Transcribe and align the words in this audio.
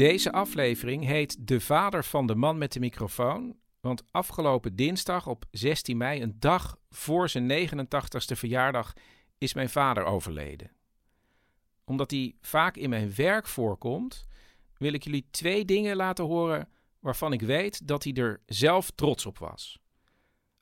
Deze 0.00 0.32
aflevering 0.32 1.04
heet 1.04 1.46
De 1.46 1.60
Vader 1.60 2.04
van 2.04 2.26
de 2.26 2.34
Man 2.34 2.58
met 2.58 2.72
de 2.72 2.80
Microfoon. 2.80 3.56
Want 3.80 4.02
afgelopen 4.10 4.76
dinsdag 4.76 5.26
op 5.26 5.44
16 5.50 5.96
mei, 5.96 6.22
een 6.22 6.36
dag 6.38 6.76
voor 6.90 7.28
zijn 7.28 7.68
89ste 7.68 8.36
verjaardag, 8.36 8.92
is 9.38 9.54
mijn 9.54 9.68
vader 9.68 10.04
overleden. 10.04 10.70
Omdat 11.84 12.10
hij 12.10 12.34
vaak 12.40 12.76
in 12.76 12.90
mijn 12.90 13.14
werk 13.14 13.46
voorkomt, 13.46 14.26
wil 14.76 14.92
ik 14.92 15.04
jullie 15.04 15.26
twee 15.30 15.64
dingen 15.64 15.96
laten 15.96 16.24
horen 16.24 16.68
waarvan 17.00 17.32
ik 17.32 17.40
weet 17.40 17.88
dat 17.88 18.04
hij 18.04 18.12
er 18.12 18.40
zelf 18.46 18.90
trots 18.90 19.26
op 19.26 19.38
was. 19.38 19.78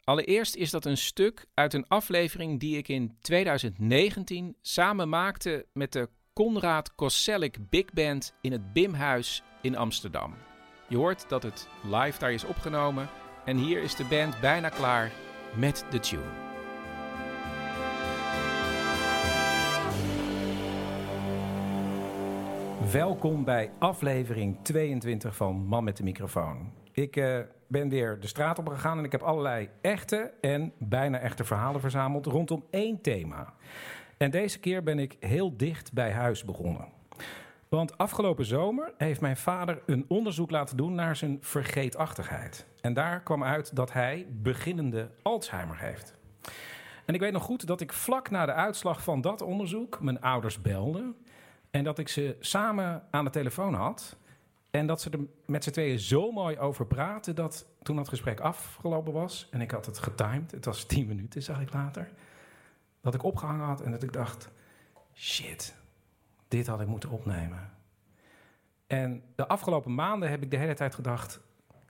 Allereerst 0.05 0.55
is 0.55 0.71
dat 0.71 0.85
een 0.85 0.97
stuk 0.97 1.47
uit 1.55 1.75
een 1.75 1.89
aflevering 1.89 2.61
die 2.61 2.77
ik 2.77 2.89
in 2.89 3.17
2019 3.21 4.57
samen 4.61 5.09
maakte 5.09 5.67
met 5.73 5.93
de 5.93 6.09
Conrad 6.39 6.95
Koselleck 6.95 7.59
Big 7.71 7.93
Band 7.93 8.35
in 8.41 8.53
het 8.53 8.73
Bimhuis 8.73 9.43
in 9.63 9.77
Amsterdam. 9.77 10.35
Je 10.89 10.97
hoort 10.97 11.29
dat 11.29 11.43
het 11.43 11.69
live 11.83 12.19
daar 12.19 12.33
is 12.33 12.45
opgenomen 12.45 13.09
en 13.45 13.57
hier 13.57 13.83
is 13.83 13.95
de 13.95 14.05
band 14.05 14.41
bijna 14.41 14.69
klaar 14.69 15.13
met 15.57 15.85
de 15.91 16.01
tune. 16.01 16.23
Welkom 22.93 23.45
bij 23.45 23.71
aflevering 23.79 24.59
22 24.63 25.37
van 25.37 25.57
Man 25.57 25.85
met 25.85 25.97
de 25.97 26.03
microfoon. 26.03 26.73
Ik 26.93 27.17
uh, 27.17 27.39
ben 27.69 27.89
weer 27.89 28.21
de 28.21 28.27
straat 28.27 28.59
op 28.59 28.69
gegaan 28.69 28.99
en 28.99 29.05
ik 29.05 29.13
heb 29.13 29.23
allerlei 29.23 29.69
echte 29.81 30.33
en 30.41 30.73
bijna 30.79 31.19
echte 31.19 31.45
verhalen 31.45 31.81
verzameld 31.81 32.27
rondom 32.27 32.65
één 32.71 33.01
thema. 33.01 33.55
En 34.19 34.31
deze 34.31 34.59
keer 34.59 34.83
ben 34.83 34.99
ik 34.99 35.17
heel 35.21 35.57
dicht 35.57 35.93
bij 35.93 36.13
huis 36.13 36.45
begonnen. 36.45 36.89
Want 37.69 37.99
afgelopen 37.99 38.45
zomer 38.45 38.93
heeft 38.97 39.21
mijn 39.21 39.37
vader 39.37 39.83
een 39.87 40.05
onderzoek 40.09 40.51
laten 40.51 40.77
doen 40.77 40.95
naar 40.95 41.17
zijn 41.17 41.39
vergeetachtigheid. 41.41 42.67
En 42.81 42.93
daar 42.93 43.21
kwam 43.21 43.45
uit 43.45 43.77
dat 43.77 43.93
hij 43.93 44.27
beginnende 44.31 45.11
Alzheimer 45.23 45.79
heeft. 45.79 46.15
En 47.05 47.15
ik 47.15 47.21
weet 47.21 47.33
nog 47.33 47.43
goed 47.43 47.67
dat 47.67 47.81
ik 47.81 47.93
vlak 47.93 48.31
na 48.31 48.47
de 48.47 48.53
uitslag 48.53 49.03
van 49.03 49.21
dat 49.21 49.43
onderzoek 49.43 50.01
mijn 50.01 50.21
ouders 50.21 50.61
belde. 50.61 51.15
En 51.71 51.85
dat 51.85 51.99
ik 51.99 52.09
ze 52.09 52.37
samen 52.41 53.03
aan 53.11 53.25
de 53.25 53.31
telefoon 53.31 53.75
had. 53.75 54.17
En 54.71 54.87
dat 54.87 55.01
ze 55.01 55.11
er 55.11 55.21
met 55.47 55.65
z'n 55.65 55.71
tweeën 55.71 55.99
zo 55.99 56.31
mooi 56.31 56.59
over 56.59 56.87
praten 56.87 57.35
dat 57.35 57.67
toen 57.83 57.97
dat 57.97 58.09
gesprek 58.09 58.41
afgelopen 58.41 59.13
was. 59.13 59.49
En 59.51 59.61
ik 59.61 59.71
had 59.71 59.87
het 59.87 59.99
getimed, 59.99 60.51
het 60.51 60.65
was 60.65 60.85
tien 60.85 61.07
minuten, 61.07 61.43
zag 61.43 61.61
ik 61.61 61.73
later. 61.73 62.09
Dat 63.11 63.21
ik 63.21 63.27
opgehangen 63.27 63.67
had 63.67 63.81
en 63.81 63.91
dat 63.91 64.03
ik 64.03 64.13
dacht: 64.13 64.51
shit, 65.15 65.77
dit 66.49 66.67
had 66.67 66.81
ik 66.81 66.87
moeten 66.87 67.11
opnemen. 67.11 67.71
En 68.87 69.23
de 69.35 69.49
afgelopen 69.49 69.95
maanden 69.95 70.31
heb 70.31 70.43
ik 70.43 70.51
de 70.51 70.57
hele 70.57 70.75
tijd 70.75 70.95
gedacht: 70.95 71.41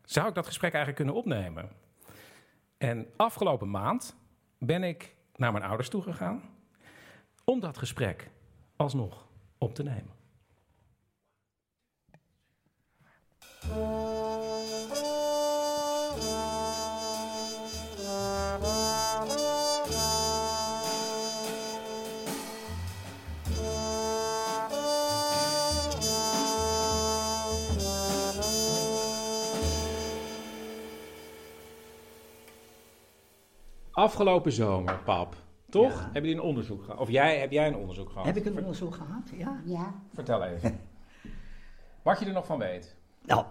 zou 0.05 0.29
ik 0.29 0.35
dat 0.35 0.47
gesprek 0.47 0.73
eigenlijk 0.73 1.05
kunnen 1.05 1.23
opnemen? 1.23 1.69
En 2.77 3.07
afgelopen 3.17 3.71
maand 3.71 4.17
ben 4.59 4.83
ik 4.83 5.15
naar 5.37 5.53
mijn 5.53 5.65
ouders 5.65 5.89
toe 5.89 6.03
gegaan 6.03 6.43
om 7.45 7.61
dat 7.61 7.79
gesprek 7.79 8.31
alsnog 8.77 9.27
op 9.59 9.75
te 9.75 9.83
nemen. 9.83 10.17
Afgelopen 33.99 34.53
zomer, 34.53 34.99
pap. 35.05 35.37
Toch? 35.71 35.93
Ja. 35.93 36.03
Hebben 36.03 36.23
jullie 36.23 36.37
een 36.37 36.49
onderzoek 36.49 36.85
gehad? 36.85 37.01
Of 37.01 37.11
jij, 37.11 37.39
heb 37.39 37.51
jij 37.51 37.67
een 37.67 37.77
onderzoek 37.77 38.09
gehad? 38.09 38.27
Heb 38.27 38.37
ik 38.37 38.45
een 38.45 38.59
onderzoek 38.59 38.95
gehad? 38.95 39.31
Ja. 39.37 39.63
Ja, 39.65 40.03
Vertel 40.15 40.45
even. 40.45 40.81
Wat 42.03 42.19
je 42.19 42.27
er 42.27 42.33
nog 42.33 42.47
van 42.47 42.59
weet. 42.59 42.97
Nou, 43.25 43.45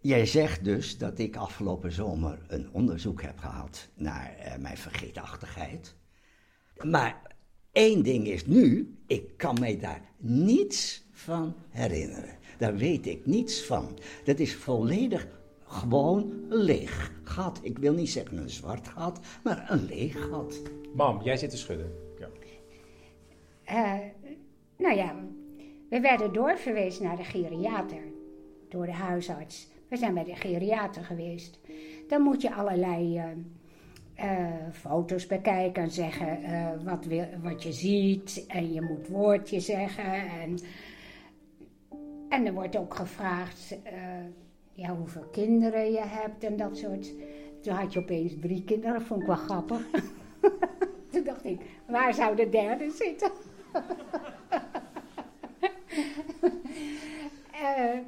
jij 0.00 0.26
zegt 0.26 0.64
dus 0.64 0.98
dat 0.98 1.18
ik 1.18 1.36
afgelopen 1.36 1.92
zomer 1.92 2.38
een 2.46 2.68
onderzoek 2.72 3.22
heb 3.22 3.38
gehad 3.38 3.88
naar 3.94 4.34
eh, 4.36 4.58
mijn 4.58 4.76
vergeetachtigheid. 4.76 5.94
Maar 6.82 7.22
één 7.72 8.02
ding 8.02 8.26
is 8.26 8.46
nu, 8.46 8.96
ik 9.06 9.36
kan 9.36 9.56
mij 9.60 9.78
daar 9.78 10.00
niets 10.16 11.04
van 11.12 11.54
herinneren. 11.68 12.36
Daar 12.58 12.76
weet 12.76 13.06
ik 13.06 13.26
niets 13.26 13.64
van. 13.64 13.98
Dat 14.24 14.38
is 14.38 14.56
volledig 14.56 15.26
gewoon 15.68 16.32
een 16.48 16.62
leeg 16.62 17.12
gat. 17.24 17.60
Ik 17.62 17.78
wil 17.78 17.92
niet 17.92 18.10
zeggen 18.10 18.36
een 18.36 18.50
zwart 18.50 18.88
gat, 18.88 19.20
maar 19.44 19.66
een 19.70 19.84
leeg 19.84 20.28
gat. 20.28 20.60
Mam, 20.94 21.22
jij 21.22 21.36
zit 21.36 21.50
te 21.50 21.56
schudden. 21.56 21.92
Ja. 22.18 22.28
eh, 23.64 24.00
nou 24.76 24.96
ja, 24.96 25.14
we 25.88 26.00
werden 26.00 26.32
doorverwezen 26.32 27.04
naar 27.04 27.16
de 27.16 27.24
geriater 27.24 28.02
door 28.68 28.86
de 28.86 28.92
huisarts. 28.92 29.68
We 29.88 29.96
zijn 29.96 30.14
bij 30.14 30.24
de 30.24 30.36
geriater 30.36 31.04
geweest. 31.04 31.58
Dan 32.08 32.22
moet 32.22 32.42
je 32.42 32.54
allerlei 32.54 33.18
eh, 33.18 33.24
eh, 34.18 34.52
foto's 34.72 35.26
bekijken 35.26 35.82
en 35.82 35.90
zeggen 35.90 36.42
eh, 36.42 36.70
wat, 36.84 37.04
wil, 37.04 37.26
wat 37.42 37.62
je 37.62 37.72
ziet. 37.72 38.44
En 38.48 38.72
je 38.72 38.82
moet 38.82 39.08
woordje 39.08 39.60
zeggen. 39.60 40.12
En, 40.40 40.58
en 42.28 42.46
er 42.46 42.52
wordt 42.52 42.76
ook 42.76 42.94
gevraagd 42.94 43.78
eh, 43.82 43.92
ja, 44.78 44.96
hoeveel 44.96 45.24
kinderen 45.32 45.90
je 45.92 46.00
hebt 46.04 46.44
en 46.44 46.56
dat 46.56 46.76
soort. 46.76 47.12
Toen 47.60 47.72
had 47.74 47.92
je 47.92 47.98
opeens 47.98 48.32
drie 48.40 48.64
kinderen, 48.64 49.02
vond 49.02 49.20
ik 49.20 49.26
wel 49.26 49.36
grappig. 49.36 49.86
Toen 51.10 51.24
dacht 51.24 51.44
ik, 51.44 51.60
waar 51.86 52.14
zou 52.14 52.36
de 52.36 52.48
derde 52.48 52.90
zitten? 52.90 53.30
Eh, 57.52 57.98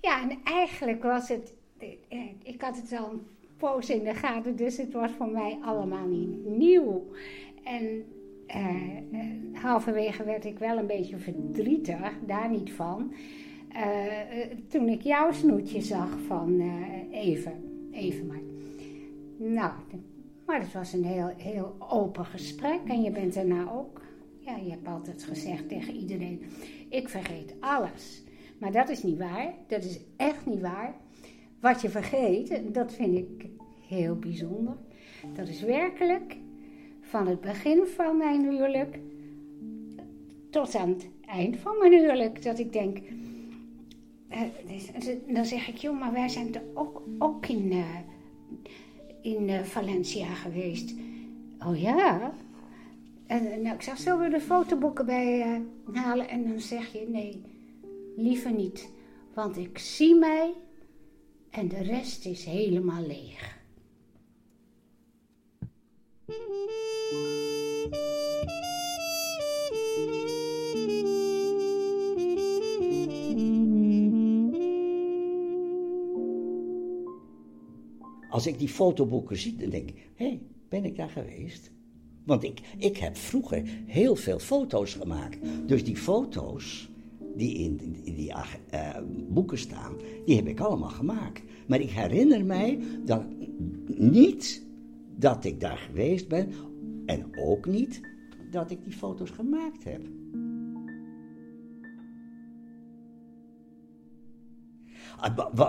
ja, 0.00 0.22
en 0.30 0.38
eigenlijk 0.44 1.02
was 1.02 1.28
het. 1.28 1.54
eh, 2.08 2.18
Ik 2.42 2.60
had 2.62 2.76
het 2.76 2.98
al 3.00 3.10
een 3.10 3.26
poos 3.56 3.90
in 3.90 4.04
de 4.04 4.14
gaten, 4.14 4.56
dus 4.56 4.76
het 4.76 4.92
was 4.92 5.10
voor 5.10 5.28
mij 5.30 5.58
allemaal 5.64 6.06
niet 6.06 6.44
nieuw. 6.46 7.04
En 7.64 8.04
eh, 8.46 8.96
halverwege 9.52 10.24
werd 10.24 10.44
ik 10.44 10.58
wel 10.58 10.78
een 10.78 10.86
beetje 10.86 11.16
verdrietig, 11.18 12.12
daar 12.26 12.50
niet 12.50 12.72
van. 12.72 13.12
Eh, 13.72 14.42
eh, 14.42 14.50
toen 14.68 14.88
ik 14.88 15.02
jouw 15.02 15.32
snoetje 15.32 15.80
zag 15.80 16.18
van 16.26 16.60
eh, 16.60 17.24
even, 17.24 17.52
even 17.92 18.26
maar. 18.26 18.40
Nou, 19.36 19.72
maar 20.46 20.60
het 20.60 20.72
was 20.72 20.92
een 20.92 21.04
heel, 21.04 21.32
heel 21.36 21.76
open 21.78 22.24
gesprek 22.24 22.80
en 22.86 23.02
je 23.02 23.10
bent 23.10 23.34
daarna 23.34 23.70
ook. 23.70 24.00
Ja, 24.38 24.56
je 24.56 24.70
hebt 24.70 24.86
altijd 24.86 25.24
gezegd 25.24 25.68
tegen 25.68 25.94
iedereen: 25.94 26.42
ik 26.88 27.08
vergeet 27.08 27.54
alles. 27.60 28.22
Maar 28.58 28.72
dat 28.72 28.88
is 28.88 29.02
niet 29.02 29.18
waar. 29.18 29.54
Dat 29.66 29.84
is 29.84 30.00
echt 30.16 30.46
niet 30.46 30.60
waar. 30.60 30.94
Wat 31.60 31.80
je 31.80 31.88
vergeet, 31.88 32.74
dat 32.74 32.92
vind 32.92 33.16
ik 33.16 33.46
heel 33.88 34.16
bijzonder. 34.18 34.76
Dat 35.34 35.48
is 35.48 35.62
werkelijk 35.62 36.36
van 37.00 37.26
het 37.26 37.40
begin 37.40 37.86
van 37.86 38.16
mijn 38.16 38.42
huwelijk 38.42 38.98
tot 40.50 40.74
aan 40.74 40.88
het 40.88 41.08
eind 41.26 41.56
van 41.56 41.78
mijn 41.78 41.92
huwelijk. 41.92 42.42
Dat 42.42 42.58
ik 42.58 42.72
denk, 42.72 42.98
dan 45.26 45.44
zeg 45.44 45.68
ik, 45.68 45.76
joh, 45.76 45.98
maar 45.98 46.12
wij 46.12 46.28
zijn 46.28 46.54
er 46.54 46.62
ook, 47.18 47.46
in, 47.46 47.72
eh, 47.72 47.98
in 49.22 49.48
eh, 49.48 49.62
Valencia 49.62 50.34
geweest. 50.34 50.94
Oh 51.66 51.80
ja? 51.80 52.34
En, 53.32 53.52
eh, 53.52 53.58
nou, 53.58 53.74
ik 53.74 53.82
zeg, 53.82 53.98
zullen 53.98 54.20
we 54.20 54.28
de 54.28 54.40
fotoboeken 54.40 55.06
bij 55.06 55.40
eh, 55.40 55.60
halen? 55.94 56.28
En 56.28 56.48
dan 56.48 56.60
zeg 56.60 56.92
je, 56.92 57.08
nee, 57.08 57.42
liever 58.16 58.52
niet. 58.52 58.90
Want 59.34 59.56
ik 59.56 59.78
zie 59.78 60.14
mij 60.14 60.54
en 61.50 61.68
de 61.68 61.82
rest 61.82 62.26
is 62.26 62.44
helemaal 62.44 63.06
leeg. 63.06 63.60
Als 78.42 78.52
ik 78.52 78.58
die 78.58 78.68
fotoboeken 78.68 79.36
zie, 79.36 79.56
dan 79.56 79.70
denk 79.70 79.88
ik, 79.88 80.10
hé, 80.14 80.26
hey, 80.26 80.40
ben 80.68 80.84
ik 80.84 80.96
daar 80.96 81.08
geweest? 81.08 81.70
Want 82.24 82.44
ik, 82.44 82.60
ik 82.78 82.96
heb 82.96 83.16
vroeger 83.16 83.62
heel 83.86 84.16
veel 84.16 84.38
foto's 84.38 84.94
gemaakt. 84.94 85.38
Dus 85.66 85.84
die 85.84 85.96
foto's 85.96 86.90
die 87.36 87.54
in, 87.54 87.96
die 88.04 88.32
eh, 88.70 88.96
boeken 89.28 89.58
staan, 89.58 89.96
die 90.24 90.36
heb 90.36 90.46
ik 90.46 90.60
allemaal 90.60 90.88
gemaakt. 90.88 91.42
Maar 91.66 91.80
ik 91.80 91.90
herinner 91.90 92.44
mij 92.44 92.78
dat 93.04 93.24
niet 93.86 94.66
dat 95.16 95.44
ik 95.44 95.60
daar 95.60 95.78
geweest 95.78 96.28
ben 96.28 96.52
en 97.06 97.26
ook 97.38 97.66
niet 97.66 98.00
dat 98.50 98.70
ik 98.70 98.84
die 98.84 98.92
foto's 98.92 99.30
gemaakt 99.30 99.84
heb. 99.84 100.02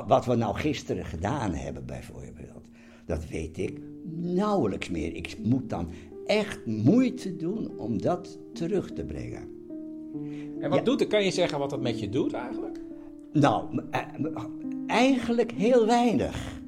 Wat 0.08 0.26
we 0.26 0.36
nou 0.36 0.56
gisteren 0.56 1.06
gedaan 1.06 1.54
hebben, 1.54 1.86
bijvoorbeeld, 1.86 2.68
dat 3.06 3.28
weet 3.28 3.58
ik 3.58 3.80
nauwelijks 4.16 4.90
meer. 4.90 5.16
Ik 5.16 5.38
moet 5.44 5.70
dan 5.70 5.88
echt 6.26 6.66
moeite 6.66 7.36
doen 7.36 7.72
om 7.78 8.02
dat 8.02 8.40
terug 8.54 8.92
te 8.92 9.04
brengen. 9.06 9.48
En 10.60 10.70
wat 10.70 10.80
Ja. 10.80 10.84
doet 10.86 11.00
het? 11.00 11.10
Kan 11.10 11.24
je 11.24 11.32
zeggen 11.32 11.60
wat 11.60 11.70
dat 11.70 11.82
met 11.82 12.00
je 12.00 12.10
doet 12.10 12.34
eigenlijk? 12.34 12.80
Nou, 13.34 13.82
eh, 13.92 14.00
eigenlijk 14.88 15.52
heel 15.52 15.86
weinig. 15.86 16.62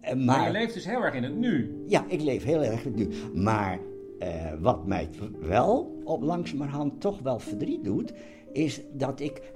Eh, 0.00 0.14
Maar 0.14 0.24
Maar, 0.24 0.46
je 0.46 0.52
leeft 0.52 0.74
dus 0.74 0.84
heel 0.86 1.02
erg 1.02 1.14
in 1.14 1.22
het 1.22 1.36
nu. 1.36 1.82
ja, 1.86 2.04
ik 2.08 2.20
leef 2.22 2.44
heel 2.44 2.62
erg 2.62 2.84
nu. 2.94 3.08
Maar 3.34 3.78
eh, 4.18 4.52
wat 4.60 4.86
mij 4.86 5.08
wel 5.40 6.00
op 6.04 6.22
langzamerhand 6.22 7.00
toch 7.00 7.20
wel 7.20 7.38
verdriet 7.38 7.84
doet, 7.84 8.12
is 8.52 8.80
dat 8.92 9.20
ik 9.20 9.52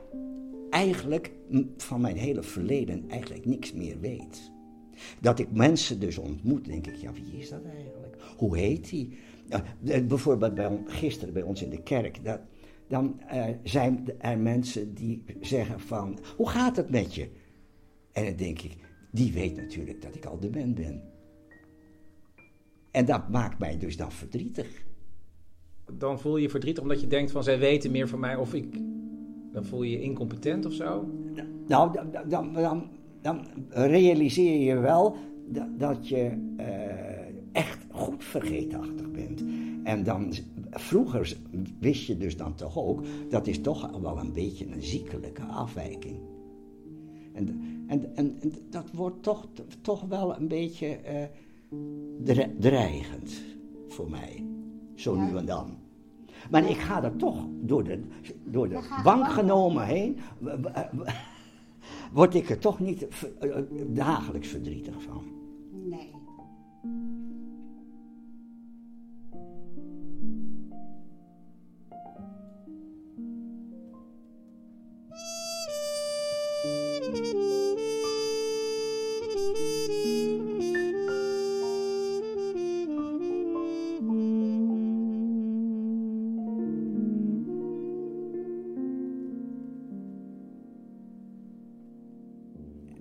eigenlijk 0.70 1.32
van 1.76 2.00
mijn 2.00 2.16
hele 2.16 2.42
verleden 2.42 3.04
eigenlijk 3.08 3.46
niks 3.46 3.72
meer 3.72 4.00
weet. 4.00 4.50
Dat 5.20 5.38
ik 5.38 5.52
mensen 5.52 6.00
dus 6.00 6.18
ontmoet, 6.18 6.64
denk 6.64 6.86
ik, 6.86 6.94
ja, 6.94 7.12
wie 7.12 7.40
is 7.40 7.48
dat 7.48 7.64
eigenlijk? 7.64 8.16
Hoe 8.36 8.56
heet 8.56 8.88
die? 8.88 9.18
Eh, 9.48 9.60
bijvoorbeeld 10.06 10.54
bij, 10.54 10.80
gisteren 10.86 11.34
bij 11.34 11.42
ons 11.42 11.62
in 11.62 11.70
de 11.70 11.82
kerk, 11.82 12.24
dat, 12.24 12.40
dan 12.88 13.20
eh, 13.20 13.44
zijn 13.62 14.04
er 14.18 14.38
mensen 14.38 14.94
die 14.94 15.24
zeggen 15.40 15.80
van, 15.80 16.18
hoe 16.36 16.48
gaat 16.48 16.76
het 16.76 16.90
met 16.90 17.14
je? 17.14 17.28
En 18.12 18.24
dan 18.24 18.36
denk 18.36 18.60
ik, 18.60 18.76
die 19.10 19.32
weet 19.32 19.56
natuurlijk 19.56 20.02
dat 20.02 20.14
ik 20.14 20.24
al 20.24 20.38
dement 20.38 20.74
ben. 20.74 21.02
En 22.90 23.04
dat 23.04 23.28
maakt 23.28 23.58
mij 23.58 23.78
dus 23.78 23.96
dan 23.96 24.12
verdrietig. 24.12 24.84
Dan 25.92 26.20
voel 26.20 26.36
je 26.36 26.42
je 26.42 26.50
verdrietig 26.50 26.82
omdat 26.82 27.00
je 27.00 27.06
denkt 27.06 27.30
van 27.30 27.42
zij 27.42 27.58
weten 27.58 27.90
meer 27.90 28.08
van 28.08 28.20
mij 28.20 28.36
of 28.36 28.54
ik... 28.54 28.66
Dan 29.52 29.64
voel 29.64 29.82
je 29.82 29.90
je 29.90 30.02
incompetent 30.02 30.66
of 30.66 30.72
zo. 30.72 31.08
Nou, 31.66 31.92
dan, 31.92 32.28
dan, 32.28 32.52
dan, 32.52 32.82
dan 33.20 33.40
realiseer 33.68 34.60
je 34.60 34.80
wel 34.80 35.16
dat, 35.48 35.78
dat 35.78 36.08
je 36.08 36.52
eh, 36.56 37.52
echt 37.52 37.86
goed 37.90 38.24
vergeetachtig 38.24 39.10
bent. 39.10 39.44
En 39.84 40.04
dan, 40.04 40.32
vroeger 40.70 41.36
wist 41.80 42.06
je 42.06 42.16
dus 42.16 42.36
dan 42.36 42.54
toch 42.54 42.78
ook, 42.78 43.02
dat 43.28 43.46
is 43.46 43.60
toch 43.60 43.98
wel 44.00 44.18
een 44.18 44.32
beetje 44.32 44.66
een 44.66 44.82
ziekelijke 44.82 45.42
afwijking. 45.42 46.16
En, 47.32 47.48
en, 47.86 48.14
en, 48.14 48.36
en 48.40 48.52
dat 48.70 48.90
wordt 48.92 49.22
toch, 49.22 49.48
toch 49.80 50.02
wel 50.08 50.36
een 50.36 50.48
beetje 50.48 50.86
eh, 50.86 51.22
dre- 52.24 52.54
dreigend 52.58 53.42
voor 53.88 54.10
mij, 54.10 54.44
zo 54.94 55.14
nu 55.16 55.36
en 55.36 55.46
dan. 55.46 55.77
Maar 56.50 56.70
ik 56.70 56.76
ga 56.76 57.02
er 57.02 57.16
toch 57.16 57.46
door 57.50 57.84
de, 57.84 58.00
door 58.44 58.68
de 58.68 58.78
bank 59.04 59.28
genomen 59.28 59.84
heen, 59.86 60.18
word 62.12 62.34
ik 62.34 62.50
er 62.50 62.58
toch 62.58 62.78
niet 62.80 63.06
v- 63.08 63.22
eh, 63.40 63.56
dagelijks 63.86 64.48
verdrietig 64.48 65.02
van. 65.02 65.22
Nee. 65.88 66.10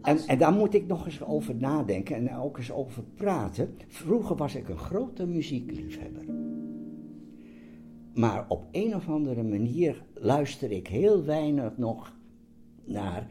En, 0.08 0.18
en 0.28 0.38
daar 0.38 0.54
moet 0.54 0.74
ik 0.74 0.88
nog 0.88 1.06
eens 1.06 1.24
over 1.24 1.56
nadenken 1.56 2.16
en 2.16 2.36
ook 2.36 2.58
eens 2.58 2.72
over 2.72 3.04
praten. 3.16 3.78
Vroeger 3.88 4.36
was 4.36 4.56
ik 4.56 4.70
een 4.70 4.78
grote 4.78 5.26
muziekliefhebber. 5.26 6.26
Maar 8.14 8.46
op 8.48 8.66
een 8.72 8.96
of 8.96 9.10
andere 9.10 9.44
manier 9.44 10.04
luister 10.14 10.72
ik 10.72 10.88
heel 10.88 11.24
weinig 11.26 11.78
nog 11.78 12.16
naar 12.86 13.28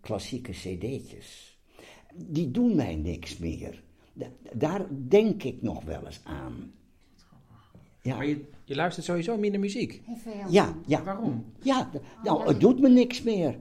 klassieke 0.00 0.52
cd'tjes. 0.52 1.58
Die 2.14 2.50
doen 2.50 2.76
mij 2.76 2.96
niks 2.96 3.38
meer. 3.38 3.82
Da- 4.12 4.32
daar 4.56 4.86
denk 5.08 5.42
ik 5.42 5.62
nog 5.62 5.84
wel 5.84 6.06
eens 6.06 6.20
aan. 6.24 6.72
Ja, 8.02 8.16
Maar 8.16 8.26
je, 8.26 8.44
je 8.64 8.74
luistert 8.74 9.06
sowieso 9.06 9.36
minder 9.38 9.60
muziek. 9.60 10.02
Ja, 10.50 10.76
ja. 10.86 11.02
Waarom? 11.02 11.44
Ja, 11.62 11.90
nou, 12.24 12.46
het 12.48 12.60
doet 12.60 12.80
me 12.80 12.88
niks 12.88 13.22
meer. 13.22 13.60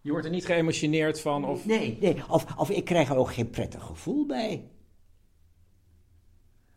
Je 0.00 0.10
wordt 0.10 0.26
er 0.26 0.32
niet 0.32 0.46
geëmotioneerd 0.46 1.20
van 1.20 1.44
of... 1.44 1.66
Nee, 1.66 1.98
nee. 2.00 2.16
Of, 2.28 2.56
of 2.56 2.70
ik 2.70 2.84
krijg 2.84 3.08
er 3.08 3.16
ook 3.16 3.32
geen 3.32 3.50
prettig 3.50 3.82
gevoel 3.82 4.26
bij. 4.26 4.68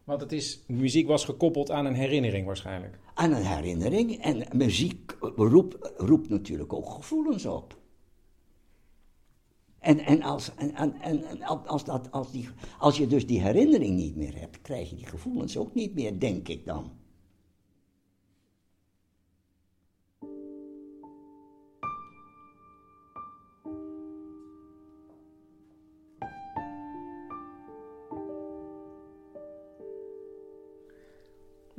Want 0.03 0.21
het 0.21 0.31
is, 0.31 0.63
muziek 0.67 1.07
was 1.07 1.25
gekoppeld 1.25 1.71
aan 1.71 1.85
een 1.85 1.93
herinnering 1.93 2.45
waarschijnlijk. 2.45 2.99
aan 3.13 3.31
een 3.31 3.45
herinnering. 3.45 4.21
En 4.21 4.47
muziek 4.53 5.17
roept, 5.19 5.91
roept 5.97 6.29
natuurlijk 6.29 6.73
ook 6.73 6.89
gevoelens 6.89 7.45
op. 7.45 7.79
En, 9.79 9.99
en, 9.99 10.21
als, 10.21 10.55
en, 10.55 11.01
en, 11.01 11.41
als, 11.43 11.85
dat, 11.85 12.11
als, 12.11 12.31
die, 12.31 12.49
als 12.79 12.97
je 12.97 13.07
dus 13.07 13.27
die 13.27 13.41
herinnering 13.41 13.95
niet 13.95 14.15
meer 14.15 14.39
hebt, 14.39 14.61
krijg 14.61 14.89
je 14.89 14.95
die 14.95 15.05
gevoelens 15.05 15.57
ook 15.57 15.73
niet 15.73 15.93
meer, 15.93 16.19
denk 16.19 16.47
ik 16.47 16.65
dan. 16.65 16.91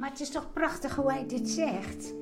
Maar 0.02 0.10
het 0.10 0.20
is 0.20 0.30
toch 0.30 0.52
prachtig 0.52 0.94
hoe 0.96 1.12
hij 1.12 1.26
dit 1.26 1.48
zegt. 1.48 2.14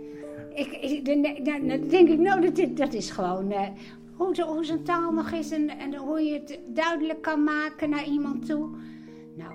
Ik, 0.54 0.66
ik, 0.72 1.04
dan, 1.04 1.22
dan- 1.22 1.68
dan 1.68 1.88
denk 1.88 2.08
ik, 2.08 2.18
nou, 2.18 2.50
dat, 2.50 2.76
dat 2.76 2.92
is 2.92 3.10
gewoon 3.10 3.50
eh, 3.52 3.68
hoe, 4.16 4.34
zo- 4.34 4.46
hoe 4.46 4.64
zijn 4.64 4.82
taal 4.82 5.12
nog 5.12 5.30
is 5.30 5.50
en, 5.50 5.68
en 5.68 5.94
hoe 5.96 6.20
je 6.20 6.32
het 6.32 6.58
duidelijk 6.74 7.22
kan 7.22 7.44
maken 7.44 7.90
naar 7.90 8.04
iemand 8.04 8.46
toe. 8.46 8.68
Nou, 9.36 9.52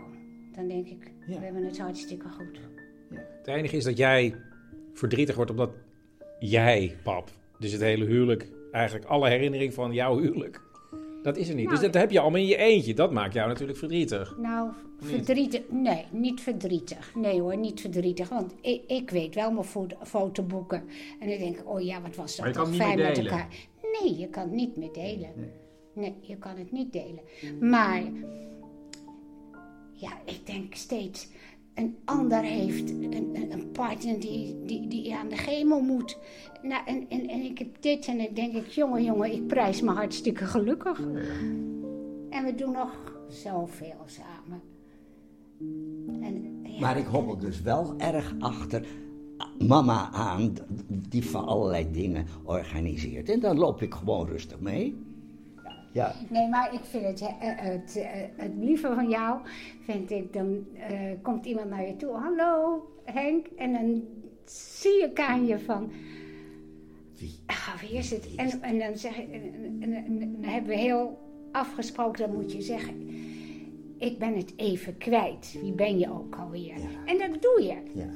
dan 0.56 0.68
denk 0.68 0.88
ik, 0.88 1.12
Ja. 1.27 1.39
we 1.39 1.45
hebben 1.45 1.63
het 1.66 1.80
hartstikke 1.80 2.30
goed. 2.30 2.60
Het 3.10 3.48
enige 3.48 3.75
is 3.77 3.83
dat 3.83 3.98
jij 3.98 4.36
verdrietig 4.94 5.36
wordt 5.36 5.51
omdat 5.51 5.72
jij, 6.39 6.96
pap, 7.03 7.29
dus 7.60 7.72
het 7.72 7.82
hele 7.82 8.05
huwelijk, 8.05 8.50
eigenlijk 8.72 9.05
alle 9.05 9.29
herinnering 9.29 9.74
van 9.74 9.94
jouw 9.94 10.17
huwelijk, 10.20 10.62
dat 11.25 11.38
is 11.38 11.50
er 11.50 11.55
niet. 11.55 11.65
Nou, 11.65 11.77
dus 11.79 11.86
dat 11.91 12.01
heb 12.01 12.12
je 12.12 12.20
allemaal 12.20 12.39
in 12.41 12.48
je 12.48 12.58
eentje. 12.58 12.94
Dat 12.94 13.12
maakt 13.12 13.34
jou 13.34 13.48
natuurlijk 13.48 13.77
verdrietig. 13.77 14.38
Nou, 14.38 14.72
verdrietig. 15.00 15.62
Nee, 15.70 16.05
niet 16.12 16.41
verdrietig. 16.41 17.12
Nee 17.15 17.41
hoor, 17.41 17.58
niet 17.58 17.82
verdrietig. 17.82 18.29
Want 18.29 18.53
ik, 18.62 18.82
ik 18.88 19.10
weet 19.10 19.36
wel 19.36 19.51
mijn 19.51 19.65
fo- 19.65 19.88
fotoboeken. 20.03 20.84
En 21.20 21.29
dan 21.29 21.38
denk 21.38 21.58
ik, 21.58 21.70
oh 21.70 21.82
ja, 21.82 22.01
wat 22.01 22.15
was 22.15 22.36
dat 22.36 22.39
Maar 22.46 22.48
je 22.48 22.53
kan 22.60 22.65
toch 22.65 22.75
fijn 22.75 22.98
met 23.00 23.15
delen. 23.15 23.32
elkaar. 23.32 23.48
Nee, 24.01 24.17
je 24.17 24.27
kan 24.29 24.44
het 24.44 24.51
niet 24.51 24.75
meer 24.77 24.94
delen. 24.94 25.29
Nee, 25.94 26.13
je 26.22 26.38
kan 26.38 26.58
het 26.58 26.72
niet 26.72 26.94
delen. 26.94 27.20
Maar, 27.60 28.01
ja, 29.94 30.12
ik 30.25 30.46
denk 30.46 30.75
steeds, 30.75 31.27
een 31.75 31.98
ander 32.05 32.41
heeft 32.41 32.89
een, 32.89 33.51
een, 33.51 33.72
partner 33.72 34.20
die, 34.20 34.65
die, 34.65 34.88
die 34.88 35.15
aan 35.15 35.29
de 35.29 35.36
chemo 35.36 35.79
moet. 35.79 36.17
Nou, 36.62 36.82
en, 36.86 37.05
en, 37.10 37.27
en 37.27 37.41
ik 37.41 37.58
heb 37.58 37.82
dit 37.82 38.08
en 38.08 38.17
dan 38.17 38.34
denk 38.34 38.53
ik, 38.53 38.67
jongen, 38.67 39.03
jongen, 39.03 39.32
ik 39.32 39.48
prijs 39.48 39.82
me 39.82 39.91
hartstikke 39.91 40.46
gelukkig. 40.46 41.00
En 42.29 42.44
we 42.44 42.53
doen 42.55 42.72
nog 42.72 43.13
zoveel 43.29 44.05
samen. 44.05 44.62
En, 46.22 46.62
Maar 46.79 46.98
ik 46.98 47.05
hobbel 47.05 47.38
dus 47.38 47.62
wel 47.62 47.94
erg 47.98 48.34
achter 48.39 48.86
mama 49.67 50.10
aan, 50.12 50.53
die 50.88 51.25
van 51.25 51.46
allerlei 51.46 51.91
dingen 51.91 52.25
organiseert. 52.44 53.29
En 53.29 53.39
dan 53.39 53.58
loop 53.58 53.82
ik 53.82 53.94
gewoon 53.94 54.27
rustig 54.27 54.60
mee. 54.60 54.96
Ja, 55.96 56.14
Nee, 56.30 56.48
maar 56.50 56.74
ik 56.74 56.80
vind 56.84 57.04
het, 57.06 57.22
eh, 57.22 57.28
het, 57.40 57.96
eh, 57.96 58.08
het 58.36 58.52
lieve 58.60 58.94
van 58.96 59.10
jou, 59.10 59.40
vind 59.84 60.12
ik, 60.12 60.34
dan 60.34 60.66
eh, 60.90 61.12
komt 61.22 61.46
iemand 61.46 61.70
naar 61.70 61.88
je 61.88 61.96
toe. 61.96 62.12
Hallo 62.14 62.84
Henk. 63.04 63.48
En 63.58 63.74
dan 63.74 64.04
zie 64.46 65.04
ik 65.04 65.20
aan 65.20 65.46
je 65.46 65.60
van, 65.60 65.92
wie? 67.18 67.40
ah, 67.46 67.75
wie 67.82 67.90
is 67.98 68.12
het? 68.12 68.36
En, 68.36 68.62
en 68.62 68.80
dan 68.80 68.98
zeg 68.98 69.18
ik, 69.18 69.32
en, 69.32 69.42
en- 69.82 69.94
en- 69.94 70.06
en 70.06 70.20
dan 70.42 70.52
hebben 70.52 70.70
we 70.70 70.78
heel 70.78 71.18
afgesproken, 71.52 72.28
dan 72.28 72.36
moet 72.36 72.52
je 72.52 72.62
zeggen, 72.62 72.96
ik 73.98 74.20
ben 74.20 74.36
het 74.36 74.54
even 74.56 74.98
kwijt. 74.98 75.58
Wie 75.62 75.74
ben 75.74 76.00
je 76.00 76.12
ook 76.12 76.36
alweer? 76.36 76.78
Ja. 76.80 77.06
En 77.06 77.18
dat 77.18 77.42
doe 77.42 77.62
je. 77.64 77.78
Ja. 77.94 78.10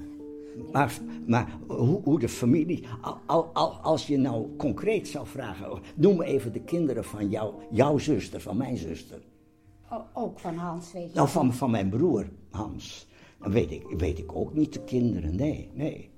Maar, 0.72 0.98
maar 1.28 1.50
hoe, 1.68 2.02
hoe 2.04 2.20
de 2.20 2.30
familie, 2.30 2.84
al, 3.02 3.18
al, 3.26 3.44
al- 3.54 3.72
als 3.74 4.08
je 4.08 4.18
nou 4.18 4.56
concreet 4.58 5.08
zou 5.08 5.28
vragen, 5.28 5.80
noem 5.96 6.18
me 6.18 6.24
even 6.26 6.54
de 6.54 6.62
kinderen 6.62 7.04
van 7.04 7.30
jou, 7.30 7.54
jouw 7.72 7.98
zuster, 7.98 8.42
van 8.42 8.58
mijn 8.58 8.78
zuster. 8.78 9.22
O- 9.92 10.06
ook 10.14 10.40
van 10.40 10.56
Hans, 10.56 10.92
weet 10.94 11.08
je. 11.10 11.16
Nou, 11.16 11.28
van, 11.30 11.54
van 11.54 11.72
mijn 11.72 11.90
broer, 11.90 12.30
Hans. 12.50 13.08
Dan 13.42 13.52
weet 13.52 13.72
ik, 13.72 13.84
weet 13.98 14.18
ik 14.20 14.36
ook 14.36 14.54
niet 14.54 14.74
de 14.74 14.84
kinderen, 14.84 15.36
nee, 15.36 15.70
nee. 15.74 16.10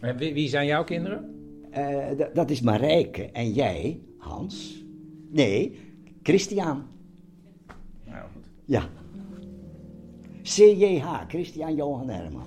En 0.00 0.16
wie, 0.16 0.34
wie 0.34 0.48
zijn 0.48 0.66
jouw 0.66 0.84
kinderen? 0.84 1.34
Eh, 1.70 2.10
d- 2.10 2.34
dat 2.34 2.50
is 2.50 2.60
Marijke. 2.60 3.22
En 3.30 3.52
jij, 3.52 4.00
Hans? 4.18 4.84
Nee, 5.30 5.78
Christian. 6.22 6.82
Nou, 8.04 8.26
goed. 8.34 8.44
Ja. 8.64 8.88
CJH, 10.42 11.06
Christian 11.28 11.74
Johan 11.74 12.08
Herman. 12.08 12.46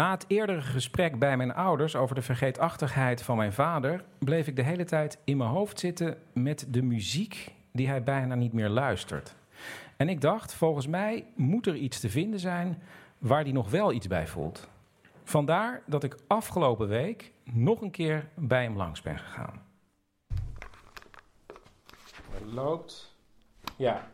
Na 0.00 0.10
het 0.10 0.24
eerdere 0.28 0.60
gesprek 0.60 1.18
bij 1.18 1.36
mijn 1.36 1.54
ouders 1.54 1.96
over 1.96 2.14
de 2.14 2.22
vergeetachtigheid 2.22 3.22
van 3.22 3.36
mijn 3.36 3.52
vader, 3.52 4.04
bleef 4.18 4.46
ik 4.46 4.56
de 4.56 4.62
hele 4.62 4.84
tijd 4.84 5.18
in 5.24 5.36
mijn 5.36 5.50
hoofd 5.50 5.78
zitten 5.78 6.18
met 6.32 6.66
de 6.68 6.82
muziek 6.82 7.54
die 7.72 7.88
hij 7.88 8.02
bijna 8.02 8.34
niet 8.34 8.52
meer 8.52 8.68
luistert. 8.68 9.34
En 9.96 10.08
ik 10.08 10.20
dacht, 10.20 10.54
volgens 10.54 10.86
mij 10.86 11.26
moet 11.34 11.66
er 11.66 11.74
iets 11.74 12.00
te 12.00 12.10
vinden 12.10 12.40
zijn 12.40 12.82
waar 13.18 13.42
hij 13.42 13.52
nog 13.52 13.70
wel 13.70 13.92
iets 13.92 14.06
bij 14.06 14.26
voelt. 14.26 14.68
Vandaar 15.24 15.82
dat 15.86 16.04
ik 16.04 16.16
afgelopen 16.26 16.88
week 16.88 17.32
nog 17.44 17.80
een 17.80 17.90
keer 17.90 18.28
bij 18.34 18.62
hem 18.62 18.76
langs 18.76 19.02
ben 19.02 19.18
gegaan. 19.18 19.62
Het 22.30 22.52
loopt. 22.52 23.14
Ja. 23.76 24.10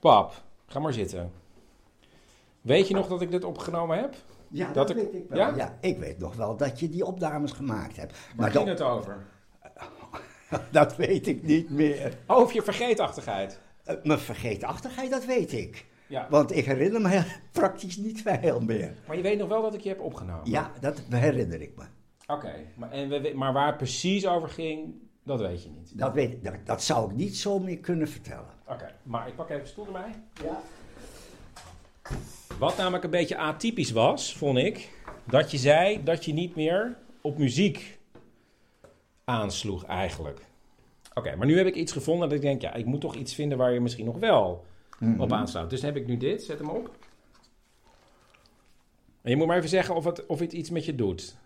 Pap, 0.00 0.42
ga 0.66 0.78
maar 0.78 0.92
zitten. 0.92 1.32
Weet 2.60 2.88
je 2.88 2.94
nog 2.94 3.06
dat 3.08 3.20
ik 3.20 3.30
dit 3.30 3.44
opgenomen 3.44 3.98
heb? 3.98 4.14
Ja, 4.52 4.72
Dat 4.72 4.74
dat, 4.88 4.90
ik- 4.90 4.96
weet 4.96 5.14
ik 5.22 5.28
wel. 5.28 5.38
ja? 5.38 5.56
Ja? 5.56 5.76
ik 5.80 5.98
weet 5.98 6.18
nog 6.18 6.36
wel 6.36 6.56
dat 6.56 6.80
je 6.80 6.88
die 6.88 7.04
opnames 7.06 7.52
gemaakt 7.52 7.96
hebt. 7.96 8.12
Waar 8.12 8.36
Maar 8.36 8.50
ging 8.50 8.66
dat, 8.66 8.78
het 8.78 8.88
over? 8.88 9.26
dat 10.70 10.96
weet 10.96 11.26
ik 11.26 11.42
niet 11.42 11.70
meer. 11.70 12.18
Over 12.26 12.54
je 12.54 12.62
vergeetachtigheid. 12.62 13.60
Eh, 13.84 13.94
Mijn 14.02 14.18
vergeetachtigheid, 14.18 15.10
dat 15.10 15.24
weet 15.24 15.52
ik. 15.52 15.86
Ja. 16.06 16.26
Want 16.30 16.56
ik 16.56 16.64
herinner 16.64 17.00
me 17.00 17.22
praktisch 17.52 17.96
niet 17.96 18.22
veel 18.22 18.60
meer. 18.60 18.94
Maar 19.06 19.16
je 19.16 19.22
weet 19.22 19.38
nog 19.38 19.48
wel 19.48 19.62
dat 19.62 19.74
ik 19.74 19.80
je 19.80 19.88
heb 19.88 20.00
opgenomen? 20.00 20.50
Ja, 20.50 20.72
dat 20.80 21.02
herinner 21.08 21.60
ik 21.62 21.76
me. 21.76 21.84
Oké, 22.26 22.52
maar, 22.76 22.90
en 22.90 23.36
maar 23.38 23.52
waar 23.52 23.66
het 23.66 23.76
precies 23.76 24.26
over 24.26 24.48
ging, 24.48 24.94
dat 25.24 25.40
weet 25.40 25.62
je 25.62 25.70
niet. 25.70 25.98
Dat, 25.98 26.12
weet, 26.12 26.44
dat, 26.44 26.54
dat 26.64 26.82
zou 26.82 27.10
ik 27.10 27.16
niet 27.16 27.36
zo 27.36 27.58
meer 27.58 27.78
kunnen 27.78 28.08
vertellen. 28.08 28.48
Oké, 28.66 28.94
maar 29.02 29.28
ik 29.28 29.36
pak 29.36 29.50
even 29.50 29.68
stoel 29.68 29.86
erbij. 29.86 30.22
Ja. 30.44 30.60
Wat 32.60 32.76
namelijk 32.76 33.04
een 33.04 33.10
beetje 33.10 33.36
atypisch 33.36 33.90
was, 33.90 34.36
vond 34.36 34.58
ik, 34.58 34.90
dat 35.24 35.50
je 35.50 35.58
zei 35.58 36.04
dat 36.04 36.24
je 36.24 36.32
niet 36.32 36.54
meer 36.54 36.96
op 37.20 37.38
muziek 37.38 37.98
aansloeg 39.24 39.84
eigenlijk. 39.84 40.40
Oké, 41.14 41.36
maar 41.36 41.46
nu 41.46 41.56
heb 41.56 41.66
ik 41.66 41.74
iets 41.74 41.92
gevonden 41.92 42.28
dat 42.28 42.36
ik 42.36 42.42
denk, 42.44 42.62
ja, 42.62 42.74
ik 42.74 42.86
moet 42.86 43.00
toch 43.00 43.14
iets 43.14 43.34
vinden 43.34 43.58
waar 43.58 43.72
je 43.72 43.80
misschien 43.80 44.04
nog 44.04 44.18
wel 44.18 44.64
op 45.18 45.32
aansluit. 45.32 45.70
Dus 45.70 45.80
dan 45.80 45.92
heb 45.92 46.02
ik 46.02 46.08
nu 46.08 46.16
dit, 46.16 46.42
zet 46.42 46.58
hem 46.58 46.68
op. 46.68 46.90
En 49.22 49.30
je 49.30 49.36
moet 49.36 49.46
maar 49.46 49.56
even 49.56 49.68
zeggen 49.68 49.94
of 49.94 50.04
het, 50.04 50.26
of 50.26 50.38
het 50.38 50.52
iets 50.52 50.70
met 50.70 50.84
je 50.84 50.94
doet. 50.94 51.36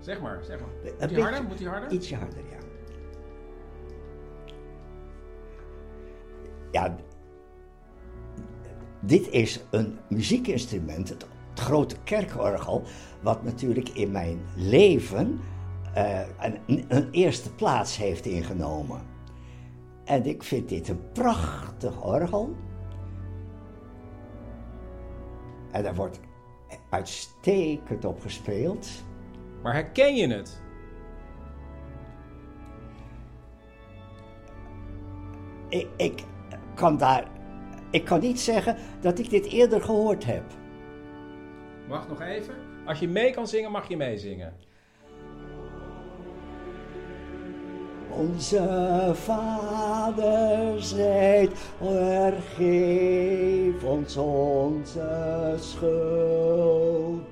Zeg 0.00 0.20
maar, 0.20 0.44
zeg 0.44 0.60
maar. 0.60 1.08
Moet 1.08 1.20
harder? 1.20 1.44
Moet 1.44 1.58
die 1.58 1.68
harder? 1.68 1.90
Ietsje 1.90 2.16
harder, 2.16 2.44
ja. 2.50 2.59
Ja, 6.70 6.96
dit 9.00 9.28
is 9.28 9.64
een 9.70 9.98
muziekinstrument, 10.08 11.08
het, 11.08 11.26
het 11.50 11.60
grote 11.60 11.96
kerkorgel, 12.04 12.82
wat 13.20 13.42
natuurlijk 13.42 13.88
in 13.88 14.10
mijn 14.10 14.40
leven 14.56 15.40
eh, 15.94 16.20
een, 16.66 16.84
een 16.88 17.08
eerste 17.10 17.54
plaats 17.54 17.96
heeft 17.96 18.26
ingenomen. 18.26 19.00
En 20.04 20.26
ik 20.26 20.42
vind 20.42 20.68
dit 20.68 20.88
een 20.88 21.12
prachtig 21.12 22.02
orgel. 22.02 22.56
En 25.70 25.82
daar 25.82 25.94
wordt 25.94 26.20
uitstekend 26.90 28.04
op 28.04 28.20
gespeeld. 28.20 28.88
Maar 29.62 29.72
herken 29.72 30.16
je 30.16 30.28
het? 30.28 30.62
Ik, 35.68 35.88
ik 35.96 36.24
kan 36.74 36.96
daar. 36.96 37.24
Ik 37.90 38.04
kan 38.04 38.20
niet 38.20 38.40
zeggen 38.40 38.76
dat 39.00 39.18
ik 39.18 39.30
dit 39.30 39.46
eerder 39.46 39.82
gehoord 39.82 40.24
heb. 40.24 40.42
Wacht 41.88 42.08
nog 42.08 42.20
even. 42.20 42.54
Als 42.86 42.98
je 42.98 43.08
mee 43.08 43.30
kan 43.30 43.46
zingen, 43.46 43.70
mag 43.70 43.88
je 43.88 43.96
meezingen. 43.96 44.54
Onze 48.10 49.10
Vader 49.14 50.82
zijt, 50.82 51.58
vergeef 51.78 53.84
ons 53.84 54.16
onze 54.16 55.54
schuld. 55.58 57.22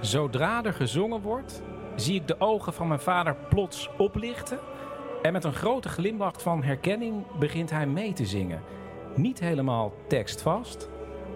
Zodra 0.00 0.64
er 0.64 0.72
gezongen 0.72 1.20
wordt, 1.20 1.62
zie 1.96 2.14
ik 2.14 2.26
de 2.26 2.40
ogen 2.40 2.72
van 2.72 2.88
mijn 2.88 3.00
vader 3.00 3.36
plots 3.48 3.90
oplichten. 3.98 4.58
En 5.22 5.32
met 5.32 5.44
een 5.44 5.54
grote 5.54 5.88
glimlach 5.88 6.42
van 6.42 6.62
herkenning 6.62 7.38
begint 7.38 7.70
hij 7.70 7.86
mee 7.86 8.12
te 8.12 8.26
zingen. 8.26 8.62
Niet 9.16 9.40
helemaal 9.40 9.92
tekstvast, 10.08 10.88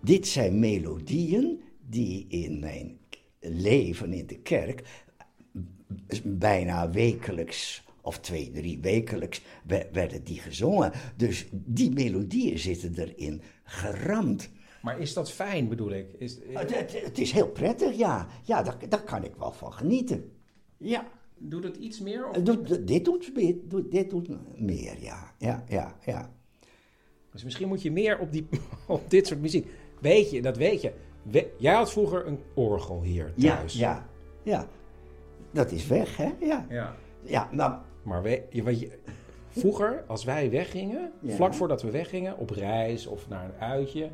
Dit 0.00 0.26
zijn 0.26 0.58
melodieën 0.58 1.62
die 1.88 2.26
in 2.28 2.60
mijn 2.60 2.98
leven 3.40 4.12
in 4.12 4.26
de 4.26 4.38
kerk 4.38 5.04
bijna 6.24 6.90
wekelijks 6.90 7.84
of 8.02 8.18
twee, 8.18 8.50
drie 8.50 8.78
wekelijks 8.80 9.42
we- 9.66 9.88
werden 9.92 10.24
die 10.24 10.38
gezongen. 10.40 10.92
Dus 11.16 11.46
die 11.52 11.90
melodieën 11.92 12.58
zitten 12.58 12.94
erin 12.98 13.42
geramd. 13.64 14.50
Maar 14.82 14.98
is 14.98 15.14
dat 15.14 15.30
fijn, 15.32 15.68
bedoel 15.68 15.90
ik? 15.92 16.06
Is, 16.18 16.38
Het, 16.48 16.74
het- 16.76 17.02
het 17.04 17.18
is 17.18 17.32
heel 17.32 17.48
prettig, 17.48 17.96
ja. 17.96 18.26
Ja, 18.42 18.62
daar, 18.62 18.76
daar 18.88 19.02
kan 19.02 19.24
ik 19.24 19.34
wel 19.38 19.52
van 19.52 19.72
genieten. 19.72 20.32
Ja. 20.76 21.06
doet 21.38 21.64
het 21.64 21.76
iets 21.76 22.00
meer? 22.00 22.28
Of? 22.28 22.36
Doet- 22.36 22.86
dit, 22.86 23.04
doet, 23.04 23.32
dit 23.90 24.10
doet 24.10 24.28
meer, 24.60 25.02
ja. 25.02 25.34
Ja, 25.38 25.64
ja, 25.68 25.96
ja. 26.06 26.30
Dus 27.32 27.44
misschien 27.44 27.68
moet 27.68 27.82
je 27.82 27.90
meer 27.92 28.18
op, 28.18 28.32
die, 28.32 28.48
op 28.86 29.10
dit 29.10 29.26
soort 29.26 29.40
muziek. 29.40 29.66
Weet 30.00 30.30
je, 30.30 30.42
dat 30.42 30.56
weet 30.56 30.80
je. 30.80 30.92
We- 31.22 31.50
jij 31.58 31.74
had 31.74 31.92
vroeger 31.92 32.26
een 32.26 32.38
orgel 32.54 33.02
hier 33.02 33.32
Ja, 33.36 33.56
thuis. 33.56 33.74
ja, 33.74 34.08
ja. 34.42 34.68
Dat 35.50 35.70
is 35.72 35.86
weg, 35.86 36.16
hè? 36.16 36.30
Ja. 36.40 36.66
ja. 36.68 36.96
Ja, 37.24 37.48
nou, 37.52 37.80
Maar 38.02 38.22
we, 38.22 38.42
je, 38.50 38.62
weet 38.62 38.80
je, 38.80 38.98
vroeger, 39.48 40.04
als 40.06 40.24
wij 40.24 40.50
weggingen, 40.50 41.12
Ja. 41.20 41.34
vlak 41.34 41.54
voordat 41.54 41.82
we 41.82 41.90
weggingen, 41.90 42.38
op 42.38 42.50
reis 42.50 43.06
of 43.06 43.28
naar 43.28 43.44
een 43.44 43.60
uitje. 43.60 44.10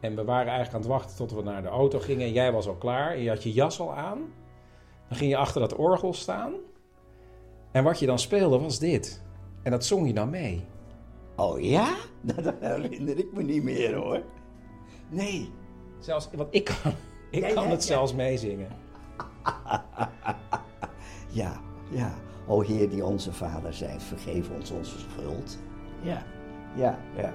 En 0.00 0.16
we 0.16 0.24
waren 0.24 0.52
eigenlijk 0.52 0.74
aan 0.74 0.80
het 0.80 0.90
wachten 0.90 1.16
tot 1.16 1.32
we 1.32 1.42
naar 1.42 1.62
de 1.62 1.68
auto 1.68 1.98
gingen. 1.98 2.26
En 2.26 2.32
jij 2.32 2.52
was 2.52 2.66
al 2.66 2.74
klaar 2.74 3.12
en 3.12 3.20
je 3.22 3.28
had 3.28 3.42
je 3.42 3.52
jas 3.52 3.80
al 3.80 3.94
aan. 3.94 4.18
Dan 5.08 5.18
ging 5.18 5.30
je 5.30 5.36
achter 5.36 5.60
dat 5.60 5.74
orgel 5.76 6.12
staan. 6.12 6.52
En 7.72 7.84
wat 7.84 7.98
je 7.98 8.06
dan 8.06 8.18
speelde 8.18 8.58
was 8.58 8.78
dit. 8.78 9.22
En 9.62 9.70
dat 9.70 9.84
zong 9.84 10.06
je 10.06 10.12
dan 10.12 10.30
mee. 10.30 10.64
oh 11.36 11.60
ja? 11.60 11.94
Dat 12.34 12.54
herinner 12.60 13.18
ik 13.18 13.32
me 13.32 13.42
niet 13.42 13.62
meer, 13.62 13.94
hoor. 13.94 14.22
Nee. 15.08 15.50
Zelfs, 15.98 16.28
want 16.34 16.48
ik 16.54 16.64
kan, 16.64 16.92
ik 17.30 17.40
Ja, 17.48 17.52
kan 17.54 17.64
ja, 17.64 17.70
het 17.70 17.84
zelfs 17.84 18.14
meezingen. 18.14 18.68
Ja, 21.32 21.60
ja. 21.90 22.14
O 22.50 22.62
Heer 22.62 22.88
die 22.88 23.04
onze 23.04 23.32
Vader 23.32 23.74
zijt, 23.74 24.02
vergeef 24.02 24.50
ons 24.50 24.70
onze 24.70 24.98
schuld. 24.98 25.58
Ja, 26.02 26.22
ja, 26.74 26.98
ja. 27.16 27.32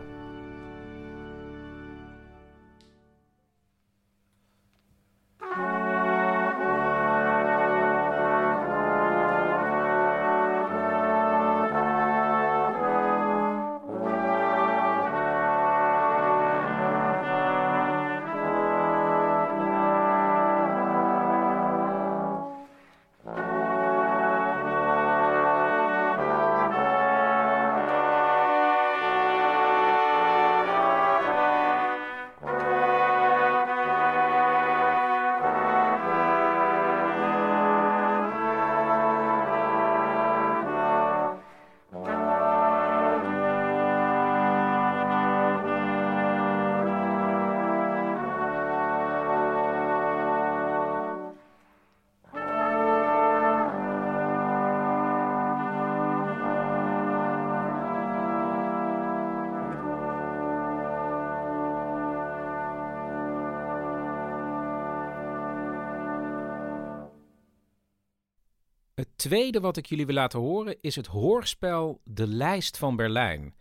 Het 68.96 69.08
tweede 69.16 69.60
wat 69.60 69.78
ik 69.78 69.86
jullie 69.86 70.06
wil 70.06 70.16
laten 70.16 70.40
horen 70.40 70.78
is 70.82 70.96
het 70.96 71.08
hoorspel 71.08 72.02
De 72.04 72.28
Lijst 72.28 72.78
van 72.78 72.96
Berlijn. 72.96 73.56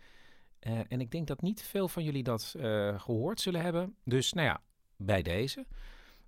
Eh, 0.59 0.79
en 0.87 1.01
ik 1.01 1.11
denk 1.11 1.27
dat 1.27 1.41
niet 1.41 1.63
veel 1.63 1.87
van 1.87 2.03
jullie 2.03 2.23
dat 2.23 2.53
eh, 2.57 2.99
gehoord 2.99 3.41
zullen 3.41 3.61
hebben. 3.61 3.95
Dus 4.03 4.33
nou 4.33 4.47
ja, 4.47 4.61
bij 4.97 5.21
deze. 5.21 5.65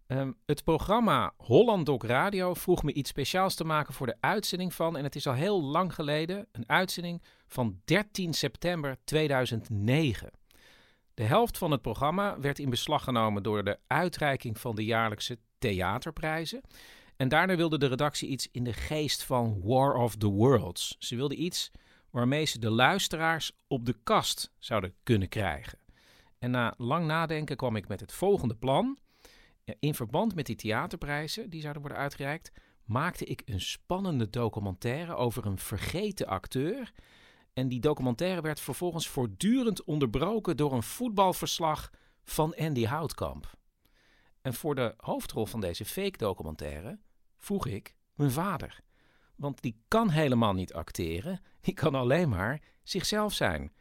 Ehm, 0.07 0.31
het 0.45 0.63
programma 0.63 1.33
Holland 1.37 1.85
Doc 1.85 2.03
Radio 2.03 2.53
vroeg 2.53 2.83
me 2.83 2.93
iets 2.93 3.09
speciaals 3.09 3.55
te 3.55 3.63
maken 3.63 3.93
voor 3.93 4.07
de 4.07 4.17
uitzending 4.19 4.73
van, 4.73 4.97
en 4.97 5.03
het 5.03 5.15
is 5.15 5.27
al 5.27 5.33
heel 5.33 5.63
lang 5.63 5.93
geleden, 5.93 6.47
een 6.51 6.69
uitzending 6.69 7.21
van 7.47 7.81
13 7.85 8.33
september 8.33 8.97
2009. 9.03 10.31
De 11.13 11.23
helft 11.23 11.57
van 11.57 11.71
het 11.71 11.81
programma 11.81 12.39
werd 12.39 12.59
in 12.59 12.69
beslag 12.69 13.03
genomen 13.03 13.43
door 13.43 13.63
de 13.63 13.79
uitreiking 13.87 14.59
van 14.59 14.75
de 14.75 14.85
jaarlijkse 14.85 15.37
theaterprijzen. 15.57 16.61
En 17.17 17.27
daarna 17.27 17.55
wilde 17.55 17.77
de 17.77 17.87
redactie 17.87 18.29
iets 18.29 18.47
in 18.51 18.63
de 18.63 18.73
geest 18.73 19.23
van 19.23 19.61
War 19.63 19.93
of 19.95 20.15
the 20.15 20.27
Worlds. 20.27 20.95
Ze 20.99 21.15
wilde 21.15 21.35
iets 21.35 21.71
waarmee 22.09 22.45
ze 22.45 22.59
de 22.59 22.69
luisteraars 22.69 23.51
op 23.67 23.85
de 23.85 23.95
kast 24.03 24.51
zouden 24.59 24.93
kunnen 25.03 25.29
krijgen. 25.29 25.79
En 26.39 26.51
na 26.51 26.73
lang 26.77 27.05
nadenken 27.05 27.55
kwam 27.55 27.75
ik 27.75 27.87
met 27.87 27.99
het 27.99 28.11
volgende 28.11 28.55
plan. 28.55 28.97
In 29.79 29.95
verband 29.95 30.35
met 30.35 30.45
die 30.45 30.55
theaterprijzen 30.55 31.49
die 31.49 31.61
zouden 31.61 31.81
worden 31.81 31.99
uitgereikt, 31.99 32.51
maakte 32.85 33.25
ik 33.25 33.41
een 33.45 33.61
spannende 33.61 34.29
documentaire 34.29 35.15
over 35.15 35.45
een 35.45 35.57
vergeten 35.57 36.27
acteur. 36.27 36.91
En 37.53 37.67
die 37.67 37.79
documentaire 37.79 38.41
werd 38.41 38.59
vervolgens 38.59 39.07
voortdurend 39.07 39.83
onderbroken 39.83 40.57
door 40.57 40.73
een 40.73 40.83
voetbalverslag 40.83 41.89
van 42.23 42.55
Andy 42.55 42.85
Houtkamp. 42.85 43.55
En 44.41 44.53
voor 44.53 44.75
de 44.75 44.93
hoofdrol 44.97 45.45
van 45.45 45.59
deze 45.59 45.85
fake 45.85 46.17
documentaire 46.17 46.99
vroeg 47.47 47.67
ik 47.67 47.95
mijn 48.13 48.31
vader. 48.31 48.79
Want 49.35 49.61
die 49.61 49.81
kan 49.87 50.09
helemaal 50.09 50.53
niet 50.53 50.73
acteren, 50.73 51.41
die 51.61 51.73
kan 51.73 51.95
alleen 51.95 52.29
maar 52.29 52.61
zichzelf 52.83 53.33
zijn. 53.33 53.71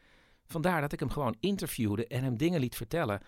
Vandaar 0.45 0.81
dat 0.81 0.93
ik 0.93 1.01
hem 1.01 1.11
gewoon 1.11 1.37
interviewde 1.41 2.07
en 2.07 2.25
hem 2.25 2.37
dingen 2.37 2.61
liet 2.61 2.77
vertellen 2.77 3.21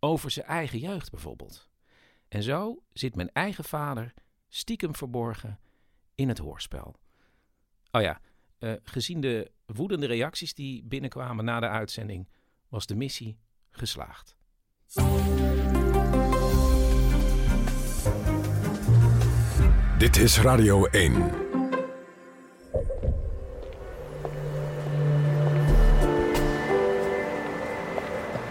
over 0.00 0.30
zijn 0.30 0.46
eigen 0.46 0.78
jeugd 0.78 1.10
bijvoorbeeld. 1.10 1.68
En 2.28 2.42
zo 2.42 2.82
zit 2.92 3.14
mijn 3.14 3.32
eigen 3.32 3.64
vader 3.64 4.14
stiekem 4.48 4.94
verborgen 4.94 5.60
in 6.14 6.28
het 6.28 6.38
hoorspel. 6.38 6.94
Oh 7.90 8.02
ja, 8.02 8.20
uh, 8.58 8.72
gezien 8.82 9.20
de 9.20 9.52
woedende 9.66 10.06
reacties 10.06 10.54
die 10.54 10.84
binnenkwamen 10.84 11.44
na 11.44 11.60
de 11.60 11.68
uitzending, 11.68 12.28
was 12.68 12.86
de 12.86 12.96
missie 12.96 13.38
geslaagd. 13.70 14.36
Dit 20.04 20.16
is 20.16 20.40
Radio 20.40 20.84
1. 20.84 21.30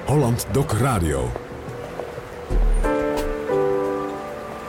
Holland 0.05 0.47
Doc 0.51 0.71
Radio. 0.71 1.31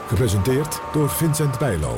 Gepresenteerd 0.07 0.81
door 0.93 1.09
Vincent 1.09 1.59
Bijlo. 1.59 1.97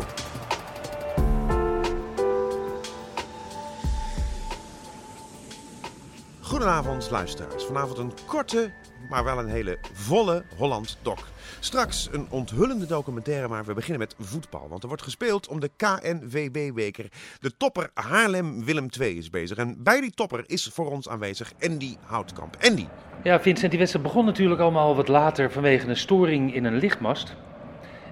Goedenavond 6.41 7.09
luisteraars. 7.11 7.63
Vanavond 7.63 7.97
een 7.97 8.11
korte, 8.25 8.71
maar 9.09 9.23
wel 9.23 9.39
een 9.39 9.49
hele 9.49 9.77
volle 9.93 10.43
Holland 10.57 10.97
Doc. 11.01 11.19
Straks 11.59 12.09
een 12.11 12.27
onthullende 12.29 12.85
documentaire, 12.85 13.47
maar 13.47 13.65
we 13.65 13.73
beginnen 13.73 13.99
met 13.99 14.15
voetbal. 14.19 14.67
Want 14.69 14.81
er 14.81 14.87
wordt 14.87 15.03
gespeeld 15.03 15.47
om 15.47 15.59
de 15.59 15.71
KNVB-beker. 15.75 17.05
De 17.39 17.57
topper 17.57 17.89
Haarlem-Willem 17.93 18.87
II 18.99 19.17
is 19.17 19.29
bezig. 19.29 19.57
En 19.57 19.83
bij 19.83 20.01
die 20.01 20.11
topper 20.11 20.43
is 20.45 20.69
voor 20.73 20.91
ons 20.91 21.09
aanwezig 21.09 21.53
Andy 21.59 21.95
Houtkamp. 22.05 22.57
Andy. 22.61 22.85
Ja, 23.23 23.39
Vincent, 23.41 23.69
die 23.69 23.79
wedstrijd 23.79 24.05
begon 24.05 24.25
natuurlijk 24.25 24.61
allemaal 24.61 24.95
wat 24.95 25.07
later 25.07 25.51
vanwege 25.51 25.87
een 25.87 25.97
storing 25.97 26.53
in 26.53 26.65
een 26.65 26.77
lichtmast. 26.77 27.35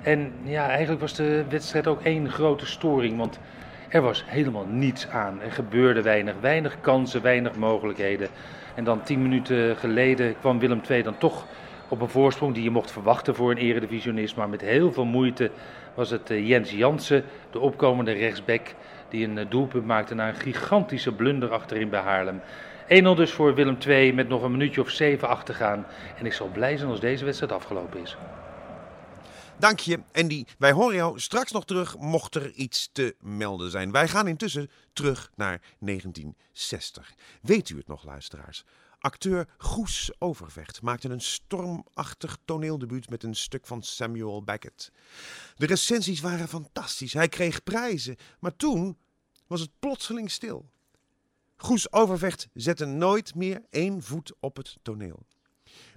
En 0.02 0.34
ja, 0.44 0.70
eigenlijk 0.70 1.02
was 1.02 1.14
de 1.14 1.46
wedstrijd 1.50 1.88
ook 1.88 2.02
één 2.02 2.32
grote 2.32 2.66
storing, 2.66 3.18
want 3.18 3.40
er 3.90 4.02
was 4.02 4.24
helemaal 4.28 4.66
niets 4.66 5.08
aan. 5.08 5.42
Er 5.42 5.52
gebeurde 5.52 6.02
weinig, 6.02 6.36
weinig 6.42 6.82
kansen, 6.82 7.22
weinig 7.22 7.56
mogelijkheden. 7.56 8.28
En 8.76 8.84
dan 8.84 9.04
tien 9.04 9.22
minuten 9.22 9.78
geleden 9.78 10.40
kwam 10.40 10.60
Willem 10.60 10.82
II 10.90 11.04
dan 11.04 11.18
toch 11.18 11.46
op 11.88 12.02
een 12.02 12.10
voorsprong 12.10 12.54
die 12.54 12.64
je 12.64 12.70
mocht 12.70 12.92
verwachten 12.92 13.36
voor 13.36 13.52
een 13.52 13.58
eredivisionist. 13.58 14.36
Maar 14.36 14.50
met 14.50 14.62
heel 14.62 14.92
veel 14.92 15.06
moeite 15.06 15.52
was 15.94 16.10
het 16.10 16.30
eh, 16.30 16.48
Jens 16.48 16.72
Jansen, 16.72 17.24
de 17.52 17.60
opkomende 17.60 18.12
rechtsback, 18.12 18.74
die 19.10 19.28
een 19.28 19.38
eh, 19.38 19.46
doelpunt 19.50 19.86
maakte 19.86 20.16
na 20.16 20.28
een 20.28 20.36
gigantische 20.36 21.12
blunder 21.12 21.50
achterin 21.50 21.90
bij 21.90 22.00
Haarlem. 22.00 22.42
1-0 22.88 22.88
dus 23.16 23.32
voor 23.32 23.56
Willem 23.56 23.78
II 23.88 24.14
met 24.14 24.28
nog 24.28 24.44
een 24.44 24.52
minuutje 24.52 24.82
of 24.82 24.90
zeven 24.90 25.28
achter 25.28 25.54
gaan. 25.54 25.86
En 26.18 26.26
ik 26.26 26.34
zal 26.34 26.50
blij 26.54 26.78
zijn 26.78 26.90
als 26.90 27.00
deze 27.00 27.26
wedstrijd 27.26 27.52
afgelopen 27.52 28.02
is. 28.02 28.18
Dank 29.60 29.80
je, 29.80 30.00
Andy. 30.12 30.46
Wij 30.58 30.72
horen 30.72 30.96
jou 30.96 31.20
straks 31.20 31.52
nog 31.52 31.66
terug, 31.66 31.98
mocht 31.98 32.36
er 32.36 32.52
iets 32.52 32.90
te 32.92 33.16
melden 33.20 33.72
zijn. 33.72 33.92
Wij 33.92 34.08
gaan 34.08 34.28
intussen 34.28 34.70
terug 34.94 35.32
naar 35.36 35.62
1960. 35.80 37.14
Weet 37.42 37.70
u 37.70 37.78
het 37.78 37.88
nog, 37.88 38.04
luisteraars? 38.04 38.64
Acteur 39.00 39.48
Goes 39.58 40.12
Overvecht 40.20 40.82
maakte 40.82 41.10
een 41.10 41.22
stormachtig 41.22 42.38
toneeldebuut 42.46 43.10
met 43.10 43.24
een 43.24 43.36
stuk 43.36 43.68
van 43.68 43.84
Samuel 43.84 44.44
Beckett. 44.44 44.92
De 45.56 45.66
recensies 45.66 46.22
waren 46.22 46.48
fantastisch, 46.48 47.14
hij 47.14 47.30
kreeg 47.30 47.64
prijzen, 47.64 48.16
maar 48.40 48.56
toen 48.56 48.98
was 49.48 49.60
het 49.60 49.72
plotseling 49.80 50.32
stil. 50.32 50.70
Goes 51.56 51.92
Overvecht 51.92 52.48
zette 52.54 52.86
nooit 52.86 53.36
meer 53.36 53.66
één 53.70 54.04
voet 54.04 54.34
op 54.40 54.58
het 54.58 54.78
toneel. 54.82 55.26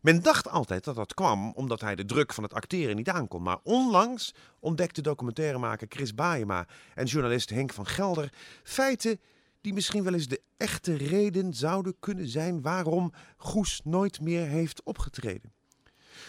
Men 0.03 0.23
dacht 0.23 0.49
altijd 0.49 0.85
dat 0.85 0.95
dat 0.95 1.15
kwam 1.15 1.53
omdat 1.53 1.81
hij 1.81 1.95
de 1.95 2.05
druk 2.05 2.33
van 2.33 2.45
het 2.45 2.55
acteren 2.55 2.97
niet 2.97 3.09
aankon. 3.09 3.43
Maar 3.43 3.59
onlangs 3.63 4.35
ontdekte 4.61 5.01
documentairemaker 5.01 5.87
Chris 5.91 6.15
Baayema 6.15 6.67
en 6.95 7.07
journalist 7.07 7.51
Henk 7.51 7.73
van 7.73 7.87
Gelder 7.87 8.33
feiten 8.63 9.21
die 9.61 9.73
misschien 9.73 10.05
wel 10.05 10.15
eens 10.15 10.29
de 10.29 10.43
echte 10.57 10.97
reden 10.97 11.55
zouden 11.55 11.97
kunnen 12.01 12.29
zijn 12.29 12.63
waarom 12.63 13.13
Goes 13.37 13.81
nooit 13.85 14.21
meer 14.21 14.47
heeft 14.47 14.83
opgetreden. 14.83 15.53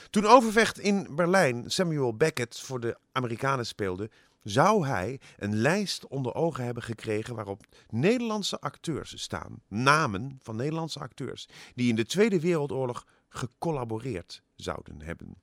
Toen 0.10 0.26
Overvecht 0.26 0.80
in 0.80 1.16
Berlijn 1.16 1.72
Samuel 1.72 2.16
Beckett 2.16 2.60
voor 2.60 2.80
de 2.80 2.98
Amerikanen 3.12 3.66
speelde, 3.66 4.10
zou 4.44 4.88
hij 4.88 5.20
een 5.38 5.56
lijst 5.56 6.08
onder 6.08 6.34
ogen 6.34 6.64
hebben 6.64 6.84
gekregen 6.84 7.36
waarop 7.36 7.66
Nederlandse 7.90 8.60
acteurs 8.60 9.22
staan. 9.22 9.62
Namen 9.68 10.38
van 10.42 10.56
Nederlandse 10.56 11.00
acteurs 11.00 11.48
die 11.76 11.90
in 11.90 11.96
de 11.96 12.06
Tweede 12.06 12.40
Wereldoorlog 12.40 13.06
gecollaboreerd 13.30 14.42
zouden 14.56 15.02
hebben. 15.02 15.36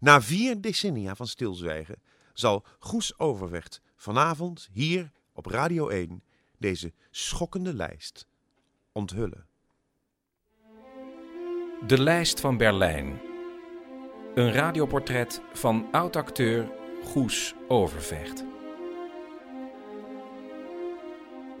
Na 0.00 0.22
vier 0.22 0.60
decennia 0.60 1.14
van 1.14 1.26
stilzwijgen 1.26 2.02
zal 2.32 2.64
Goes 2.78 3.18
Overvecht 3.18 3.80
vanavond 3.96 4.68
hier 4.72 5.10
op 5.32 5.46
Radio 5.46 5.88
1 5.88 6.22
deze 6.58 6.92
schokkende 7.10 7.74
lijst 7.74 8.26
onthullen. 8.92 9.46
De 11.86 12.00
lijst 12.00 12.40
van 12.40 12.56
Berlijn. 12.56 13.20
Een 14.34 14.52
radioportret 14.52 15.40
van 15.52 15.88
oud-acteur 15.92 16.72
Goes 17.04 17.54
Overvecht. 17.68 18.44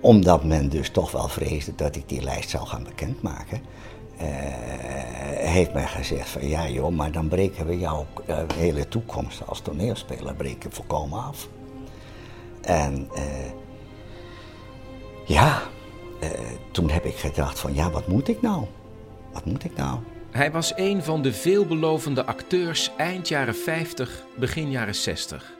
Omdat 0.00 0.44
men 0.44 0.68
dus 0.68 0.90
toch 0.90 1.10
wel 1.10 1.28
vreesde 1.28 1.74
dat 1.74 1.96
ik 1.96 2.08
die 2.08 2.22
lijst 2.22 2.50
zou 2.50 2.66
gaan 2.66 2.84
bekendmaken, 2.84 3.62
heeft 5.50 5.72
men 5.72 5.88
gezegd 5.88 6.28
van 6.28 6.48
ja 6.48 6.68
joh, 6.68 6.92
maar 6.92 7.12
dan 7.12 7.28
breken 7.28 7.66
we 7.66 7.78
jouw 7.78 8.06
eh, 8.26 8.38
hele 8.54 8.88
toekomst 8.88 9.46
als 9.46 9.60
toneelspeler 9.60 10.34
breken 10.34 10.72
volkomen 10.72 11.22
af. 11.22 11.48
En 12.60 13.08
eh, 13.14 13.50
ja, 15.26 15.62
eh, 16.20 16.30
toen 16.70 16.90
heb 16.90 17.04
ik 17.04 17.16
gedacht 17.16 17.60
van 17.60 17.74
ja, 17.74 17.90
wat 17.90 18.08
moet 18.08 18.28
ik 18.28 18.42
nou? 18.42 18.64
Wat 19.32 19.44
moet 19.44 19.64
ik 19.64 19.76
nou? 19.76 19.98
Hij 20.30 20.50
was 20.50 20.72
een 20.76 21.02
van 21.02 21.22
de 21.22 21.32
veelbelovende 21.32 22.24
acteurs 22.24 22.90
eind 22.96 23.28
jaren 23.28 23.56
50, 23.56 24.24
begin 24.38 24.70
jaren 24.70 24.94
60. 24.94 25.52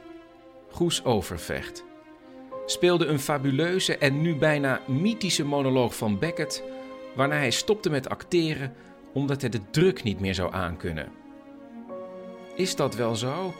Goes 0.71 1.03
Overvecht. 1.03 1.83
Speelde 2.65 3.05
een 3.05 3.19
fabuleuze 3.19 3.97
en 3.97 4.21
nu 4.21 4.35
bijna 4.35 4.79
mythische 4.87 5.45
monoloog 5.45 5.95
van 5.95 6.19
Beckett, 6.19 6.63
waarna 7.15 7.35
hij 7.35 7.51
stopte 7.51 7.89
met 7.89 8.09
acteren 8.09 8.73
omdat 9.13 9.41
hij 9.41 9.49
de 9.49 9.69
druk 9.71 10.03
niet 10.03 10.19
meer 10.19 10.35
zou 10.35 10.53
aankunnen. 10.53 11.11
Is 12.55 12.75
dat 12.75 12.95
wel 12.95 13.15
zo? 13.15 13.53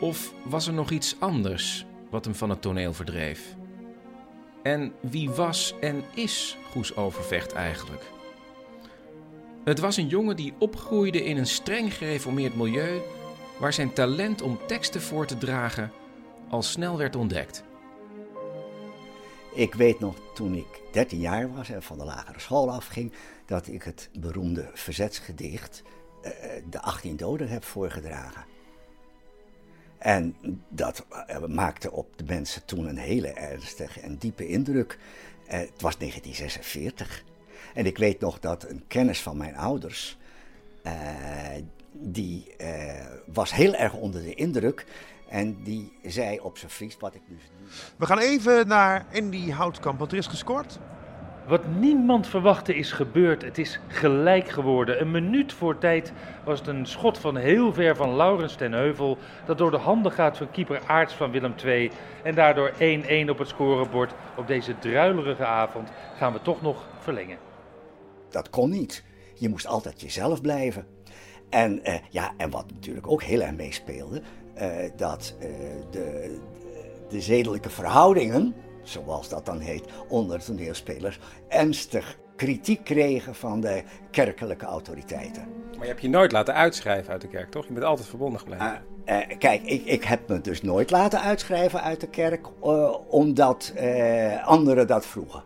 Of 0.00 0.34
was 0.44 0.66
er 0.66 0.72
nog 0.72 0.90
iets 0.90 1.16
anders 1.18 1.86
wat 2.10 2.24
hem 2.24 2.34
van 2.34 2.50
het 2.50 2.62
toneel 2.62 2.92
verdreef? 2.92 3.56
En 4.62 4.92
wie 5.00 5.30
was 5.30 5.74
en 5.80 6.04
is 6.14 6.56
Goes 6.70 6.96
Overvecht 6.96 7.52
eigenlijk? 7.52 8.02
Het 9.64 9.78
was 9.78 9.96
een 9.96 10.08
jongen 10.08 10.36
die 10.36 10.54
opgroeide 10.58 11.24
in 11.24 11.36
een 11.36 11.46
streng 11.46 11.94
gereformeerd 11.94 12.56
milieu, 12.56 13.00
waar 13.58 13.72
zijn 13.72 13.92
talent 13.92 14.42
om 14.42 14.58
teksten 14.66 15.00
voor 15.00 15.26
te 15.26 15.38
dragen 15.38 15.92
al 16.48 16.62
snel 16.62 16.96
werd 16.96 17.16
ontdekt. 17.16 17.64
Ik 19.54 19.74
weet 19.74 20.00
nog 20.00 20.16
toen 20.34 20.54
ik 20.54 20.80
13 20.92 21.20
jaar 21.20 21.54
was 21.54 21.70
en 21.70 21.82
van 21.82 21.98
de 21.98 22.04
lagere 22.04 22.40
school 22.40 22.70
afging, 22.70 23.12
dat 23.46 23.66
ik 23.66 23.82
het 23.82 24.10
beroemde 24.18 24.70
verzetsgedicht 24.74 25.82
eh, 26.22 26.32
De 26.70 26.80
18 26.80 27.16
Doden 27.16 27.48
heb 27.48 27.64
voorgedragen. 27.64 28.44
En 29.98 30.36
dat 30.68 31.06
eh, 31.26 31.44
maakte 31.44 31.92
op 31.92 32.18
de 32.18 32.24
mensen 32.24 32.64
toen 32.64 32.86
een 32.86 32.98
hele 32.98 33.28
ernstige 33.32 34.00
en 34.00 34.16
diepe 34.16 34.48
indruk. 34.48 34.98
Eh, 35.46 35.58
het 35.58 35.80
was 35.80 35.98
1946. 35.98 37.24
En 37.74 37.86
ik 37.86 37.98
weet 37.98 38.20
nog 38.20 38.40
dat 38.40 38.68
een 38.68 38.84
kennis 38.86 39.20
van 39.20 39.36
mijn 39.36 39.56
ouders, 39.56 40.18
die 41.92 42.54
was 43.26 43.52
heel 43.52 43.74
erg 43.74 43.94
onder 43.94 44.22
de 44.22 44.34
indruk. 44.34 44.86
En 45.30 45.62
die 45.62 45.92
zei 46.02 46.40
op 46.40 46.58
zijn 46.58 46.70
Fries 46.70 46.96
wat 46.98 47.14
ik 47.14 47.22
nu... 47.26 47.38
We 47.96 48.06
gaan 48.06 48.18
even 48.18 48.68
naar 48.68 49.06
Andy 49.14 49.50
Houtkamp, 49.50 49.98
want 49.98 50.12
er 50.12 50.18
is 50.18 50.26
gescoord. 50.26 50.78
Wat 51.46 51.66
niemand 51.66 52.26
verwachtte 52.26 52.74
is 52.74 52.92
gebeurd. 52.92 53.42
Het 53.42 53.58
is 53.58 53.80
gelijk 53.88 54.48
geworden. 54.48 55.00
Een 55.00 55.10
minuut 55.10 55.52
voor 55.52 55.78
tijd 55.78 56.12
was 56.44 56.58
het 56.58 56.68
een 56.68 56.86
schot 56.86 57.18
van 57.18 57.36
heel 57.36 57.72
ver 57.72 57.96
van 57.96 58.16
Laurens 58.16 58.54
ten 58.54 58.72
Heuvel. 58.72 59.18
Dat 59.46 59.58
door 59.58 59.70
de 59.70 59.76
handen 59.76 60.12
gaat 60.12 60.36
van 60.36 60.50
keeper 60.50 60.80
Aarts 60.86 61.14
van 61.14 61.30
Willem 61.30 61.54
II. 61.64 61.90
En 62.22 62.34
daardoor 62.34 62.72
1-1 62.72 63.28
op 63.28 63.38
het 63.38 63.48
scorebord. 63.48 64.14
Op 64.36 64.46
deze 64.46 64.78
druilerige 64.78 65.44
avond 65.44 65.90
gaan 66.16 66.32
we 66.32 66.42
toch 66.42 66.62
nog 66.62 66.86
verlengen. 66.98 67.38
Dat 68.30 68.50
kon 68.50 68.70
niet. 68.70 69.04
Je 69.34 69.48
moest 69.48 69.66
altijd 69.66 70.00
jezelf 70.00 70.40
blijven. 70.40 70.86
En, 71.50 71.84
eh, 71.84 71.98
ja, 72.10 72.32
en 72.36 72.50
wat 72.50 72.72
natuurlijk 72.72 73.10
ook 73.10 73.22
heel 73.22 73.40
erg 73.40 73.56
meespeelde, 73.56 74.22
dat 74.96 75.34
eh, 75.38 75.48
de, 75.90 76.38
de 77.08 77.20
zedelijke 77.20 77.70
verhoudingen, 77.70 78.54
zoals 78.82 79.28
dat 79.28 79.46
dan 79.46 79.58
heet, 79.58 79.84
onder 80.08 80.44
toneelspelers, 80.44 81.18
ernstig 81.48 82.18
kritiek 82.36 82.84
kregen 82.84 83.34
van 83.34 83.60
de 83.60 83.82
kerkelijke 84.10 84.64
autoriteiten. 84.64 85.42
Maar 85.70 85.80
je 85.80 85.86
hebt 85.86 86.00
je 86.00 86.08
nooit 86.08 86.32
laten 86.32 86.54
uitschrijven 86.54 87.12
uit 87.12 87.20
de 87.20 87.28
kerk, 87.28 87.50
toch? 87.50 87.66
Je 87.66 87.72
bent 87.72 87.84
altijd 87.84 88.08
verbonden 88.08 88.40
gebleven. 88.40 88.82
Uh, 89.06 89.16
uh, 89.16 89.38
kijk, 89.38 89.62
ik, 89.62 89.84
ik, 89.84 90.04
heb 90.04 90.28
me 90.28 90.40
dus 90.40 90.62
nooit 90.62 90.90
laten 90.90 91.20
uitschrijven 91.20 91.82
uit 91.82 92.00
de 92.00 92.08
kerk, 92.08 92.46
uh, 92.64 92.94
omdat 93.08 93.74
anderen 94.44 94.86
dat 94.86 95.06
vroegen. 95.06 95.42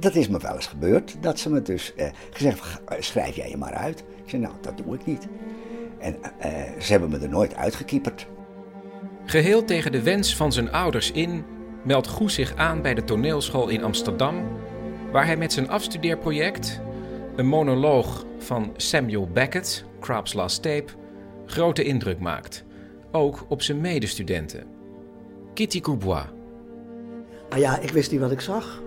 Dat 0.00 0.14
is 0.14 0.28
me 0.28 0.38
wel 0.38 0.54
eens 0.54 0.66
gebeurd, 0.66 1.16
dat 1.20 1.38
ze 1.38 1.50
me 1.50 1.62
dus 1.62 1.94
gezegd 2.30 2.80
schrijf 2.98 3.36
jij 3.36 3.48
je 3.48 3.56
maar 3.56 3.74
uit. 3.74 4.04
Ik 4.22 4.30
zei, 4.30 4.42
nou, 4.42 4.54
dat 4.60 4.76
doe 4.76 4.94
ik 4.94 5.06
niet. 5.06 5.28
En 6.02 6.16
ze 6.78 6.92
hebben 6.92 7.10
me 7.10 7.18
er 7.18 7.28
nooit 7.28 7.54
uitgekieperd. 7.54 8.26
Geheel 9.24 9.64
tegen 9.64 9.92
de 9.92 10.02
wens 10.02 10.36
van 10.36 10.52
zijn 10.52 10.72
ouders 10.72 11.12
in, 11.12 11.44
meldt 11.84 12.08
Goes 12.08 12.34
zich 12.34 12.56
aan 12.56 12.82
bij 12.82 12.94
de 12.94 13.04
toneelschool 13.04 13.68
in 13.68 13.84
Amsterdam, 13.84 14.42
waar 15.12 15.26
hij 15.26 15.36
met 15.36 15.52
zijn 15.52 15.68
afstudeerproject, 15.68 16.80
een 17.36 17.46
monoloog 17.46 18.24
van 18.38 18.72
Samuel 18.76 19.28
Beckett, 19.32 19.84
Crab's 20.00 20.32
Last 20.32 20.62
Tape, 20.62 20.92
grote 21.46 21.82
indruk 21.84 22.18
maakt. 22.18 22.64
Ook 23.10 23.44
op 23.48 23.62
zijn 23.62 23.80
medestudenten. 23.80 24.66
Kitty 25.54 25.80
Courbois. 25.80 26.24
Nou 27.48 27.60
ja, 27.60 27.78
ik 27.78 27.90
wist 27.90 28.10
niet 28.10 28.20
wat 28.20 28.30
ik 28.30 28.40
zag. 28.40 28.82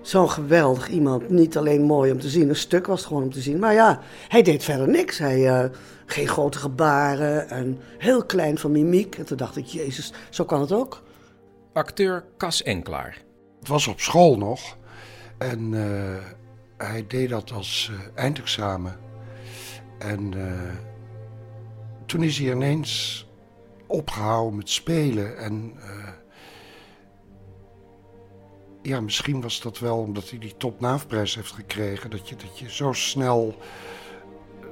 Zo'n 0.00 0.30
geweldig 0.30 0.88
iemand. 0.88 1.30
Niet 1.30 1.56
alleen 1.56 1.82
mooi 1.82 2.12
om 2.12 2.20
te 2.20 2.28
zien, 2.28 2.48
een 2.48 2.56
stuk 2.56 2.86
was 2.86 2.98
het 2.98 3.08
gewoon 3.08 3.22
om 3.22 3.32
te 3.32 3.40
zien. 3.40 3.58
Maar 3.58 3.74
ja, 3.74 4.00
hij 4.28 4.42
deed 4.42 4.64
verder 4.64 4.88
niks. 4.88 5.18
Hij, 5.18 5.38
uh, 5.38 5.70
geen 6.06 6.28
grote 6.28 6.58
gebaren 6.58 7.48
en 7.48 7.80
heel 7.98 8.24
klein 8.24 8.58
van 8.58 8.72
mimiek. 8.72 9.16
En 9.18 9.24
toen 9.24 9.36
dacht 9.36 9.56
ik, 9.56 9.64
jezus, 9.64 10.12
zo 10.30 10.44
kan 10.44 10.60
het 10.60 10.72
ook. 10.72 11.02
Acteur 11.72 12.24
Cas 12.36 12.62
Enklaar. 12.62 13.22
Het 13.58 13.68
was 13.68 13.86
op 13.86 14.00
school 14.00 14.38
nog. 14.38 14.76
En 15.38 15.72
uh, 15.72 16.16
hij 16.76 17.04
deed 17.08 17.28
dat 17.28 17.50
als 17.50 17.90
uh, 17.92 17.98
eindexamen. 18.14 18.98
En 19.98 20.34
toen 22.06 22.22
is 22.22 22.38
hij 22.38 22.52
ineens 22.52 23.26
opgehouden 23.86 24.56
met 24.56 24.70
spelen. 24.70 25.38
En 25.38 25.76
ja, 28.82 29.00
misschien 29.00 29.40
was 29.40 29.60
dat 29.60 29.78
wel 29.78 29.98
omdat 29.98 30.30
hij 30.30 30.38
die 30.38 30.56
topnaafprijs 30.56 31.34
heeft 31.34 31.52
gekregen. 31.52 32.10
Dat 32.10 32.28
je, 32.28 32.36
dat 32.36 32.58
je 32.58 32.70
zo 32.70 32.92
snel, 32.92 33.54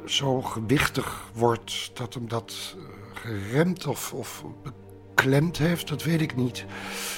zo 0.07 0.41
gewichtig 0.43 1.31
wordt 1.35 1.91
dat 1.95 2.15
hem 2.15 2.29
dat 2.29 2.77
geremd 3.15 3.87
of, 3.87 4.13
of 4.13 4.45
beklemd 4.63 5.59
heeft. 5.59 5.89
Dat 5.89 6.03
weet 6.03 6.21
ik 6.21 6.37
niet. 6.37 6.65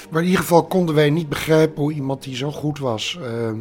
Maar 0.09 0.21
in 0.21 0.27
ieder 0.27 0.41
geval 0.41 0.65
konden 0.65 0.95
wij 0.95 1.09
niet 1.09 1.29
begrijpen 1.29 1.81
hoe 1.81 1.93
iemand 1.93 2.23
die 2.23 2.35
zo 2.35 2.51
goed 2.51 2.79
was. 2.79 3.17
Uh, 3.21 3.51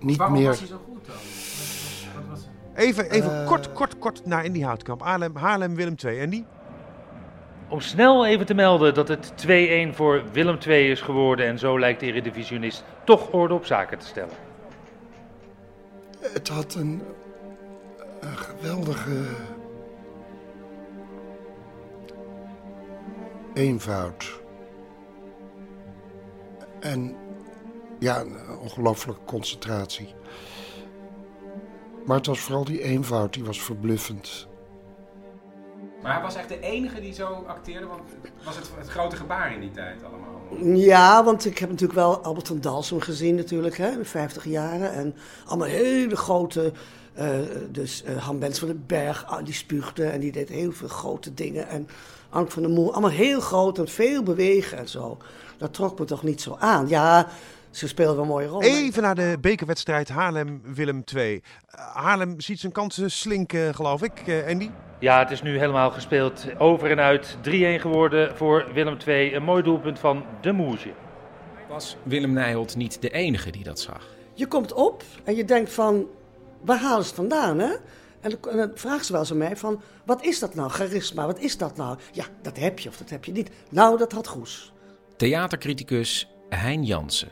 niet 0.00 0.16
Waarom 0.16 0.36
meer. 0.38 0.46
was 0.48 0.58
hij 0.58 0.68
zo 0.68 0.80
goed 0.92 1.06
dan? 1.06 1.14
Wat 2.14 2.24
was? 2.30 2.46
Even, 2.74 3.10
even 3.10 3.40
Eh. 3.40 3.46
kort, 3.46 3.72
kort, 3.72 3.98
kort 3.98 4.26
naar 4.26 4.44
Andy 4.44 4.60
Houtkamp. 4.62 5.02
Haarlem, 5.02 5.36
Haarlem 5.36 5.74
Willem 5.74 5.94
II. 6.04 6.22
Andy? 6.22 6.44
Om 7.68 7.80
snel 7.80 8.26
even 8.26 8.46
te 8.46 8.54
melden 8.54 8.94
dat 8.94 9.08
het 9.08 9.32
2-1 9.36 9.94
voor 9.94 10.22
Willem 10.32 10.58
II 10.66 10.90
is 10.90 11.00
geworden. 11.00 11.46
En 11.46 11.58
zo 11.58 11.78
lijkt 11.78 12.00
de 12.00 12.06
Eredivisionist 12.06 12.84
toch 13.04 13.30
orde 13.32 13.54
op 13.54 13.64
zaken 13.66 13.98
te 13.98 14.06
stellen. 14.06 14.34
Het 16.20 16.48
had 16.48 16.74
een, 16.74 17.02
een 18.26 18.38
geweldige 18.38 19.24
eenvoud. 23.54 24.40
En 26.80 27.16
ja, 27.98 28.20
een 28.20 28.58
ongelooflijke 28.58 29.24
concentratie. 29.24 30.14
Maar 32.06 32.16
het 32.16 32.26
was 32.26 32.40
vooral 32.40 32.64
die 32.64 32.82
eenvoud, 32.82 33.32
die 33.32 33.44
was 33.44 33.62
verbluffend. 33.62 34.48
Maar 36.02 36.12
hij 36.14 36.22
was 36.22 36.34
echt 36.34 36.48
de 36.48 36.60
enige 36.60 37.00
die 37.00 37.12
zo 37.12 37.44
acteerde, 37.46 37.86
want 37.86 38.02
was 38.44 38.56
het 38.56 38.70
het 38.78 38.88
grote 38.88 39.16
gebaar 39.16 39.52
in 39.52 39.60
die 39.60 39.70
tijd 39.70 40.04
allemaal? 40.04 40.76
Ja, 40.76 41.24
want 41.24 41.44
ik 41.44 41.58
heb 41.58 41.68
natuurlijk 41.68 41.98
wel 41.98 42.22
Albert 42.22 42.46
van 42.46 42.60
Dalsem 42.60 43.00
gezien 43.00 43.34
natuurlijk, 43.34 43.76
hè, 43.76 43.90
in 43.90 43.98
de 43.98 44.04
50 44.04 44.44
jaren. 44.44 44.92
En 44.92 45.14
allemaal 45.46 45.68
hele 45.68 46.16
grote, 46.16 46.72
eh, 47.16 47.28
dus 47.70 48.04
uh, 48.08 48.16
Han 48.16 48.38
Bens 48.38 48.58
van 48.58 48.68
den 48.68 48.84
Berg, 48.86 49.26
ah, 49.26 49.44
die 49.44 49.54
spuugde 49.54 50.04
en 50.04 50.20
die 50.20 50.32
deed 50.32 50.48
heel 50.48 50.72
veel 50.72 50.88
grote 50.88 51.34
dingen. 51.34 51.68
En 51.68 51.88
Ank 52.30 52.50
van 52.50 52.62
der 52.62 52.70
Moer, 52.70 52.92
allemaal 52.92 53.10
heel 53.10 53.40
groot 53.40 53.78
en 53.78 53.88
veel 53.88 54.22
bewegen 54.22 54.78
en 54.78 54.88
zo. 54.88 55.18
Dat 55.56 55.74
trok 55.74 55.98
me 55.98 56.04
toch 56.04 56.22
niet 56.22 56.40
zo 56.40 56.56
aan. 56.58 56.88
Ja, 56.88 57.28
Ze 57.70 57.88
speelden 57.88 58.22
een 58.22 58.28
mooie 58.28 58.46
rol. 58.46 58.62
Even 58.62 59.02
naar 59.02 59.14
de 59.14 59.36
bekerwedstrijd 59.40 60.08
Haarlem-Willem 60.08 61.04
2. 61.04 61.42
Haarlem 61.92 62.40
ziet 62.40 62.60
zijn 62.60 62.72
kansen 62.72 63.10
slinken, 63.10 63.74
geloof 63.74 64.02
ik. 64.02 64.22
Eh, 64.26 64.46
Andy? 64.48 64.70
Ja, 64.98 65.18
het 65.18 65.30
is 65.30 65.42
nu 65.42 65.58
helemaal 65.58 65.90
gespeeld. 65.90 66.46
Over 66.58 66.90
en 66.90 67.00
uit. 67.00 67.36
3-1 67.42 67.80
geworden 67.80 68.36
voor 68.36 68.66
Willem 68.74 68.96
II. 69.06 69.34
Een 69.34 69.42
mooi 69.42 69.62
doelpunt 69.62 69.98
van 69.98 70.24
de 70.40 70.52
Moesje. 70.52 70.92
Was 71.68 71.96
Willem 72.02 72.32
Nijholt 72.32 72.76
niet 72.76 73.02
de 73.02 73.10
enige 73.10 73.50
die 73.50 73.64
dat 73.64 73.80
zag? 73.80 74.06
Je 74.32 74.46
komt 74.46 74.72
op 74.72 75.02
en 75.24 75.34
je 75.34 75.44
denkt 75.44 75.72
van, 75.72 76.06
waar 76.64 76.78
halen 76.78 77.02
ze 77.02 77.08
het 77.08 77.18
vandaan, 77.18 77.58
hè? 77.58 77.74
En 78.20 78.30
dan, 78.30 78.50
en 78.50 78.56
dan 78.56 78.70
vragen 78.74 79.04
ze 79.04 79.12
wel 79.12 79.20
eens 79.20 79.30
aan 79.30 79.36
mij 79.36 79.56
van, 79.56 79.80
wat 80.04 80.24
is 80.24 80.38
dat 80.38 80.54
nou, 80.54 80.70
charisma, 80.70 81.26
wat 81.26 81.38
is 81.38 81.58
dat 81.58 81.76
nou? 81.76 81.98
Ja, 82.12 82.24
dat 82.42 82.56
heb 82.56 82.78
je 82.78 82.88
of 82.88 82.96
dat 82.96 83.10
heb 83.10 83.24
je 83.24 83.32
niet. 83.32 83.50
Nou, 83.70 83.98
dat 83.98 84.12
had 84.12 84.26
Goes. 84.26 84.72
Theatercriticus 85.16 86.28
Hein 86.48 86.84
Jansen. 86.84 87.28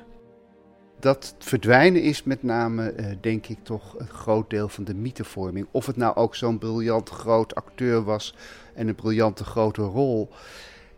Dat 1.00 1.34
verdwijnen 1.38 2.02
is 2.02 2.22
met 2.22 2.42
name, 2.42 2.90
eh, 2.90 3.06
denk 3.20 3.46
ik, 3.46 3.58
toch 3.62 3.98
een 3.98 4.08
groot 4.08 4.50
deel 4.50 4.68
van 4.68 4.84
de 4.84 4.94
mythevorming. 4.94 5.66
Of 5.70 5.86
het 5.86 5.96
nou 5.96 6.16
ook 6.16 6.34
zo'n 6.34 6.58
briljant 6.58 7.08
groot 7.08 7.54
acteur 7.54 8.04
was 8.04 8.34
en 8.74 8.88
een 8.88 8.94
briljante 8.94 9.44
grote 9.44 9.82
rol. 9.82 10.28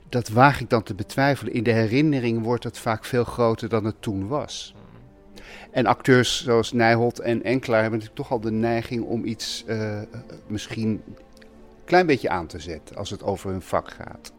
Dat 0.08 0.28
waag 0.28 0.60
ik 0.60 0.70
dan 0.70 0.82
te 0.82 0.94
betwijfelen. 0.94 1.52
In 1.52 1.62
de 1.62 1.72
herinnering 1.72 2.42
wordt 2.42 2.64
het 2.64 2.78
vaak 2.78 3.04
veel 3.04 3.24
groter 3.24 3.68
dan 3.68 3.84
het 3.84 4.02
toen 4.02 4.28
was. 4.28 4.74
En 5.70 5.87
acteurs 5.87 6.44
zoals 6.44 6.72
Nijholt 6.72 7.18
en 7.18 7.42
Enkelaar 7.42 7.81
hebben 7.81 7.99
natuurlijk 7.99 8.29
toch 8.29 8.38
al 8.38 8.44
de 8.44 8.53
neiging 8.53 9.05
om 9.05 9.25
iets 9.25 9.64
eh, 9.66 10.01
misschien 10.46 10.88
een 10.88 11.16
klein 11.85 12.07
beetje 12.07 12.29
aan 12.29 12.46
te 12.46 12.59
zetten 12.59 12.96
als 12.96 13.11
het 13.11 13.22
over 13.22 13.51
hun 13.51 13.62
vak 13.62 13.90
gaat. 13.90 14.33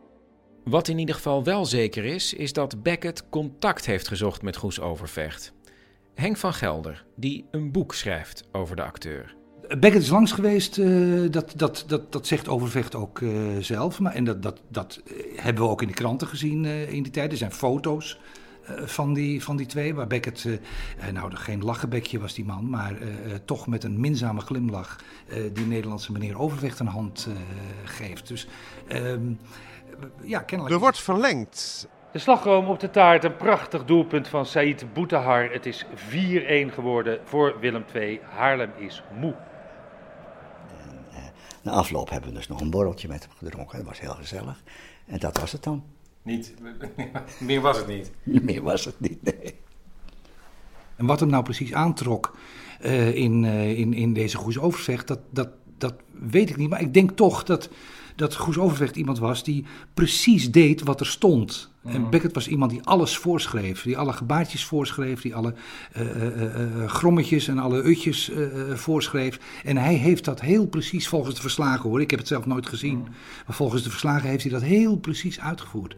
Wat 0.63 0.87
in 0.87 0.97
ieder 0.97 1.15
geval 1.15 1.43
wel 1.43 1.65
zeker 1.65 2.05
is, 2.05 2.33
is 2.33 2.53
dat 2.53 2.83
Beckett 2.83 3.29
contact 3.29 3.85
heeft 3.85 4.07
gezocht 4.07 4.41
met 4.41 4.57
Goes 4.57 4.79
Overvecht. 4.79 5.53
Henk 6.15 6.37
van 6.37 6.53
Gelder, 6.53 7.05
die 7.15 7.45
een 7.51 7.71
boek 7.71 7.93
schrijft 7.93 8.43
over 8.51 8.75
de 8.75 8.83
acteur. 8.83 9.35
Beckett 9.67 10.03
is 10.03 10.09
langs 10.09 10.31
geweest, 10.31 10.77
uh, 10.77 11.31
dat, 11.31 11.53
dat, 11.55 11.83
dat, 11.87 12.11
dat 12.11 12.27
zegt 12.27 12.47
Overvecht 12.47 12.95
ook 12.95 13.19
uh, 13.19 13.57
zelf. 13.59 13.99
Maar, 13.99 14.13
en 14.13 14.23
dat, 14.23 14.43
dat, 14.43 14.61
dat 14.67 15.01
hebben 15.35 15.63
we 15.63 15.69
ook 15.69 15.81
in 15.81 15.87
de 15.87 15.93
kranten 15.93 16.27
gezien 16.27 16.63
uh, 16.63 16.91
in 16.91 17.03
die 17.03 17.11
tijd. 17.11 17.31
Er 17.31 17.37
zijn 17.37 17.51
foto's 17.51 18.19
van, 18.85 19.13
die, 19.13 19.43
van 19.43 19.57
die 19.57 19.65
twee, 19.65 19.95
waar 19.95 20.07
Beckett, 20.07 20.47
nou 21.13 21.35
geen 21.35 21.63
lachenbekje 21.63 22.19
was 22.19 22.33
die 22.33 22.45
man, 22.45 22.69
maar 22.69 22.93
toch 23.45 23.67
met 23.67 23.83
een 23.83 23.99
minzame 23.99 24.41
glimlach 24.41 24.95
die 25.53 25.65
Nederlandse 25.65 26.11
meneer 26.11 26.39
Overvecht 26.39 26.79
een 26.79 26.87
hand 26.87 27.27
geeft. 27.83 28.27
Dus 28.27 28.47
ehm, 28.87 29.31
ja, 30.21 30.39
kennelijk. 30.39 30.75
Er 30.75 30.81
wordt 30.81 30.99
verlengd. 30.99 31.87
De 32.11 32.19
slagroom 32.19 32.67
op 32.67 32.79
de 32.79 32.89
taart, 32.89 33.23
een 33.23 33.35
prachtig 33.35 33.85
doelpunt 33.85 34.27
van 34.27 34.45
Said 34.45 34.93
Boutahar. 34.93 35.51
Het 35.51 35.65
is 35.65 35.85
4-1 35.85 35.89
geworden 36.73 37.19
voor 37.23 37.59
Willem 37.59 37.85
II. 37.93 38.19
Haarlem 38.23 38.71
is 38.77 39.03
moe. 39.19 39.35
En, 41.13 41.31
na 41.63 41.71
afloop 41.71 42.09
hebben 42.09 42.29
we 42.29 42.35
dus 42.35 42.47
nog 42.47 42.61
een 42.61 42.69
borreltje 42.69 43.07
met 43.07 43.23
hem 43.23 43.31
gedronken. 43.37 43.77
Dat 43.77 43.87
was 43.87 43.99
heel 43.99 44.13
gezellig. 44.13 44.63
En 45.05 45.19
dat 45.19 45.37
was 45.39 45.51
het 45.51 45.63
dan. 45.63 45.83
Niet, 46.27 46.53
meer 47.39 47.61
was 47.61 47.77
het 47.77 47.87
niet. 47.87 48.11
meer 48.43 48.63
was 48.63 48.85
het 48.85 48.99
niet, 48.99 49.23
nee. 49.23 49.55
En 50.95 51.05
wat 51.05 51.19
hem 51.19 51.29
nou 51.29 51.43
precies 51.43 51.73
aantrok 51.73 52.37
uh, 52.85 53.15
in, 53.15 53.43
uh, 53.43 53.79
in, 53.79 53.93
in 53.93 54.13
deze 54.13 54.37
Goes 54.37 54.59
Overvecht, 54.59 55.07
dat, 55.07 55.19
dat, 55.29 55.49
dat 55.77 55.93
weet 56.29 56.49
ik 56.49 56.57
niet. 56.57 56.69
Maar 56.69 56.81
ik 56.81 56.93
denk 56.93 57.11
toch 57.11 57.43
dat 57.43 57.69
dat 58.15 58.35
Goes 58.35 58.57
Overvecht 58.57 58.95
iemand 58.95 59.19
was 59.19 59.43
die 59.43 59.65
precies 59.93 60.51
deed 60.51 60.83
wat 60.83 60.99
er 60.99 61.05
stond. 61.05 61.71
En 61.83 62.09
Beckett 62.09 62.33
was 62.33 62.47
iemand 62.47 62.71
die 62.71 62.83
alles 62.83 63.17
voorschreef. 63.17 63.83
Die 63.83 63.97
alle 63.97 64.13
gebaartjes 64.13 64.65
voorschreef. 64.65 65.21
Die 65.21 65.35
alle 65.35 65.53
uh, 65.97 66.15
uh, 66.15 66.77
uh, 66.77 66.87
grommetjes 66.87 67.47
en 67.47 67.57
alle 67.57 67.87
utjes 67.87 68.31
voorschreef. 68.73 69.39
En 69.63 69.77
hij 69.77 69.93
heeft 69.93 70.25
dat 70.25 70.41
heel 70.41 70.67
precies 70.67 71.07
volgens 71.07 71.35
de 71.35 71.41
verslagen 71.41 71.89
hoor. 71.89 72.01
Ik 72.01 72.09
heb 72.09 72.19
het 72.19 72.27
zelf 72.27 72.45
nooit 72.45 72.67
gezien. 72.67 73.07
Maar 73.45 73.55
volgens 73.55 73.83
de 73.83 73.89
verslagen 73.89 74.29
heeft 74.29 74.43
hij 74.43 74.51
dat 74.51 74.61
heel 74.61 74.97
precies 74.97 75.39
uitgevoerd. 75.39 75.95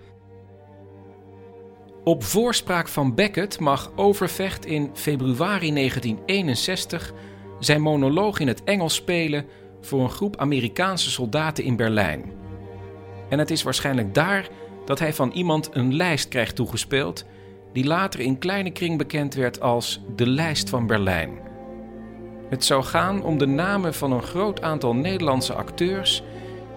Op 2.09 2.23
voorspraak 2.23 2.87
van 2.87 3.15
Beckett 3.15 3.59
mag 3.59 3.91
Overvecht 3.95 4.65
in 4.65 4.89
februari 4.93 5.73
1961 5.73 7.13
zijn 7.59 7.81
monoloog 7.81 8.39
in 8.39 8.47
het 8.47 8.63
Engels 8.63 8.95
spelen 8.95 9.45
voor 9.81 10.01
een 10.01 10.09
groep 10.09 10.37
Amerikaanse 10.37 11.09
soldaten 11.09 11.63
in 11.63 11.75
Berlijn. 11.75 12.31
En 13.29 13.39
het 13.39 13.51
is 13.51 13.63
waarschijnlijk 13.63 14.13
daar 14.13 14.47
dat 14.85 14.99
hij 14.99 15.13
van 15.13 15.31
iemand 15.31 15.69
een 15.73 15.95
lijst 15.95 16.27
krijgt 16.27 16.55
toegespeeld, 16.55 17.25
die 17.73 17.85
later 17.85 18.19
in 18.19 18.37
kleine 18.37 18.71
kring 18.71 18.97
bekend 18.97 19.33
werd 19.33 19.61
als 19.61 20.01
de 20.15 20.27
Lijst 20.27 20.69
van 20.69 20.87
Berlijn. 20.87 21.39
Het 22.49 22.65
zou 22.65 22.83
gaan 22.83 23.23
om 23.23 23.37
de 23.37 23.47
namen 23.47 23.93
van 23.93 24.11
een 24.11 24.23
groot 24.23 24.61
aantal 24.61 24.95
Nederlandse 24.95 25.53
acteurs 25.53 26.23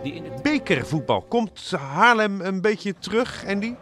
die 0.03 0.15
in 0.15 0.25
het 0.25 0.43
bekervoetbal 0.43 1.23
komt 1.23 1.71
Haarlem 1.71 2.41
een 2.41 2.61
beetje 2.61 2.95
terug, 2.99 3.45
Andy? 3.47 3.75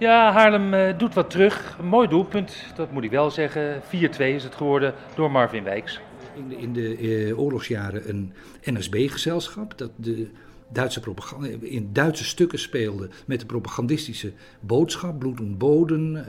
Ja, 0.00 0.32
Haarlem 0.32 0.74
uh, 0.74 0.98
doet 0.98 1.14
wat 1.14 1.30
terug. 1.30 1.78
Mooi 1.82 2.08
doelpunt, 2.08 2.64
dat 2.74 2.92
moet 2.92 3.04
ik 3.04 3.10
wel 3.10 3.30
zeggen. 3.30 3.80
4-2 3.82 3.86
is 4.18 4.44
het 4.44 4.54
geworden 4.54 4.94
door 5.14 5.30
Marvin 5.30 5.64
Wijks 5.64 6.00
in 6.36 6.48
de, 6.48 6.56
in 6.56 6.72
de 6.72 6.98
uh, 6.98 7.38
oorlogsjaren 7.38 8.08
een 8.08 8.32
NSB-gezelschap. 8.64 9.78
Dat 9.78 9.90
de 9.96 10.30
Duitse 10.72 11.00
propaganda, 11.00 11.48
in 11.60 11.88
Duitse 11.92 12.24
stukken 12.24 12.58
speelde 12.58 13.08
met 13.26 13.40
de 13.40 13.46
propagandistische 13.46 14.32
boodschap. 14.60 15.18
Bloed 15.18 15.38
en 15.38 15.56
boden, 15.56 16.12
uh, 16.12 16.22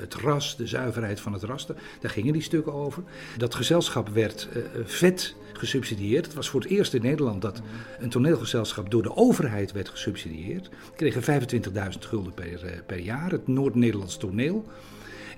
het 0.00 0.14
ras, 0.14 0.56
de 0.56 0.66
zuiverheid 0.66 1.20
van 1.20 1.32
het 1.32 1.42
ras. 1.42 1.66
Daar 1.66 2.10
gingen 2.10 2.32
die 2.32 2.42
stukken 2.42 2.72
over. 2.72 3.02
Dat 3.36 3.54
gezelschap 3.54 4.08
werd 4.08 4.48
uh, 4.56 4.62
vet 4.84 5.34
gesubsidieerd. 5.52 6.24
Het 6.26 6.34
was 6.34 6.48
voor 6.48 6.60
het 6.60 6.70
eerst 6.70 6.94
in 6.94 7.02
Nederland 7.02 7.42
dat 7.42 7.62
een 7.98 8.08
toneelgezelschap 8.08 8.90
door 8.90 9.02
de 9.02 9.16
overheid 9.16 9.72
werd 9.72 9.88
gesubsidieerd. 9.88 10.70
Kregen 10.96 11.42
25.000 11.42 11.98
gulden 11.98 12.34
per, 12.34 12.82
per 12.86 12.98
jaar, 12.98 13.30
het 13.30 13.46
Noord-Nederlands 13.46 14.16
toneel. 14.16 14.64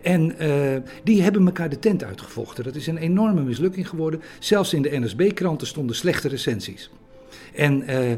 En 0.03 0.37
die 1.05 1.23
hebben 1.23 1.47
elkaar 1.47 1.69
de 1.69 1.79
tent 1.79 2.05
uitgevochten. 2.05 2.65
Dat 2.65 2.75
is 2.75 2.87
een 2.87 2.97
enorme 2.97 3.43
mislukking 3.43 3.89
geworden. 3.89 4.23
Zelfs 4.39 4.75
in 4.75 4.83
de 4.83 4.99
NSB-kranten 4.99 5.67
stonden 5.67 5.97
slechte 5.97 6.29
recensies. 6.29 6.91
En 7.55 7.91
uh, 7.91 8.13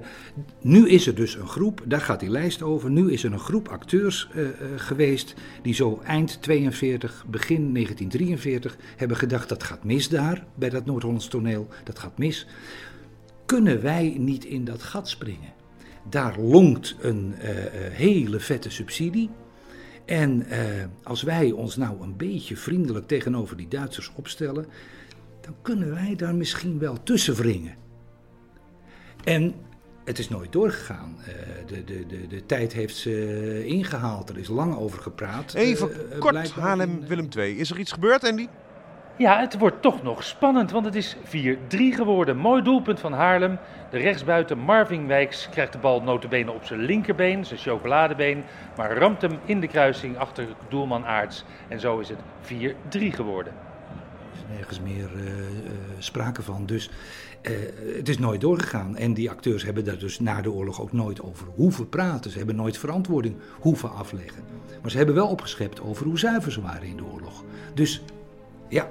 nu 0.60 0.88
is 0.88 1.06
er 1.06 1.14
dus 1.14 1.34
een 1.34 1.48
groep, 1.48 1.82
daar 1.84 2.00
gaat 2.00 2.20
die 2.20 2.30
lijst 2.30 2.62
over. 2.62 2.90
Nu 2.90 3.12
is 3.12 3.24
er 3.24 3.32
een 3.32 3.38
groep 3.38 3.68
acteurs 3.68 4.28
uh, 4.34 4.48
geweest 4.76 5.34
die 5.62 5.74
zo 5.74 6.00
eind 6.04 6.42
42, 6.42 7.24
begin 7.28 7.72
1943 7.74 8.76
hebben 8.96 9.16
gedacht: 9.16 9.48
dat 9.48 9.62
gaat 9.62 9.84
mis 9.84 10.08
daar 10.08 10.44
bij 10.54 10.70
dat 10.70 10.84
Noord-Hollands 10.84 11.28
toneel, 11.28 11.68
dat 11.84 11.98
gaat 11.98 12.18
mis. 12.18 12.46
Kunnen 13.46 13.82
wij 13.82 14.14
niet 14.18 14.44
in 14.44 14.64
dat 14.64 14.82
gat 14.82 15.08
springen? 15.08 15.52
Daar 16.10 16.40
longt 16.40 16.96
een 17.00 17.34
hele 17.92 18.40
vette 18.40 18.70
subsidie. 18.70 19.30
En 20.04 20.46
als 21.02 21.22
wij 21.22 21.50
ons 21.50 21.76
nou 21.76 22.02
een 22.02 22.16
beetje 22.16 22.56
vriendelijk 22.56 23.06
tegenover 23.06 23.56
die 23.56 23.68
Duitsers 23.68 24.12
opstellen, 24.14 24.66
dan 25.40 25.54
kunnen 25.62 25.90
wij 25.90 26.16
daar 26.16 26.34
misschien 26.34 26.78
wel 26.78 27.02
tussen 27.02 27.34
wringen. 27.34 27.74
En 29.24 29.54
het 30.04 30.18
is 30.18 30.28
nooit 30.28 30.52
doorgegaan. 30.52 31.16
Uh, 31.18 31.26
de, 31.66 31.84
de, 31.84 32.06
de, 32.06 32.26
de 32.26 32.46
tijd 32.46 32.72
heeft 32.72 32.96
ze 32.96 33.62
ingehaald. 33.66 34.28
Er 34.28 34.38
is 34.38 34.48
lang 34.48 34.76
over 34.76 35.02
gepraat. 35.02 35.54
Even 35.54 35.90
uh, 35.90 36.18
kort, 36.18 36.50
Haarlem-Willem 36.50 37.28
II. 37.36 37.58
Is 37.58 37.70
er 37.70 37.78
iets 37.78 37.92
gebeurd, 37.92 38.24
Andy? 38.24 38.48
Ja, 39.16 39.40
het 39.40 39.58
wordt 39.58 39.82
toch 39.82 40.02
nog 40.02 40.24
spannend, 40.24 40.70
want 40.70 40.84
het 40.84 40.94
is 40.94 41.16
4-3 41.16 41.20
geworden. 41.68 42.36
Mooi 42.36 42.62
doelpunt 42.62 43.00
van 43.00 43.12
Haarlem. 43.12 43.58
De 43.90 43.98
rechtsbuiten 43.98 44.58
Marvin 44.58 45.06
Wijks 45.06 45.48
krijgt 45.50 45.72
de 45.72 45.78
bal 45.78 46.02
notabene 46.02 46.52
op 46.52 46.64
zijn 46.64 46.80
linkerbeen, 46.80 47.44
zijn 47.44 47.60
chocoladebeen, 47.60 48.44
maar 48.76 48.96
ramt 48.96 49.22
hem 49.22 49.38
in 49.44 49.60
de 49.60 49.66
kruising 49.66 50.18
achter 50.18 50.46
doelman 50.68 51.04
Aarts. 51.04 51.44
En 51.68 51.80
zo 51.80 51.98
is 51.98 52.08
het 52.08 52.18
4-3 52.42 53.14
geworden. 53.14 53.52
Er 53.52 54.50
is 54.50 54.56
nergens 54.56 54.80
meer 54.80 55.10
uh, 55.16 55.24
uh, 55.24 55.70
sprake 55.98 56.42
van, 56.42 56.66
dus 56.66 56.90
uh, 57.50 57.56
het 57.96 58.08
is 58.08 58.18
nooit 58.18 58.40
doorgegaan. 58.40 58.96
En 58.96 59.14
die 59.14 59.30
acteurs 59.30 59.64
hebben 59.64 59.84
daar 59.84 59.98
dus 59.98 60.20
na 60.20 60.42
de 60.42 60.50
oorlog 60.50 60.80
ook 60.80 60.92
nooit 60.92 61.22
over 61.22 61.46
hoeven 61.54 61.88
praten. 61.88 62.30
Ze 62.30 62.36
hebben 62.36 62.56
nooit 62.56 62.78
verantwoording 62.78 63.36
hoeven 63.60 63.92
afleggen. 63.92 64.42
Maar 64.82 64.90
ze 64.90 64.96
hebben 64.96 65.14
wel 65.14 65.28
opgeschept 65.28 65.80
over 65.80 66.06
hoe 66.06 66.18
zuiver 66.18 66.52
ze 66.52 66.60
waren 66.60 66.88
in 66.88 66.96
de 66.96 67.04
oorlog. 67.04 67.44
Dus 67.74 68.02
ja, 68.68 68.88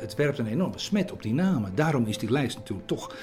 het, 0.00 0.14
werpt 0.14 0.38
een 0.38 0.46
enorme 0.46 0.78
smet 0.78 1.12
op 1.12 1.22
die 1.22 1.34
namen. 1.34 1.72
Daarom 1.74 2.06
is 2.06 2.18
die 2.18 2.30
lijst 2.30 2.56
natuurlijk 2.56 2.88
toch 2.88 3.14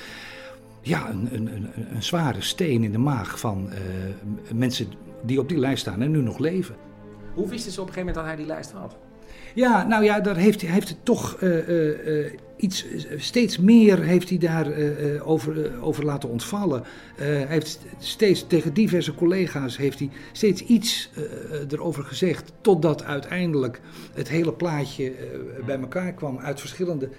ja, 0.82 1.10
een, 1.10 1.28
een, 1.32 1.56
een, 1.56 1.70
een 1.96 2.04
zware 2.04 2.42
steen 2.42 2.84
in 2.84 2.92
de 2.92 2.98
maag 2.98 3.40
van 3.40 3.70
uh, 3.70 3.78
mensen 4.54 4.88
die 5.24 5.40
op 5.40 5.50
die 5.50 5.58
lijst 5.58 5.82
staan 5.82 6.02
en 6.02 6.12
nu 6.12 6.22
nog 6.22 6.38
leven. 6.38 6.76
Hoe 7.34 7.50
wisten 7.50 7.72
ze 7.72 7.82
op 7.82 7.88
een 7.88 7.94
gegeven 7.94 8.14
moment 8.16 8.16
dat 8.16 8.26
hij 8.26 8.36
die 8.36 8.46
lijst 8.46 8.72
had? 8.72 8.98
Ja, 9.56 9.88
nou 9.88 10.04
ja, 10.04 10.20
daar 10.20 10.36
heeft, 10.36 10.62
heeft 10.62 10.90
het 10.90 11.06
toch 11.06 11.36
eh, 11.36 11.58
eh, 11.60 12.26
eh, 12.26 12.34
iets, 12.58 12.86
steeds 13.18 13.58
meer 13.58 14.00
heeft 14.00 14.30
hij 14.30 14.38
daar 14.38 14.72
eh, 14.72 15.28
over, 15.28 15.82
over 15.82 16.06
laten 16.06 16.30
ontvallen. 16.30 16.84
Hij 17.16 17.46
heeft 17.48 17.80
steeds 17.98 18.48
tegen 18.48 18.74
diverse 18.74 19.14
collega's 19.14 19.78
heeft 19.78 20.00
hij 20.00 20.10
steeds 20.32 20.62
iets 20.62 21.10
erover 21.70 22.04
gezegd, 22.04 22.54
totdat 22.62 23.04
uiteindelijk 23.04 23.82
het 24.14 24.30
hele 24.30 24.54
plaatje 24.54 25.14
bij 25.66 25.80
elkaar 25.80 26.14
kwam 26.14 26.40
uit 26.40 26.60
verschillende 26.60 27.10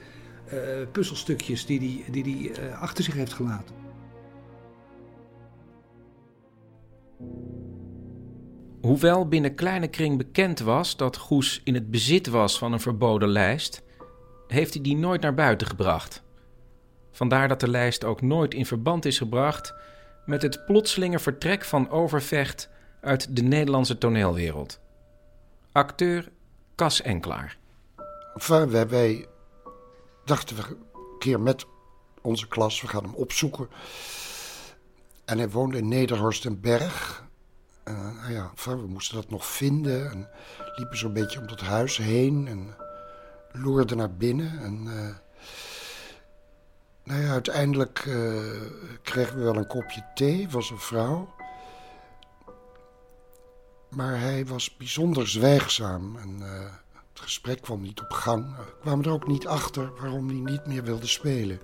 puzzelstukjes 0.93 1.67
die 1.67 1.79
hij 1.79 2.13
die, 2.13 2.23
die, 2.23 2.53
achter 2.81 3.05
zich 3.05 3.15
heeft 3.15 3.33
gelaten. 3.33 3.75
Hoewel 8.87 9.29
binnen 9.29 9.55
kleine 9.55 9.89
kring 9.89 10.17
bekend 10.17 10.59
was 10.59 10.97
dat 10.97 11.17
Goes 11.17 11.61
in 11.65 11.75
het 11.75 11.91
bezit 11.91 12.27
was 12.27 12.59
van 12.59 12.73
een 12.73 12.81
verboden 12.81 13.29
lijst, 13.29 13.83
heeft 14.47 14.75
hij 14.75 14.83
die 14.83 14.97
nooit 14.97 15.21
naar 15.21 15.35
buiten 15.35 15.67
gebracht. 15.67 16.23
Vandaar 17.11 17.49
dat 17.49 17.61
de 17.61 17.69
lijst 17.69 18.05
ook 18.05 18.23
nooit 18.23 18.55
in 18.55 18.67
verband 18.67 19.05
is 19.05 19.19
gebracht 19.19 19.75
met 20.27 20.43
het 20.43 20.67
plotselinge 20.67 21.19
vertrek 21.19 21.65
van 21.65 21.91
Overvecht 21.91 22.69
uit 23.01 23.37
de 23.37 23.43
Nederlandse 23.43 23.99
toneelwereld. 23.99 24.81
Acteur 25.73 26.29
Cas 26.75 27.03
Enklaar. 27.03 27.59
Enfin, 28.35 28.89
wij, 28.89 29.27
dachten 30.25 30.57
we 30.57 30.63
een 30.63 31.19
keer 31.19 31.41
met 31.41 31.67
onze 32.23 32.49
klas, 32.49 32.81
we 32.81 32.89
gaan 32.89 33.03
hem 33.03 33.15
opzoeken. 33.15 33.69
En 35.25 35.39
hij 35.39 35.51
woonde 35.51 35.79
in 35.79 35.89
Nederhorst 35.89 36.45
nou 37.95 38.33
ja, 38.33 38.51
we 38.65 38.87
moesten 38.87 39.15
dat 39.17 39.31
nog 39.31 39.47
vinden 39.47 40.11
en 40.11 40.29
liepen 40.77 40.99
zo'n 40.99 41.13
beetje 41.13 41.39
om 41.39 41.47
dat 41.47 41.61
huis 41.61 41.97
heen 41.97 42.49
en 42.49 42.75
loerden 43.53 43.97
naar 43.97 44.15
binnen. 44.15 44.59
En 44.59 44.87
eh, 44.87 45.15
nou 47.05 47.23
ja, 47.23 47.31
uiteindelijk 47.31 47.99
eh, 47.99 48.61
kregen 49.03 49.37
we 49.37 49.43
wel 49.43 49.57
een 49.57 49.67
kopje 49.67 50.05
thee, 50.15 50.49
was 50.49 50.71
een 50.71 50.79
vrouw. 50.79 51.35
Maar 53.89 54.21
hij 54.21 54.47
was 54.47 54.77
bijzonder 54.77 55.29
zwijgzaam 55.29 56.17
en 56.17 56.41
het 57.13 57.21
gesprek 57.21 57.61
kwam 57.61 57.81
niet 57.81 58.01
op 58.01 58.11
gang. 58.11 58.57
We 58.57 58.75
kwamen 58.81 59.05
er 59.05 59.11
ook 59.11 59.27
niet 59.27 59.47
achter 59.47 59.93
waarom 60.01 60.29
hij 60.29 60.53
niet 60.53 60.67
meer 60.67 60.83
wilde 60.83 61.07
spelen. 61.07 61.61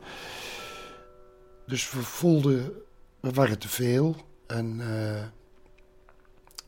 Dus 1.67 1.91
we 1.91 2.03
voelden, 2.03 2.73
we 3.21 3.33
waren 3.33 3.59
te 3.59 3.69
veel 3.69 4.17
en 4.47 4.81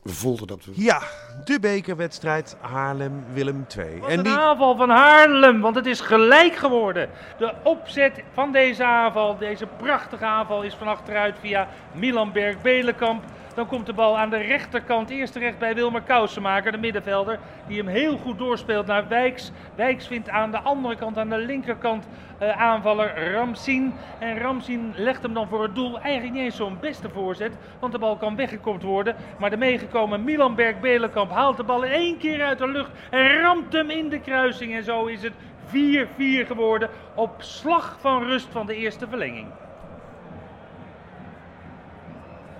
we 0.05 0.13
voelden 0.13 0.47
dat 0.47 0.65
we... 0.65 0.71
Ja, 0.75 1.01
de 1.43 1.59
bekerwedstrijd 1.59 2.55
Haarlem-Willem 2.59 3.67
2. 3.67 3.99
Wat 3.99 4.09
een 4.11 4.27
aanval 4.27 4.75
van 4.75 4.89
Haarlem, 4.89 5.61
want 5.61 5.75
het 5.75 5.85
is 5.85 5.99
gelijk 5.99 6.55
geworden. 6.55 7.09
De 7.37 7.53
opzet 7.63 8.23
van 8.33 8.51
deze 8.51 8.83
aanval, 8.83 9.37
deze 9.37 9.65
prachtige 9.77 10.25
aanval, 10.25 10.63
is 10.63 10.73
van 10.73 10.87
achteruit 10.87 11.35
via 11.39 11.67
Milanberg-Belenkamp. 11.91 13.23
Dan 13.55 13.67
komt 13.67 13.85
de 13.85 13.93
bal 13.93 14.17
aan 14.17 14.29
de 14.29 14.37
rechterkant, 14.37 15.09
eerst 15.09 15.33
terecht 15.33 15.57
bij 15.57 15.75
Wilmer 15.75 16.01
Kousenmaker, 16.01 16.71
de 16.71 16.77
middenvelder, 16.77 17.39
die 17.67 17.77
hem 17.77 17.87
heel 17.87 18.17
goed 18.17 18.37
doorspeelt 18.37 18.85
naar 18.85 19.07
Wijks. 19.07 19.51
Wijks 19.75 20.07
vindt 20.07 20.29
aan 20.29 20.51
de 20.51 20.59
andere 20.59 20.95
kant, 20.95 21.17
aan 21.17 21.29
de 21.29 21.37
linkerkant, 21.37 22.07
eh, 22.37 22.61
aanvaller 22.61 23.31
Ramsien. 23.31 23.93
En 24.19 24.39
Ramsien 24.39 24.93
legt 24.95 25.23
hem 25.23 25.33
dan 25.33 25.47
voor 25.47 25.63
het 25.63 25.75
doel. 25.75 25.99
Eigenlijk 25.99 26.33
niet 26.33 26.43
eens 26.43 26.55
zo'n 26.55 26.77
beste 26.79 27.09
voorzet, 27.09 27.53
want 27.79 27.91
de 27.91 27.99
bal 27.99 28.17
kan 28.17 28.35
weggekopt 28.35 28.83
worden. 28.83 29.15
Maar 29.39 29.49
de 29.49 29.57
meegekomen 29.57 30.23
Milanberg-Belenkamp 30.23 31.31
haalt 31.31 31.57
de 31.57 31.63
bal 31.63 31.85
één 31.85 32.17
keer 32.17 32.43
uit 32.43 32.57
de 32.57 32.67
lucht 32.67 32.91
en 33.09 33.41
ramt 33.41 33.73
hem 33.73 33.89
in 33.89 34.09
de 34.09 34.19
kruising. 34.19 34.75
En 34.75 34.83
zo 34.83 35.05
is 35.05 35.21
het 35.21 35.33
4-4 35.65 36.45
geworden 36.45 36.89
op 37.15 37.35
slag 37.37 37.97
van 37.99 38.23
rust 38.23 38.47
van 38.51 38.65
de 38.65 38.75
eerste 38.75 39.07
verlenging. 39.07 39.47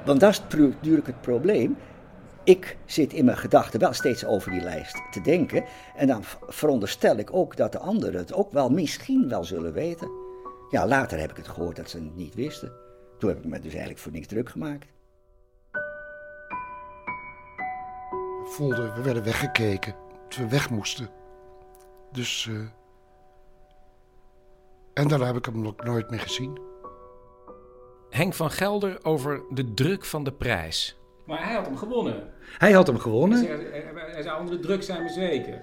Want 0.05 0.19
dat 0.19 0.31
is 0.31 0.41
natuurlijk 0.49 1.07
het 1.07 1.21
probleem. 1.21 1.77
Ik 2.43 2.77
zit 2.85 3.13
in 3.13 3.25
mijn 3.25 3.37
gedachten 3.37 3.79
wel 3.79 3.93
steeds 3.93 4.25
over 4.25 4.51
die 4.51 4.61
lijst 4.61 5.01
te 5.11 5.21
denken. 5.21 5.63
En 5.95 6.07
dan 6.07 6.23
veronderstel 6.47 7.17
ik 7.17 7.33
ook 7.33 7.57
dat 7.57 7.71
de 7.71 7.79
anderen 7.79 8.19
het 8.19 8.33
ook 8.33 8.51
wel 8.51 8.69
misschien 8.69 9.29
wel 9.29 9.43
zullen 9.43 9.73
weten. 9.73 10.09
Ja, 10.69 10.87
later 10.87 11.19
heb 11.19 11.29
ik 11.31 11.37
het 11.37 11.47
gehoord 11.47 11.75
dat 11.75 11.89
ze 11.89 11.97
het 11.97 12.15
niet 12.15 12.35
wisten. 12.35 12.71
Toen 13.19 13.29
heb 13.29 13.37
ik 13.37 13.45
me 13.45 13.59
dus 13.59 13.71
eigenlijk 13.71 13.99
voor 13.99 14.11
niks 14.11 14.27
druk 14.27 14.49
gemaakt. 14.49 14.87
We 18.57 18.91
we 18.95 19.01
werden 19.01 19.23
weggekeken. 19.23 19.95
Dat 20.27 20.37
we 20.37 20.47
weg 20.47 20.69
moesten. 20.69 21.09
Dus. 22.11 22.47
eh, 22.49 22.55
en 24.93 25.07
daarna 25.07 25.25
heb 25.25 25.35
ik 25.35 25.45
hem 25.45 25.61
nog 25.61 25.83
nooit 25.83 26.09
meer 26.09 26.19
gezien. 26.19 26.59
Henk 28.15 28.33
van 28.33 28.51
Gelder 28.51 28.97
over 29.03 29.41
de 29.49 29.73
druk 29.73 30.05
van 30.05 30.23
de 30.23 30.31
prijs. 30.31 30.97
Maar 31.25 31.43
hij 31.45 31.53
had 31.55 31.65
hem 31.65 31.77
gewonnen. 31.77 32.15
Hij 32.57 32.71
had 32.71 32.87
hem 32.87 32.97
gewonnen. 32.99 33.45
Hij 34.11 34.23
zou 34.23 34.39
onder 34.39 34.55
de 34.55 34.61
druk 34.61 34.83
zijn 34.83 35.03
bezweken. 35.03 35.61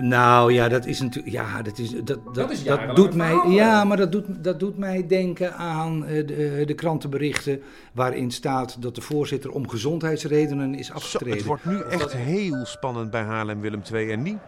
Nou 0.00 0.52
ja, 0.52 0.68
dat 0.68 0.86
is 0.86 1.00
natuurlijk. 1.00 1.34
Ja, 1.34 1.62
dat 1.62 1.78
is. 1.78 1.90
Dat, 1.90 2.06
dat, 2.06 2.34
Dat 2.34 2.50
is 2.50 2.56
dat 2.58 2.66
jarenlang 2.66 2.96
doet 2.98 3.14
mij. 3.14 3.28
verhaal, 3.30 3.50
Ja, 3.50 3.84
maar 3.84 3.96
dat 3.96 4.12
doet, 4.12 4.44
dat 4.44 4.60
doet 4.60 4.78
mij 4.78 5.06
denken 5.06 5.54
aan 5.54 6.04
eh, 6.06 6.26
de, 6.26 6.62
de 6.66 6.74
krantenberichten. 6.74 7.62
waarin 7.92 8.30
staat 8.30 8.82
dat 8.82 8.94
de 8.94 9.00
voorzitter 9.00 9.50
om 9.50 9.68
gezondheidsredenen 9.68 10.74
is 10.74 10.86
Zo, 10.86 10.92
afgetreden. 10.92 11.36
het 11.36 11.46
wordt 11.46 11.64
nu 11.64 11.80
echt 11.90 12.12
heel 12.12 12.64
spannend 12.64 13.10
bij 13.10 13.22
Haarlem-Willem 13.22 13.82
2 13.82 14.10
en 14.10 14.22
die. 14.22 14.38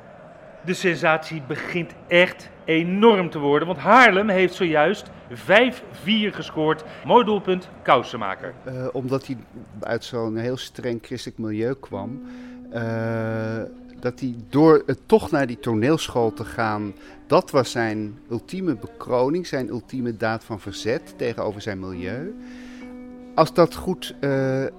De 0.66 0.74
sensatie 0.74 1.42
begint 1.48 1.92
echt 2.08 2.50
enorm 2.64 3.30
te 3.30 3.38
worden, 3.38 3.68
want 3.68 3.80
Haarlem 3.80 4.28
heeft 4.28 4.54
zojuist 4.54 5.10
5-4 5.32 5.34
gescoord. 6.30 6.84
Mooi 7.04 7.24
doelpunt, 7.24 7.68
Kousenmaker. 7.82 8.54
Eh, 8.64 8.86
omdat 8.92 9.26
hij 9.26 9.36
uit 9.80 10.04
zo'n 10.04 10.36
heel 10.36 10.56
streng 10.56 10.98
christelijk 11.02 11.38
milieu 11.38 11.74
kwam. 11.80 12.22
eh, 12.70 13.62
dat 14.00 14.20
hij 14.20 14.34
door 14.48 14.82
het 14.86 14.98
toch 15.06 15.30
naar 15.30 15.46
die 15.46 15.58
toneelschool 15.58 16.32
te 16.32 16.44
gaan. 16.44 16.94
Dat 17.26 17.50
was 17.50 17.70
zijn 17.70 18.18
ultieme 18.30 18.74
bekroning, 18.76 19.46
zijn 19.46 19.68
ultieme 19.68 20.16
daad 20.16 20.44
van 20.44 20.60
verzet 20.60 21.14
tegenover 21.18 21.60
zijn 21.60 21.78
milieu. 21.80 22.34
Als 23.34 23.54
dat 23.54 23.74
goed 23.74 24.14
eh, 24.20 24.64
eh, 24.64 24.70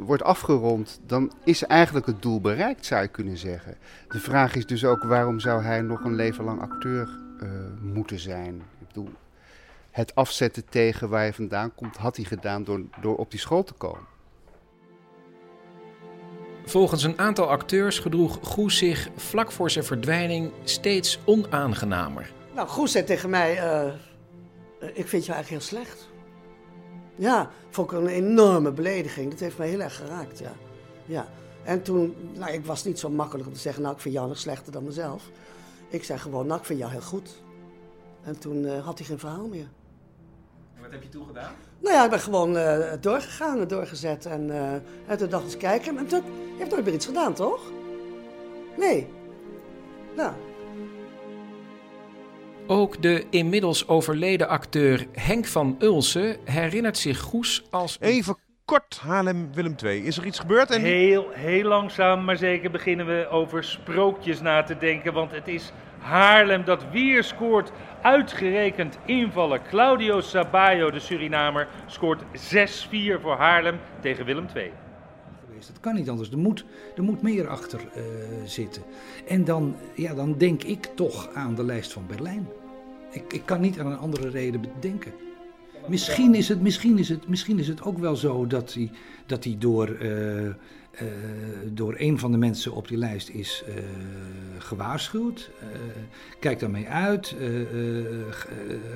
wordt 0.00 0.22
afgerond, 0.22 1.00
dan 1.06 1.32
is 1.44 1.62
eigenlijk 1.62 2.06
het 2.06 2.22
doel 2.22 2.40
bereikt, 2.40 2.86
zou 2.86 3.02
je 3.02 3.08
kunnen 3.08 3.36
zeggen. 3.36 3.76
De 4.08 4.18
vraag 4.20 4.54
is 4.54 4.66
dus 4.66 4.84
ook 4.84 5.02
waarom 5.02 5.40
zou 5.40 5.62
hij 5.62 5.80
nog 5.82 6.04
een 6.04 6.14
leven 6.14 6.44
lang 6.44 6.60
acteur 6.60 7.08
eh, 7.40 7.48
moeten 7.80 8.18
zijn? 8.18 8.54
Ik 8.80 8.86
bedoel, 8.86 9.10
het 9.90 10.14
afzetten 10.14 10.64
tegen 10.68 11.08
waar 11.08 11.24
je 11.24 11.32
vandaan 11.32 11.74
komt, 11.74 11.96
had 11.96 12.16
hij 12.16 12.24
gedaan 12.24 12.64
door, 12.64 12.80
door 13.00 13.16
op 13.16 13.30
die 13.30 13.40
school 13.40 13.64
te 13.64 13.72
komen. 13.72 14.06
Volgens 16.64 17.02
een 17.02 17.18
aantal 17.18 17.50
acteurs 17.50 17.98
gedroeg 17.98 18.38
Goes 18.42 18.76
zich 18.76 19.08
vlak 19.16 19.52
voor 19.52 19.70
zijn 19.70 19.84
verdwijning 19.84 20.52
steeds 20.64 21.18
onaangenamer. 21.24 22.32
Nou, 22.54 22.68
Goes 22.68 22.92
zei 22.92 23.04
tegen 23.04 23.30
mij, 23.30 23.58
eh, 23.58 23.92
ik 24.80 25.08
vind 25.08 25.26
je 25.26 25.32
eigenlijk 25.32 25.48
heel 25.48 25.60
slecht. 25.60 26.08
Ja, 27.18 27.50
vond 27.70 27.90
ik 27.90 27.98
een 27.98 28.06
enorme 28.06 28.72
belediging. 28.72 29.30
Dat 29.30 29.40
heeft 29.40 29.58
mij 29.58 29.68
heel 29.68 29.80
erg 29.80 29.96
geraakt, 29.96 30.38
ja. 30.38 30.52
ja. 31.04 31.28
En 31.64 31.82
toen, 31.82 32.14
nou, 32.34 32.52
ik 32.52 32.66
was 32.66 32.84
niet 32.84 32.98
zo 32.98 33.10
makkelijk 33.10 33.46
om 33.46 33.54
te 33.54 33.60
zeggen, 33.60 33.82
nou, 33.82 33.94
ik 33.94 34.00
vind 34.00 34.14
jou 34.14 34.28
nog 34.28 34.38
slechter 34.38 34.72
dan 34.72 34.84
mezelf. 34.84 35.30
Ik 35.88 36.04
zei 36.04 36.18
gewoon, 36.18 36.46
nou, 36.46 36.60
ik 36.60 36.66
vind 36.66 36.78
jou 36.78 36.90
heel 36.90 37.00
goed. 37.00 37.42
En 38.22 38.38
toen 38.38 38.64
eh, 38.64 38.84
had 38.84 38.98
hij 38.98 39.06
geen 39.06 39.18
verhaal 39.18 39.46
meer. 39.46 39.68
Wat 40.80 40.90
heb 40.90 41.02
je 41.02 41.08
toen 41.08 41.26
gedaan? 41.26 41.52
Nou 41.78 41.94
ja, 41.94 42.04
ik 42.04 42.10
ben 42.10 42.20
gewoon 42.20 42.56
eh, 42.56 42.92
doorgegaan 43.00 43.60
en 43.60 43.68
doorgezet. 43.68 44.26
En, 44.26 44.50
eh, 44.50 44.72
en 45.06 45.18
toen 45.18 45.28
dacht 45.28 45.52
ik 45.52 45.58
kijken. 45.58 45.98
En 45.98 46.06
toen 46.06 46.22
je 46.24 46.58
hebt 46.58 46.70
nooit 46.70 46.84
meer 46.84 46.94
iets 46.94 47.06
gedaan, 47.06 47.34
toch? 47.34 47.60
Nee. 48.76 49.06
Nou, 50.16 50.32
Ook 52.70 53.02
de 53.02 53.24
inmiddels 53.30 53.88
overleden 53.88 54.48
acteur 54.48 55.06
Henk 55.12 55.46
van 55.46 55.76
Ulsen 55.78 56.36
herinnert 56.44 56.98
zich 56.98 57.20
Goes 57.20 57.64
als... 57.70 57.96
Even 58.00 58.36
kort 58.64 58.98
Haarlem-Willem 59.02 59.76
2. 59.76 60.02
Is 60.02 60.16
er 60.16 60.26
iets 60.26 60.38
gebeurd? 60.38 60.70
En 60.70 60.82
Heel, 60.82 61.26
heel 61.30 61.64
langzaam, 61.64 62.24
maar 62.24 62.36
zeker 62.36 62.70
beginnen 62.70 63.06
we 63.06 63.28
over 63.30 63.64
sprookjes 63.64 64.40
na 64.40 64.62
te 64.62 64.78
denken. 64.78 65.12
Want 65.12 65.30
het 65.30 65.48
is 65.48 65.72
Haarlem 65.98 66.64
dat 66.64 66.84
weer 66.92 67.24
scoort. 67.24 67.72
Uitgerekend 68.02 68.98
invallen. 69.04 69.60
Claudio 69.68 70.20
Sabayo, 70.20 70.90
de 70.90 71.00
Surinamer, 71.00 71.68
scoort 71.86 72.22
6-4 72.22 72.26
voor 73.20 73.36
Haarlem 73.36 73.78
tegen 74.00 74.24
Willem 74.24 74.46
II. 74.54 74.70
geweest. 75.46 75.68
Dat 75.68 75.80
kan 75.80 75.94
niet 75.94 76.08
anders. 76.08 76.30
Er 76.30 76.38
moet, 76.38 76.64
er 76.96 77.02
moet 77.02 77.22
meer 77.22 77.48
achter 77.48 77.80
eh, 77.94 78.02
zitten. 78.44 78.82
En 79.28 79.44
dan, 79.44 79.76
ja, 79.94 80.14
dan 80.14 80.38
denk 80.38 80.62
ik 80.62 80.84
toch 80.84 81.28
aan 81.34 81.54
de 81.54 81.64
lijst 81.64 81.92
van 81.92 82.06
Berlijn. 82.06 82.48
Ik, 83.10 83.32
ik 83.32 83.42
kan 83.44 83.60
niet 83.60 83.78
aan 83.78 83.86
een 83.86 83.98
andere 83.98 84.28
reden 84.28 84.60
bedenken. 84.60 85.12
Misschien 85.88 86.34
is 86.34 86.48
het, 86.48 86.60
misschien 86.60 86.98
is 86.98 87.08
het, 87.08 87.28
misschien 87.28 87.58
is 87.58 87.68
het 87.68 87.82
ook 87.82 87.98
wel 87.98 88.16
zo 88.16 88.46
dat 88.46 88.74
hij, 88.74 88.90
dat 89.26 89.44
hij 89.44 89.56
door, 89.58 89.88
eh, 89.88 90.46
eh, 90.46 90.54
door 91.72 91.94
een 91.98 92.18
van 92.18 92.32
de 92.32 92.38
mensen 92.38 92.72
op 92.72 92.88
die 92.88 92.98
lijst 92.98 93.28
is 93.28 93.62
eh, 93.66 93.74
gewaarschuwd. 94.58 95.50
Kijk 96.40 96.58
daarmee 96.58 96.88
uit. 96.88 97.36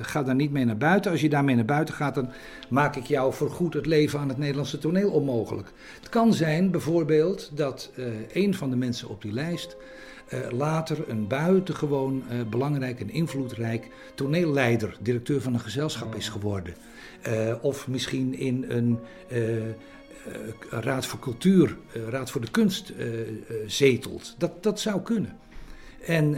ga 0.01 0.23
daar 0.23 0.35
niet 0.35 0.51
mee 0.51 0.65
naar 0.65 0.77
buiten. 0.77 1.11
Als 1.11 1.21
je 1.21 1.29
daarmee 1.29 1.55
naar 1.55 1.65
buiten 1.65 1.93
gaat, 1.93 2.15
dan 2.15 2.29
maak 2.69 2.95
ik 2.95 3.05
jou 3.05 3.33
voorgoed 3.33 3.73
het 3.73 3.85
leven 3.85 4.19
aan 4.19 4.29
het 4.29 4.37
Nederlandse 4.37 4.77
toneel 4.77 5.11
onmogelijk. 5.11 5.71
Het 5.99 6.09
kan 6.09 6.33
zijn 6.33 6.71
bijvoorbeeld 6.71 7.51
dat 7.53 7.91
een 8.33 8.53
van 8.53 8.69
de 8.69 8.75
mensen 8.75 9.09
op 9.09 9.21
die 9.21 9.33
lijst 9.33 9.77
later 10.51 11.09
een 11.09 11.27
buitengewoon 11.27 12.23
belangrijk 12.49 12.99
en 12.99 13.09
invloedrijk 13.09 13.89
toneelleider, 14.15 14.97
directeur 15.01 15.41
van 15.41 15.53
een 15.53 15.59
gezelschap 15.59 16.15
is 16.15 16.29
geworden. 16.29 16.73
of 17.61 17.87
misschien 17.87 18.37
in 18.37 18.65
een 18.67 18.99
Raad 20.69 21.05
voor 21.05 21.19
Cultuur, 21.19 21.77
Raad 22.09 22.31
voor 22.31 22.41
de 22.41 22.51
Kunst 22.51 22.93
zetelt. 23.65 24.35
Dat, 24.37 24.63
dat 24.63 24.79
zou 24.79 25.01
kunnen. 25.01 25.37
En 26.05 26.37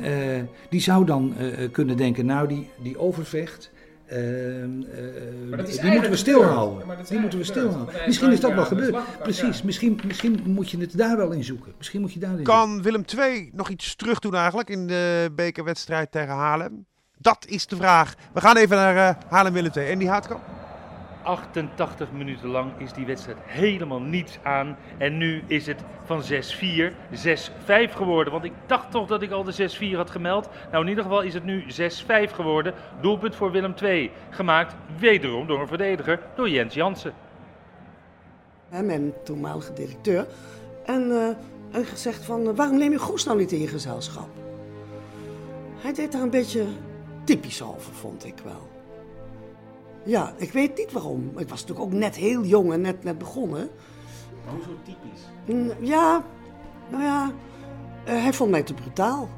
die 0.70 0.82
zou 0.82 1.06
dan 1.06 1.36
kunnen 1.72 1.98
denken, 1.98 2.26
nou 2.26 2.48
die, 2.48 2.70
die 2.82 3.00
overvecht, 3.00 3.72
die 4.08 5.92
moeten 5.92 6.10
we 6.10 6.16
stilhouden. 6.16 6.88
Ja, 6.88 6.96
die 7.10 7.20
moeten 7.20 7.40
we 7.40 7.46
stilhouden. 7.46 7.96
Misschien 8.06 8.32
is 8.32 8.40
dat 8.40 8.54
wel 8.54 8.66
gebeurd. 8.66 8.96
Precies, 9.22 9.62
misschien, 9.62 10.00
misschien 10.06 10.42
moet 10.46 10.70
je 10.70 10.78
het 10.78 10.98
daar 10.98 11.18
wel 11.18 11.32
in 11.32 11.44
zoeken. 11.44 11.74
Misschien 11.78 12.02
moet 12.02 12.14
je 12.14 12.20
daar 12.20 12.42
kan 12.42 12.82
Willem 12.82 13.04
II 13.18 13.50
nog 13.54 13.70
iets 13.70 13.96
terug 13.96 14.20
doen 14.20 14.36
eigenlijk 14.36 14.70
in 14.70 14.88
de 14.88 15.32
bekerwedstrijd 15.36 16.12
tegen 16.12 16.34
Haarlem? 16.34 16.86
Dat 17.18 17.46
is 17.48 17.68
de 17.68 17.76
vraag. 17.76 18.16
We 18.34 18.42
gaan 18.42 18.58
even 18.58 18.78
naar 18.78 19.18
Haarlem-Willem 19.30 19.72
II. 19.76 19.92
En 19.92 20.00
die 20.00 20.10
Haatkamp? 20.10 20.55
88 21.26 22.12
minuten 22.12 22.50
lang 22.50 22.72
is 22.78 22.94
die 22.94 23.06
wedstrijd 23.06 23.38
helemaal 23.42 24.02
niets 24.02 24.38
aan. 24.44 24.78
En 24.98 25.18
nu 25.18 25.44
is 25.48 25.68
het 25.68 25.84
van 26.04 26.24
6-4, 26.24 26.26
6-5 27.12 27.92
geworden. 27.92 28.34
Want 28.34 28.46
ik 28.46 28.54
dacht 28.66 28.92
toch 28.92 29.08
dat 29.08 29.22
ik 29.22 29.32
al 29.32 29.44
de 29.44 29.92
6-4 29.94 29.96
had 29.96 30.12
gemeld. 30.12 30.50
Nou, 30.72 30.84
in 30.84 30.90
ieder 30.90 31.04
geval 31.04 31.22
is 31.22 31.34
het 31.34 31.44
nu 31.44 31.64
6-5 31.64 32.34
geworden. 32.34 32.74
Doelpunt 33.02 33.36
voor 33.36 33.52
Willem 33.52 33.74
II. 33.82 34.12
Gemaakt 34.30 34.76
wederom 35.00 35.48
door 35.48 35.62
een 35.62 35.68
verdediger, 35.68 36.20
door 36.36 36.50
Jens 36.50 36.74
Jansen. 36.74 37.14
Mijn 38.70 39.14
toenmalige 39.24 39.74
directeur. 39.74 40.28
En, 40.86 41.02
uh, 41.02 41.28
en 41.72 41.86
gezegd 41.86 42.26
van, 42.26 42.42
uh, 42.42 42.56
waarom 42.56 42.78
neem 42.78 42.92
je 42.92 43.00
Goes 43.00 43.24
nou 43.24 43.38
niet 43.38 43.52
in 43.52 43.62
je 43.62 43.68
gezelschap? 43.68 44.30
Hij 45.76 45.94
deed 45.94 46.12
daar 46.12 46.22
een 46.22 46.30
beetje 46.30 46.66
typisch 47.24 47.62
over, 47.62 47.94
vond 47.94 48.26
ik 48.26 48.36
wel. 48.44 48.75
Ja, 50.06 50.34
ik 50.38 50.52
weet 50.52 50.78
niet 50.78 50.92
waarom. 50.92 51.32
Ik 51.38 51.50
was 51.50 51.62
natuurlijk 51.62 51.80
ook 51.80 52.00
net 52.00 52.16
heel 52.16 52.44
jong 52.44 52.74
en 52.74 52.82
net, 52.82 53.04
net 53.04 53.18
begonnen. 53.18 53.70
Hoezo 54.46 54.70
typisch? 54.84 55.22
Mm, 55.46 55.86
ja, 55.86 56.24
nou 56.92 57.04
ja, 57.04 57.32
uh, 58.08 58.22
hij 58.22 58.34
vond 58.34 58.52
mij 58.52 58.64
te 58.64 58.74
brutaal. 58.74 59.30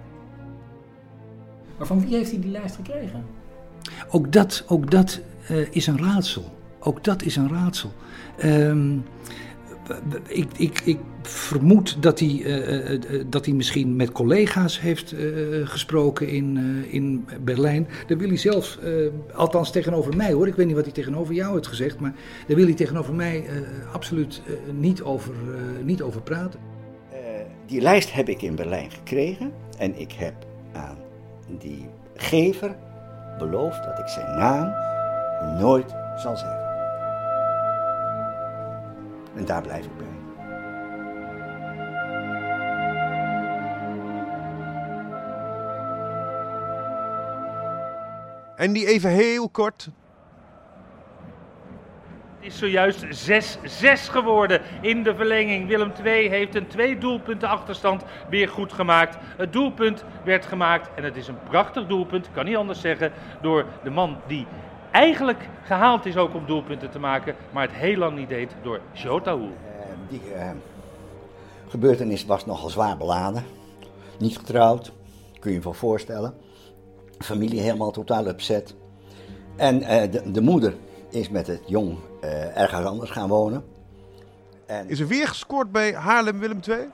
Maar 1.78 1.88
van 1.88 2.02
wie 2.02 2.16
heeft 2.16 2.32
hij 2.32 2.40
die 2.40 2.52
lijst 2.52 2.76
gekregen? 2.76 3.26
Ook 4.10 4.32
dat, 4.32 4.64
ook 4.68 4.92
dat 4.92 5.20
uh, 5.52 5.68
is 5.72 5.88
een 5.88 5.98
raadsel. 5.98 6.44
Ook 6.80 7.04
dat 7.04 7.22
is 7.22 7.36
een 7.36 7.50
raadsel. 7.50 7.92
Um, 8.44 9.06
ik, 10.28 10.48
ik, 10.58 10.80
ik 10.80 11.00
vermoed 11.22 12.02
dat 12.02 12.20
hij, 12.20 12.30
uh, 12.30 13.00
dat 13.28 13.46
hij 13.46 13.54
misschien 13.54 13.96
met 13.96 14.12
collega's 14.12 14.80
heeft 14.80 15.16
gesproken 15.64 16.28
in, 16.28 16.58
in 16.90 17.26
Berlijn. 17.42 17.88
Daar 18.08 18.18
wil 18.18 18.28
hij 18.28 18.38
zelf, 18.38 18.80
althans 19.34 19.72
tegenover 19.72 20.16
mij 20.16 20.32
hoor, 20.32 20.48
ik 20.48 20.56
weet 20.56 20.66
niet 20.66 20.76
wat 20.76 20.86
hij 20.86 20.94
tegenover 20.94 21.34
jou 21.34 21.54
heeft 21.54 21.68
gezegd, 21.68 22.00
maar 22.00 22.14
daar 22.48 22.56
wil 22.56 22.66
hij 22.66 22.76
tegenover 22.76 23.14
mij 23.14 23.46
absoluut 23.94 24.42
niet, 24.80 25.02
over, 25.02 25.34
niet 25.84 26.02
over 26.02 26.22
praten. 26.22 26.60
die 27.66 27.82
lijst 27.82 28.14
heb 28.14 28.30
ik 28.30 28.42
in 28.42 28.56
Berlijn 28.56 28.92
gekregen 28.92 29.52
en 29.78 30.00
ik 30.00 30.12
heb 30.12 30.34
aan 30.74 30.98
die 31.60 31.86
gever 32.16 32.76
beloofd 33.38 33.84
dat 33.84 34.00
ik 34.00 34.08
zijn 34.08 34.38
naam 34.38 34.74
nooit 35.60 35.96
zal 36.16 36.38
zeggen. 36.38 36.67
En 39.38 39.46
daar 39.46 39.62
blijf 39.62 39.86
ik 39.86 39.98
bij. 39.98 40.08
En 48.56 48.74
die 48.74 48.88
even 48.88 49.10
heel 49.10 49.50
kort. 49.50 49.90
Het 52.40 52.46
is 52.54 52.58
zojuist 52.58 53.06
6-6 53.06 54.12
geworden 54.12 54.62
in 54.82 55.04
de 55.04 55.16
verlenging. 55.16 55.68
Willem 55.68 55.92
II 56.04 56.30
heeft 56.30 56.56
een 56.56 56.68
twee 56.68 56.98
doelpunten 56.98 57.50
achterstand 57.50 58.04
weer 58.30 58.50
goed 58.50 58.74
gemaakt. 58.74 59.18
Het 59.38 59.54
doelpunt 59.54 60.04
werd 60.24 60.46
gemaakt 60.46 60.90
en 60.96 61.04
het 61.04 61.16
is 61.16 61.28
een 61.28 61.44
prachtig 61.50 61.88
doelpunt, 61.88 62.30
kan 62.32 62.46
niet 62.46 62.56
anders 62.56 62.82
zeggen, 62.82 63.12
door 63.42 63.66
de 63.84 63.90
man 63.90 64.22
die 64.28 64.48
eigenlijk 64.98 65.48
gehaald 65.64 66.06
is 66.06 66.18
ook 66.18 66.34
om 66.34 66.46
doelpunten 66.46 66.90
te 66.90 67.00
maken, 67.00 67.36
maar 67.52 67.64
het 67.64 67.76
heel 67.76 67.98
lang 67.98 68.18
niet 68.18 68.30
deed 68.30 68.56
door 68.64 68.80
Jota 68.92 69.36
Hoel. 69.36 69.46
Uh, 69.46 70.10
die 70.10 70.22
uh, 70.36 70.50
gebeurtenis 71.68 72.26
was 72.26 72.46
nogal 72.46 72.70
zwaar 72.70 72.98
beladen. 72.98 73.44
Niet 74.20 74.38
getrouwd, 74.38 74.92
kun 75.40 75.52
je 75.52 75.60
je 75.64 75.74
voorstellen. 75.74 76.34
Familie 77.20 77.62
helemaal 77.62 77.92
totaal 77.92 78.28
upset. 78.28 78.76
En 79.56 79.82
uh, 79.82 79.88
de, 79.88 80.32
de, 80.32 80.42
moeder 80.42 80.74
is 81.10 81.30
met 81.30 81.48
het 81.48 81.62
jong 81.66 81.98
ergens 82.54 82.86
anders 82.86 83.12
gaan 83.12 83.30
wonen. 83.30 83.64
En... 84.66 84.90
Is 84.90 85.00
er 85.00 85.08
weer 85.08 85.28
gescoord 85.28 85.72
bij 85.72 85.94
Haarlem-Willem 85.94 86.60
II? 86.68 86.90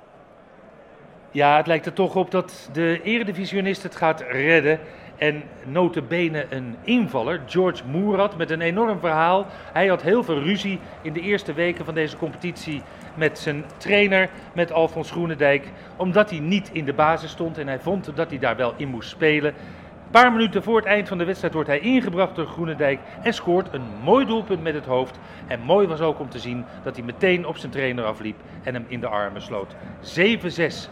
Ja, 1.32 1.58
het 1.58 1.68
lijkt 1.68 1.86
er 1.86 1.94
toch 1.94 2.16
op 2.16 2.32
dat 2.32 2.70
de 2.72 3.02
eredivisionist 3.04 3.84
het 3.84 3.96
gaat 3.96 4.22
redden. 4.22 4.80
En 5.24 5.44
notabene 5.66 6.46
een 6.50 6.76
invaller, 6.82 7.42
George 7.46 7.84
Moerat, 7.86 8.38
met 8.38 8.50
een 8.50 8.62
enorm 8.62 9.00
verhaal. 9.00 9.46
Hij 9.74 9.88
had 9.88 10.02
heel 10.02 10.24
veel 10.24 10.40
ruzie 10.40 10.80
in 11.02 11.14
de 11.14 11.20
eerste 11.20 11.54
weken 11.54 11.86
van 11.86 11.94
deze 11.94 12.18
competitie 12.18 12.82
met 13.16 13.40
zijn 13.40 13.64
trainer, 13.78 14.30
met 14.54 14.72
Alfons 14.72 15.12
Groenendijk. 15.12 15.72
Omdat 15.98 16.30
hij 16.30 16.40
niet 16.40 16.70
in 16.74 16.86
de 16.86 16.94
basis 16.94 17.32
stond 17.32 17.58
en 17.58 17.68
hij 17.68 17.80
vond 17.80 18.16
dat 18.16 18.30
hij 18.30 18.40
daar 18.40 18.56
wel 18.56 18.74
in 18.78 18.88
moest 18.88 19.10
spelen. 19.10 19.54
Een 19.54 20.22
paar 20.22 20.32
minuten 20.32 20.64
voor 20.64 20.76
het 20.76 20.86
eind 20.86 21.08
van 21.08 21.18
de 21.18 21.26
wedstrijd 21.26 21.54
wordt 21.54 21.70
hij 21.70 21.80
ingebracht 21.80 22.36
door 22.36 22.46
Groenendijk 22.46 23.00
en 23.22 23.34
scoort 23.34 23.74
een 23.74 23.86
mooi 24.04 24.26
doelpunt 24.26 24.64
met 24.64 24.74
het 24.74 24.86
hoofd. 24.86 25.20
En 25.48 25.60
mooi 25.60 25.88
was 25.88 26.02
ook 26.02 26.20
om 26.20 26.30
te 26.30 26.40
zien 26.40 26.66
dat 26.84 26.96
hij 26.96 27.06
meteen 27.06 27.46
op 27.46 27.58
zijn 27.58 27.72
trainer 27.72 28.06
afliep 28.06 28.40
en 28.64 28.74
hem 28.74 28.86
in 28.88 29.00
de 29.00 29.08
armen 29.08 29.42
sloot. 29.42 29.76
7-6 29.76 29.78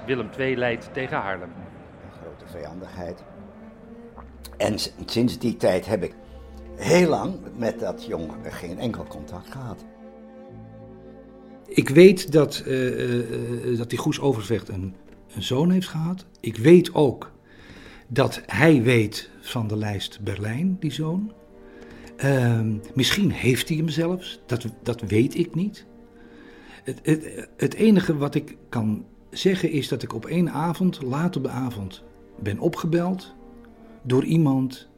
Willem 0.05 0.29
II 0.37 0.57
leidt 0.57 0.89
tegen 0.93 1.17
Haarlem. 1.17 1.51
Een 1.51 2.19
grote 2.21 2.57
vijandigheid. 2.57 3.23
En 4.61 4.75
sinds 5.05 5.39
die 5.39 5.57
tijd 5.57 5.85
heb 5.85 6.03
ik 6.03 6.13
heel 6.75 7.09
lang 7.09 7.35
met 7.57 7.79
dat 7.79 8.05
jong 8.05 8.31
geen 8.43 8.79
enkel 8.79 9.03
contact 9.03 9.51
gehad. 9.51 9.85
Ik 11.67 11.89
weet 11.89 12.31
dat, 12.31 12.63
uh, 12.67 13.77
dat 13.77 13.89
die 13.89 13.99
Goes 13.99 14.19
Overvecht 14.19 14.69
een, 14.69 14.95
een 15.35 15.43
zoon 15.43 15.69
heeft 15.69 15.87
gehad. 15.87 16.25
Ik 16.39 16.57
weet 16.57 16.93
ook 16.93 17.31
dat 18.07 18.41
hij 18.45 18.81
weet 18.81 19.29
van 19.39 19.67
de 19.67 19.77
lijst 19.77 20.19
Berlijn, 20.23 20.77
die 20.79 20.91
zoon. 20.91 21.31
Uh, 22.23 22.59
misschien 22.93 23.31
heeft 23.31 23.67
hij 23.67 23.77
hem 23.77 23.89
zelfs, 23.89 24.41
dat, 24.45 24.65
dat 24.83 25.01
weet 25.01 25.37
ik 25.37 25.55
niet. 25.55 25.85
Het, 26.83 26.99
het, 27.03 27.47
het, 27.57 27.73
enige 27.73 28.17
wat 28.17 28.35
ik 28.35 28.57
kan 28.69 29.05
zeggen 29.29 29.71
is 29.71 29.87
dat 29.87 30.03
ik 30.03 30.13
op 30.13 30.25
één 30.25 30.49
avond, 30.49 31.01
laat 31.01 31.35
op 31.35 31.43
de 31.43 31.49
avond, 31.49 32.03
ben 32.39 32.59
opgebeld 32.59 33.33
door 34.01 34.23
iemand 34.23 34.89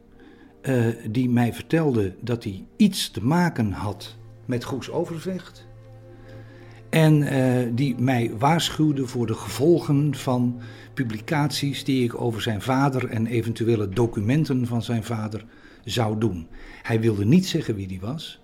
uh, 0.62 0.86
die 1.10 1.28
mij 1.28 1.52
vertelde 1.52 2.14
dat 2.20 2.44
hij 2.44 2.66
iets 2.76 3.10
te 3.10 3.24
maken 3.24 3.72
had 3.72 4.16
met 4.44 4.64
Goes 4.64 4.90
Overvecht. 4.90 5.66
En 6.90 7.22
uh, 7.22 7.70
die 7.74 7.98
mij 7.98 8.32
waarschuwde 8.38 9.06
voor 9.06 9.26
de 9.26 9.34
gevolgen 9.34 10.14
van 10.14 10.60
publicaties 10.94 11.84
die 11.84 12.04
ik 12.04 12.20
over 12.20 12.42
zijn 12.42 12.62
vader 12.62 13.08
en 13.08 13.26
eventuele 13.26 13.88
documenten 13.88 14.66
van 14.66 14.82
zijn 14.82 15.04
vader 15.04 15.44
zou 15.84 16.18
doen. 16.18 16.48
Hij 16.82 17.00
wilde 17.00 17.24
niet 17.24 17.46
zeggen 17.46 17.74
wie 17.74 17.86
die 17.86 18.00
was. 18.00 18.40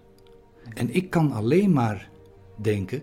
En 0.75 0.95
ik 0.95 1.11
kan 1.11 1.33
alleen 1.33 1.73
maar 1.73 2.09
denken 2.57 3.03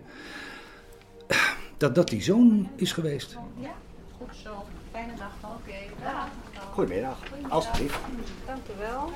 dat 1.76 1.94
dat 1.94 2.08
die 2.08 2.22
zoon 2.22 2.68
is 2.76 2.92
geweest. 2.92 3.38
Ja, 3.60 3.72
goed 4.18 4.36
zo. 4.42 4.64
Fijne 4.92 5.12
dag. 5.16 5.32
Oké, 5.42 5.72
dag. 6.86 7.18
Goedemiddag, 7.18 7.50
alsjeblieft. 7.50 7.98
Dank 8.46 8.60
u 8.76 8.78
wel. 8.78 9.10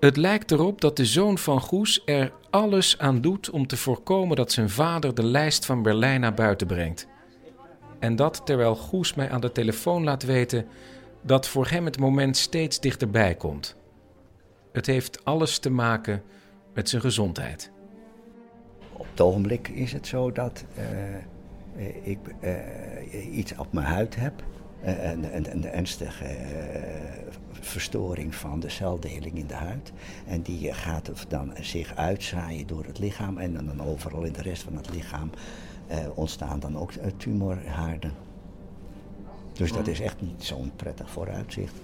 Het 0.00 0.16
lijkt 0.16 0.50
erop 0.50 0.80
dat 0.80 0.96
de 0.96 1.04
zoon 1.04 1.38
van 1.38 1.60
Goes 1.60 2.02
er 2.04 2.32
alles 2.50 2.98
aan 2.98 3.20
doet 3.20 3.50
om 3.50 3.66
te 3.66 3.76
voorkomen 3.76 4.36
dat 4.36 4.52
zijn 4.52 4.70
vader 4.70 5.14
de 5.14 5.24
lijst 5.24 5.66
van 5.66 5.82
Berlijn 5.82 6.20
naar 6.20 6.34
buiten 6.34 6.66
brengt. 6.66 7.06
En 7.98 8.16
dat 8.16 8.40
terwijl 8.44 8.76
Goes 8.76 9.14
mij 9.14 9.30
aan 9.30 9.40
de 9.40 9.52
telefoon 9.52 10.04
laat 10.04 10.22
weten 10.22 10.66
dat 11.22 11.48
voor 11.48 11.66
hem 11.66 11.84
het 11.84 11.98
moment 11.98 12.36
steeds 12.36 12.80
dichterbij 12.80 13.34
komt. 13.34 13.76
Het 14.72 14.86
heeft 14.86 15.24
alles 15.24 15.58
te 15.58 15.70
maken 15.70 16.22
met 16.74 16.88
zijn 16.88 17.02
gezondheid. 17.02 17.70
Op 18.92 19.06
het 19.10 19.20
ogenblik 19.20 19.68
is 19.68 19.92
het 19.92 20.06
zo 20.06 20.32
dat 20.32 20.64
uh, 20.78 21.84
ik 22.02 22.18
uh, 22.40 23.36
iets 23.36 23.56
op 23.56 23.72
mijn 23.72 23.86
huid 23.86 24.16
heb 24.16 24.40
eh, 24.40 24.55
een, 24.82 25.36
een, 25.36 25.52
een 25.52 25.70
ernstige 25.70 26.24
eh, 26.24 26.82
verstoring 27.60 28.34
van 28.34 28.60
de 28.60 28.68
celdeling 28.68 29.38
in 29.38 29.46
de 29.46 29.54
huid. 29.54 29.92
En 30.26 30.42
die 30.42 30.72
gaat 30.72 31.10
dan 31.28 31.52
zich 31.60 31.96
uitzaaien 31.96 32.66
door 32.66 32.84
het 32.84 32.98
lichaam 32.98 33.38
en 33.38 33.52
dan 33.52 33.86
overal 33.86 34.22
in 34.22 34.32
de 34.32 34.42
rest 34.42 34.62
van 34.62 34.76
het 34.76 34.90
lichaam 34.94 35.30
eh, 35.86 35.98
ontstaan 36.14 36.60
dan 36.60 36.78
ook 36.78 36.92
eh, 36.92 37.10
tumorhaarden. 37.16 38.12
Dus 39.52 39.72
dat 39.72 39.86
is 39.86 40.00
echt 40.00 40.20
niet 40.20 40.44
zo'n 40.44 40.72
prettig 40.76 41.10
vooruitzicht. 41.10 41.74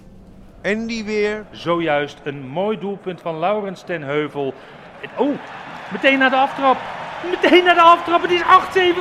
En 0.61 0.87
die 0.87 1.03
weer. 1.03 1.45
Zojuist 1.51 2.17
een 2.23 2.47
mooi 2.47 2.79
doelpunt 2.79 3.21
van 3.21 3.39
Laurens 3.39 3.81
ten 3.81 4.01
Heuvel. 4.01 4.53
Oh, 5.17 5.37
meteen 5.91 6.19
naar 6.19 6.29
de 6.29 6.35
aftrap. 6.35 6.77
Meteen 7.29 7.63
naar 7.63 7.75
de 7.75 7.81
aftrap. 7.81 8.21
Het 8.21 8.31
is 8.31 8.41
8-7 8.41 8.45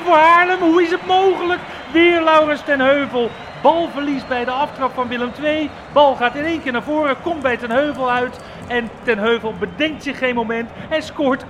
voor 0.04 0.16
Haarlem. 0.16 0.60
Hoe 0.60 0.82
is 0.82 0.90
het 0.90 1.06
mogelijk? 1.06 1.60
Weer 1.92 2.22
Laurens 2.22 2.62
ten 2.64 2.80
Heuvel. 2.80 3.30
Balverlies 3.62 4.26
bij 4.26 4.44
de 4.44 4.50
aftrap 4.50 4.92
van 4.92 5.08
Willem 5.08 5.30
II. 5.42 5.70
Bal 5.92 6.16
gaat 6.16 6.34
in 6.34 6.44
één 6.44 6.62
keer 6.62 6.72
naar 6.72 6.82
voren, 6.82 7.22
komt 7.22 7.42
bij 7.42 7.56
ten 7.56 7.70
Heuvel 7.70 8.10
uit. 8.10 8.38
En 8.68 8.88
ten 9.02 9.18
Heuvel 9.18 9.54
bedenkt 9.58 10.02
zich 10.02 10.18
geen 10.18 10.34
moment 10.34 10.70
en 10.90 11.02
scoort 11.02 11.44
8-7. 11.44 11.46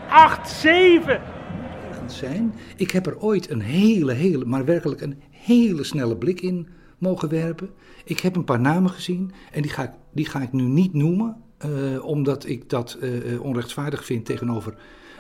zijn. 2.07 2.55
Ik 2.77 2.91
heb 2.91 3.07
er 3.07 3.21
ooit 3.21 3.51
een 3.51 3.61
hele, 3.61 4.13
hele, 4.13 4.45
maar 4.45 4.65
werkelijk 4.65 5.01
een 5.01 5.23
hele 5.31 5.85
snelle 5.85 6.17
blik 6.17 6.41
in 6.41 6.69
mogen 6.99 7.29
werpen. 7.29 7.71
Ik 8.05 8.21
heb 8.21 8.37
een 8.37 8.45
paar 8.45 8.61
namen 8.61 8.91
gezien 8.91 9.33
en 9.53 9.63
die 9.63 9.71
ga 9.71 9.83
ik, 9.83 9.91
die 10.13 10.27
ga 10.27 10.41
ik 10.41 10.53
nu 10.53 10.63
niet 10.63 10.95
noemen, 10.95 11.37
eh, 11.59 12.05
omdat 12.05 12.47
ik 12.47 12.69
dat 12.71 12.97
eh, 13.01 13.33
eh, 13.33 13.43
onrechtvaardig 13.43 14.05
vind 14.05 14.25
tegenover 14.25 14.75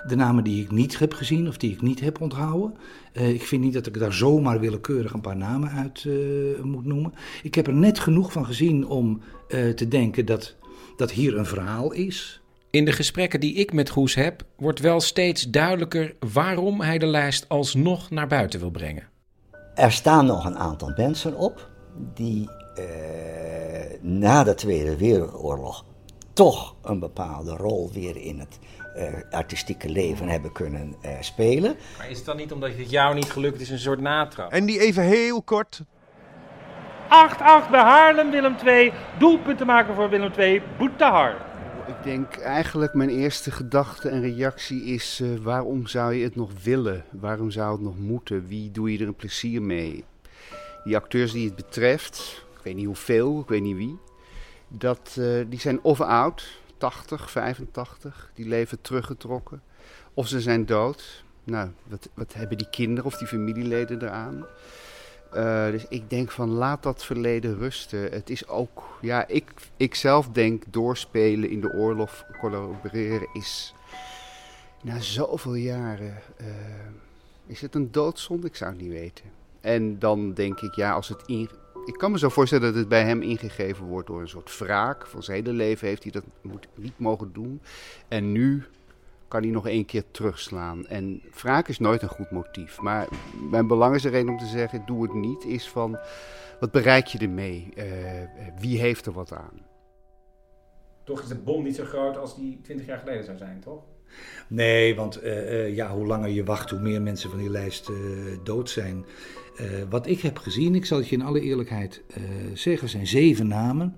de 0.06 0.16
namen 0.16 0.44
die 0.44 0.62
ik 0.62 0.70
niet 0.70 0.98
heb 0.98 1.12
gezien 1.12 1.48
of 1.48 1.56
die 1.56 1.72
ik 1.72 1.82
niet 1.82 2.00
heb 2.00 2.20
onthouden. 2.20 2.76
Eh, 3.12 3.28
ik 3.28 3.42
vind 3.42 3.62
niet 3.62 3.72
dat 3.72 3.86
ik 3.86 3.98
daar 3.98 4.12
zomaar 4.12 4.60
willekeurig 4.60 5.12
een 5.12 5.20
paar 5.20 5.36
namen 5.36 5.70
uit 5.70 6.04
eh, 6.06 6.62
moet 6.62 6.84
noemen. 6.84 7.14
Ik 7.42 7.54
heb 7.54 7.66
er 7.66 7.74
net 7.74 7.98
genoeg 7.98 8.32
van 8.32 8.46
gezien 8.46 8.86
om 8.86 9.20
eh, 9.48 9.68
te 9.68 9.88
denken 9.88 10.26
dat, 10.26 10.54
dat 10.96 11.10
hier 11.10 11.36
een 11.38 11.46
verhaal 11.46 11.92
is. 11.92 12.42
In 12.70 12.84
de 12.84 12.92
gesprekken 12.92 13.40
die 13.40 13.54
ik 13.54 13.72
met 13.72 13.90
Goes 13.90 14.14
heb, 14.14 14.44
wordt 14.56 14.80
wel 14.80 15.00
steeds 15.00 15.50
duidelijker 15.50 16.14
waarom 16.32 16.80
hij 16.80 16.98
de 16.98 17.06
lijst 17.06 17.48
alsnog 17.48 18.10
naar 18.10 18.26
buiten 18.26 18.60
wil 18.60 18.70
brengen. 18.70 19.08
Er 19.74 19.92
staan 19.92 20.26
nog 20.26 20.44
een 20.44 20.58
aantal 20.58 20.92
mensen 20.96 21.36
op 21.36 21.70
die 22.14 22.48
eh, 22.74 22.84
na 24.00 24.44
de 24.44 24.54
Tweede 24.54 24.96
Wereldoorlog 24.96 25.84
toch 26.32 26.74
een 26.82 26.98
bepaalde 26.98 27.56
rol 27.56 27.90
weer 27.92 28.16
in 28.16 28.38
het 28.38 28.58
artistieke 29.30 29.88
leven 29.88 30.28
hebben 30.28 30.52
kunnen 30.52 30.94
eh, 31.00 31.12
spelen. 31.20 31.76
Maar 31.98 32.10
is 32.10 32.16
het 32.16 32.26
dan 32.26 32.36
niet 32.36 32.52
omdat 32.52 32.70
het 32.76 32.90
jou 32.90 33.14
niet 33.14 33.30
gelukt 33.30 33.60
is 33.60 33.70
een 33.70 33.78
soort 33.78 34.00
natrap? 34.00 34.52
En 34.52 34.66
die 34.66 34.80
even 34.80 35.02
heel 35.02 35.42
kort. 35.42 35.82
8-8 37.04 37.70
bij 37.70 37.80
Haarlem, 37.80 38.30
Willem 38.30 38.56
II. 38.66 38.92
Doelpunten 39.18 39.66
maken 39.66 39.94
voor 39.94 40.10
Willem 40.10 40.32
II, 40.38 40.62
Boetahar. 40.78 41.36
Ik 41.86 42.02
denk 42.02 42.36
eigenlijk 42.36 42.94
mijn 42.94 43.08
eerste 43.08 43.50
gedachte 43.50 44.08
en 44.08 44.20
reactie 44.20 44.84
is: 44.84 45.20
eh, 45.22 45.28
waarom 45.42 45.86
zou 45.86 46.14
je 46.14 46.24
het 46.24 46.36
nog 46.36 46.50
willen? 46.62 47.04
Waarom 47.10 47.50
zou 47.50 47.72
het 47.72 47.80
nog 47.80 47.98
moeten? 47.98 48.46
Wie 48.46 48.70
doe 48.70 48.92
je 48.92 48.98
er 48.98 49.06
een 49.06 49.14
plezier 49.14 49.62
mee? 49.62 50.04
Die 50.84 50.96
acteurs 50.96 51.32
die 51.32 51.46
het 51.46 51.56
betreft, 51.56 52.44
ik 52.56 52.64
weet 52.64 52.74
niet 52.74 52.86
hoeveel, 52.86 53.40
ik 53.40 53.48
weet 53.48 53.62
niet 53.62 53.76
wie, 53.76 53.98
dat, 54.68 55.16
eh, 55.18 55.26
die 55.48 55.60
zijn 55.60 55.82
of 55.82 56.00
oud, 56.00 56.61
80, 56.82 57.30
85, 57.30 58.30
die 58.34 58.48
leven 58.48 58.80
teruggetrokken, 58.80 59.62
of 60.14 60.28
ze 60.28 60.40
zijn 60.40 60.66
dood. 60.66 61.24
Nou, 61.44 61.70
wat, 61.88 62.08
wat 62.14 62.34
hebben 62.34 62.58
die 62.58 62.70
kinderen 62.70 63.04
of 63.04 63.16
die 63.18 63.26
familieleden 63.26 64.02
eraan? 64.02 64.46
Eh, 65.32 65.70
dus 65.70 65.86
ik 65.88 66.10
denk 66.10 66.30
van 66.30 66.48
laat 66.48 66.82
dat 66.82 67.04
verleden 67.04 67.58
rusten. 67.58 68.00
Het 68.00 68.30
is 68.30 68.48
ook, 68.48 68.98
ja, 69.00 69.26
ik, 69.26 69.52
ik 69.76 69.94
zelf 69.94 70.28
denk 70.28 70.64
doorspelen 70.70 71.50
in 71.50 71.60
de 71.60 71.72
oorlog, 71.72 72.24
collaboreren 72.40 73.28
is 73.32 73.74
na 74.82 75.00
zoveel 75.00 75.54
jaren. 75.54 76.22
eh, 76.36 76.46
is 77.46 77.60
het 77.60 77.74
een 77.74 77.92
doodzonde? 77.92 78.46
Ik 78.46 78.56
zou 78.56 78.70
het 78.72 78.80
niet 78.80 78.90
weten. 78.90 79.24
En 79.60 79.98
dan 79.98 80.34
denk 80.34 80.60
ik, 80.60 80.74
ja, 80.74 80.92
als 80.92 81.08
het 81.08 81.22
in. 81.26 81.48
Ik 81.84 81.94
kan 81.98 82.10
me 82.10 82.18
zo 82.18 82.28
voorstellen 82.28 82.66
dat 82.66 82.74
het 82.74 82.88
bij 82.88 83.04
hem 83.04 83.22
ingegeven 83.22 83.86
wordt 83.86 84.06
door 84.06 84.20
een 84.20 84.28
soort 84.28 84.58
wraak. 84.58 85.06
Van 85.06 85.22
zijn 85.22 85.36
hele 85.36 85.56
leven 85.56 85.88
heeft 85.88 86.02
hij 86.02 86.12
dat 86.12 86.24
moet, 86.40 86.66
niet 86.74 86.98
mogen 86.98 87.32
doen. 87.32 87.60
En 88.08 88.32
nu 88.32 88.64
kan 89.28 89.42
hij 89.42 89.50
nog 89.50 89.66
één 89.66 89.84
keer 89.84 90.04
terugslaan. 90.10 90.86
En 90.86 91.22
wraak 91.34 91.68
is 91.68 91.78
nooit 91.78 92.02
een 92.02 92.08
goed 92.08 92.30
motief. 92.30 92.80
Maar 92.80 93.08
mijn 93.50 93.66
belangrijkste 93.66 94.10
reden 94.10 94.28
om 94.28 94.38
te 94.38 94.46
zeggen, 94.46 94.82
doe 94.86 95.02
het 95.02 95.14
niet, 95.14 95.44
is 95.44 95.68
van... 95.68 95.98
Wat 96.60 96.70
bereik 96.70 97.06
je 97.06 97.18
ermee? 97.18 97.68
Eh, 97.74 97.86
wie 98.58 98.78
heeft 98.78 99.06
er 99.06 99.12
wat 99.12 99.32
aan? 99.32 99.60
Toch 101.04 101.22
is 101.22 101.28
de 101.28 101.38
bom 101.38 101.62
niet 101.62 101.76
zo 101.76 101.84
groot 101.84 102.16
als 102.16 102.36
die 102.36 102.60
20 102.62 102.86
jaar 102.86 102.98
geleden 102.98 103.24
zou 103.24 103.36
zijn, 103.36 103.60
toch? 103.60 103.82
Nee, 104.48 104.94
want 104.94 105.16
eh, 105.16 105.64
eh, 105.64 105.74
ja, 105.74 105.90
hoe 105.90 106.06
langer 106.06 106.28
je 106.28 106.44
wacht, 106.44 106.70
hoe 106.70 106.80
meer 106.80 107.02
mensen 107.02 107.30
van 107.30 107.38
die 107.38 107.50
lijst 107.50 107.88
eh, 107.88 107.96
dood 108.42 108.70
zijn. 108.70 109.04
Eh, 109.62 109.68
wat 109.90 110.06
ik 110.06 110.20
heb 110.20 110.38
gezien, 110.38 110.74
ik 110.74 110.84
zal 110.84 110.98
het 110.98 111.08
je 111.08 111.16
in 111.16 111.22
alle 111.22 111.40
eerlijkheid 111.40 112.02
eh, 112.08 112.22
zeggen, 112.54 112.88
zijn 112.88 113.06
zeven 113.06 113.48
namen. 113.48 113.96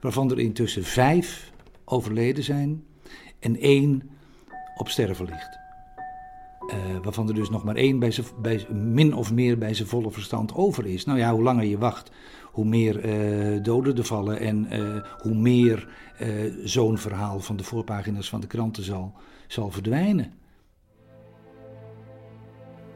Waarvan 0.00 0.30
er 0.30 0.38
intussen 0.38 0.84
vijf 0.84 1.52
overleden 1.84 2.44
zijn 2.44 2.84
en 3.38 3.56
één 3.56 4.10
op 4.76 4.88
sterven 4.88 5.24
ligt. 5.24 5.58
Eh, 6.66 6.76
waarvan 7.02 7.28
er 7.28 7.34
dus 7.34 7.50
nog 7.50 7.64
maar 7.64 7.76
één 7.76 7.98
bij 7.98 8.12
bij, 8.40 8.66
min 8.72 9.14
of 9.14 9.32
meer 9.32 9.58
bij 9.58 9.74
zijn 9.74 9.88
volle 9.88 10.10
verstand 10.10 10.54
over 10.54 10.86
is. 10.86 11.04
Nou 11.04 11.18
ja, 11.18 11.32
hoe 11.32 11.42
langer 11.42 11.64
je 11.64 11.78
wacht, 11.78 12.10
hoe 12.52 12.64
meer 12.64 13.02
doden 13.62 13.96
er 13.96 14.04
vallen 14.04 14.38
en 14.38 14.68
hoe 15.18 15.34
meer 15.34 15.88
zo'n 16.64 16.98
verhaal 16.98 17.40
van 17.40 17.56
de 17.56 17.64
voorpagina's 17.64 18.28
van 18.28 18.40
de 18.40 18.46
kranten 18.46 18.82
zal, 18.82 19.12
zal 19.46 19.70
verdwijnen. 19.70 20.32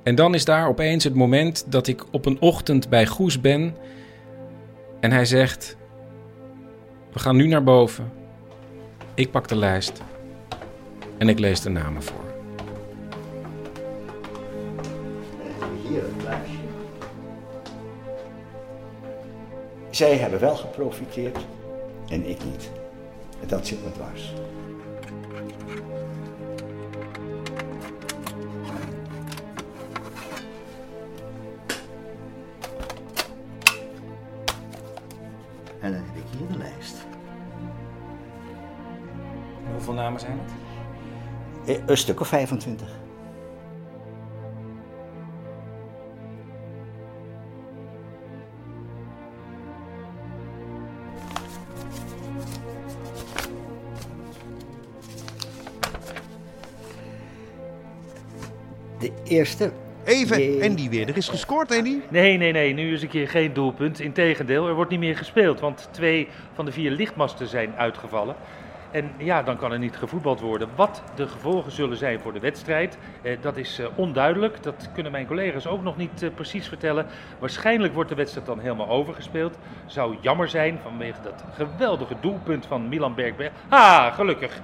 En 0.09 0.15
dan 0.15 0.35
is 0.35 0.45
daar 0.45 0.69
opeens 0.69 1.05
het 1.05 1.15
moment 1.15 1.65
dat 1.73 1.87
ik 1.87 2.05
op 2.11 2.27
een 2.27 2.41
ochtend 2.41 2.89
bij 2.89 3.07
Goes 3.07 3.41
ben. 3.41 3.77
En 5.01 5.11
hij 5.11 5.25
zegt: 5.25 5.77
We 7.13 7.19
gaan 7.19 7.37
nu 7.37 7.47
naar 7.47 7.65
boven. 7.65 8.13
Ik 9.15 9.31
pak 9.31 9.49
de 9.49 9.57
lijst. 9.57 10.03
En 11.19 11.29
ik 11.29 11.39
lees 11.39 11.61
de 11.61 11.71
namen 11.71 12.03
voor. 12.03 12.25
Hier 15.89 16.03
het. 16.03 16.39
Zij 19.91 20.17
hebben 20.17 20.41
wel 20.41 20.57
geprofiteerd 20.57 21.39
en 22.09 22.29
ik 22.29 22.45
niet. 22.45 22.71
Dat 23.47 23.67
zit 23.67 23.85
me 23.85 23.93
dwars. 23.93 24.33
Zijn 40.29 40.41
het? 41.67 41.77
Eh, 41.77 41.83
Een 41.87 41.97
stuk 41.97 42.21
of 42.21 42.29
25. 42.29 42.89
De 58.99 59.13
eerste. 59.25 59.73
Even, 60.05 60.61
en 60.61 60.75
die 60.75 60.91
weer. 60.91 61.09
Er 61.09 61.17
is 61.17 61.29
gescoord, 61.29 61.77
Andy. 61.77 61.99
Nee, 62.09 62.37
nee, 62.37 62.53
nee, 62.53 62.73
nu 62.75 62.93
is 62.93 63.03
een 63.03 63.09
keer 63.09 63.29
geen 63.29 63.53
doelpunt. 63.53 64.01
Integendeel, 64.01 64.69
er 64.69 64.75
wordt 64.75 64.91
niet 64.91 65.01
meer 65.01 65.17
gespeeld, 65.17 65.61
want 65.61 65.89
twee 65.91 66.29
van 66.55 66.65
de 66.65 66.73
vier 66.73 66.91
lichtmasten 66.91 67.47
zijn 67.47 67.75
uitgevallen. 67.77 68.37
En 68.91 69.11
ja, 69.17 69.43
dan 69.43 69.57
kan 69.57 69.73
er 69.73 69.79
niet 69.79 69.97
gevoetbald 69.97 70.41
worden. 70.41 70.69
Wat 70.75 71.03
de 71.15 71.29
gevolgen 71.29 71.73
zullen 71.73 71.97
zijn 71.97 72.21
voor 72.21 72.33
de 72.33 72.41
wedstrijd, 72.41 72.99
eh, 73.23 73.37
dat 73.41 73.57
is 73.57 73.79
eh, 73.79 73.87
onduidelijk. 73.95 74.63
Dat 74.63 74.89
kunnen 74.95 75.13
mijn 75.13 75.27
collega's 75.27 75.67
ook 75.67 75.83
nog 75.83 75.97
niet 75.97 76.23
eh, 76.23 76.31
precies 76.35 76.69
vertellen. 76.69 77.07
Waarschijnlijk 77.39 77.95
wordt 77.95 78.09
de 78.09 78.17
wedstrijd 78.17 78.47
dan 78.47 78.59
helemaal 78.59 78.89
overgespeeld. 78.89 79.59
Zou 79.87 80.17
jammer 80.21 80.49
zijn 80.49 80.79
vanwege 80.83 81.21
dat 81.23 81.45
geweldige 81.53 82.15
doelpunt 82.21 82.67
van 82.67 82.89
Milan 82.89 83.15
Bergberg. 83.15 83.53
Ah, 83.69 84.15
gelukkig. 84.15 84.61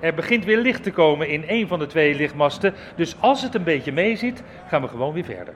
Er 0.00 0.14
begint 0.14 0.44
weer 0.44 0.58
licht 0.58 0.82
te 0.82 0.92
komen 0.92 1.28
in 1.28 1.44
een 1.46 1.68
van 1.68 1.78
de 1.78 1.86
twee 1.86 2.14
lichtmasten. 2.14 2.74
Dus 2.94 3.16
als 3.20 3.42
het 3.42 3.54
een 3.54 3.64
beetje 3.64 3.92
meeziet, 3.92 4.42
gaan 4.68 4.82
we 4.82 4.88
gewoon 4.88 5.12
weer 5.12 5.24
verder. 5.24 5.54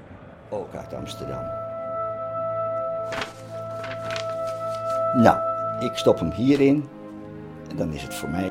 Ook 0.49 0.75
uit 0.75 0.95
Amsterdam. 0.95 1.43
Nou, 5.15 5.39
ik 5.81 5.97
stop 5.97 6.19
hem 6.19 6.31
hierin. 6.31 7.00
Dan 7.77 7.93
is 7.93 8.03
het 8.03 8.15
voor 8.15 8.29
mij 8.29 8.51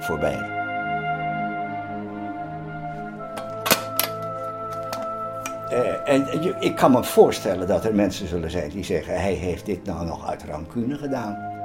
voorbij. 0.00 0.56
eh, 5.68 6.12
en 6.14 6.42
je- 6.42 6.56
ik 6.60 6.76
kan 6.76 6.90
me 6.92 7.04
voorstellen 7.04 7.66
dat 7.66 7.84
er 7.84 7.94
mensen 7.94 8.28
zullen 8.28 8.50
zijn 8.50 8.70
die 8.70 8.84
zeggen: 8.84 9.20
hij 9.20 9.32
heeft 9.32 9.66
dit 9.66 9.84
nou 9.84 10.06
nog 10.06 10.28
uit 10.28 10.44
rancune 10.44 10.96
gedaan. 10.98 11.56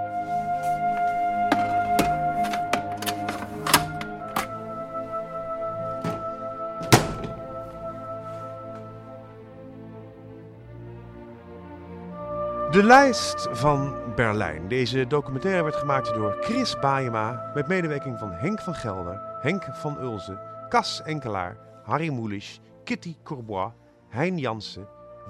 De 12.71 12.83
lijst 12.83 13.47
van 13.51 13.95
Berlijn. 14.15 14.67
Deze 14.67 15.07
documentaire 15.07 15.63
werd 15.63 15.75
gemaakt 15.75 16.13
door 16.13 16.37
Chris 16.41 16.79
Baayema 16.79 17.51
met 17.53 17.67
medewerking 17.67 18.19
van 18.19 18.31
Henk 18.31 18.61
van 18.61 18.75
Gelder, 18.75 19.37
Henk 19.41 19.63
van 19.63 20.01
Ulzen, 20.01 20.39
Cas 20.69 21.01
Enkelaar, 21.01 21.57
Harry 21.83 22.09
Moelisch, 22.09 22.59
Kitty 22.83 23.15
Courbois, 23.23 23.71
Hein 24.09 24.37
Jansen, 24.37 24.87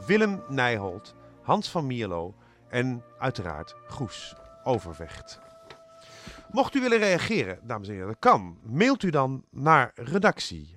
Willem 0.08 0.44
Nijholt, 0.48 1.16
Hans 1.42 1.70
van 1.70 1.88
Mierlo 1.88 2.36
en 2.70 3.04
uiteraard 3.20 3.76
Goes 3.88 4.36
Overvecht. 4.64 5.40
Mocht 6.52 6.76
u 6.76 6.82
willen 6.82 6.98
reageren, 6.98 7.60
dames 7.64 7.88
en 7.88 7.94
heren, 7.94 8.08
dat 8.08 8.20
kan. 8.20 8.58
Mailt 8.64 9.04
u 9.04 9.10
dan 9.10 9.46
naar 9.50 9.92
redactie. 9.96 10.76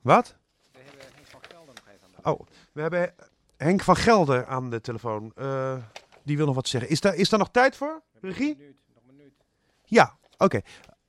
Wat? 0.00 0.36
Oh, 2.22 2.40
we 2.72 2.80
hebben 2.80 3.14
Henk 3.56 3.82
van 3.82 3.96
Gelder 3.96 4.46
aan 4.46 4.70
de 4.70 4.80
telefoon. 4.80 5.32
Eh, 5.34 5.76
die 6.26 6.36
wil 6.36 6.46
nog 6.46 6.54
wat 6.54 6.68
zeggen. 6.68 6.90
Is 6.90 7.00
daar, 7.00 7.14
is 7.14 7.28
daar 7.28 7.38
nog 7.38 7.50
tijd 7.50 7.76
voor, 7.76 8.02
regie? 8.20 8.56
Ja, 9.84 10.16
oké. 10.38 10.60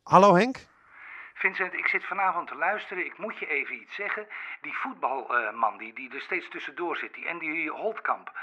Hallo 0.03 0.36
Henk. 0.36 0.57
Vincent, 1.34 1.74
ik 1.74 1.88
zit 1.88 2.05
vanavond 2.05 2.47
te 2.47 2.55
luisteren. 2.55 3.05
Ik 3.05 3.18
moet 3.18 3.38
je 3.38 3.47
even 3.47 3.76
iets 3.82 3.95
zeggen. 3.95 4.28
Die 4.61 4.74
voetbalman 4.78 5.78
die, 5.78 5.93
die 5.93 6.13
er 6.13 6.22
steeds 6.22 6.49
tussendoor 6.49 6.97
zit, 6.97 7.13
die 7.13 7.30
Andy 7.30 7.68
Holtkamp. 7.68 8.39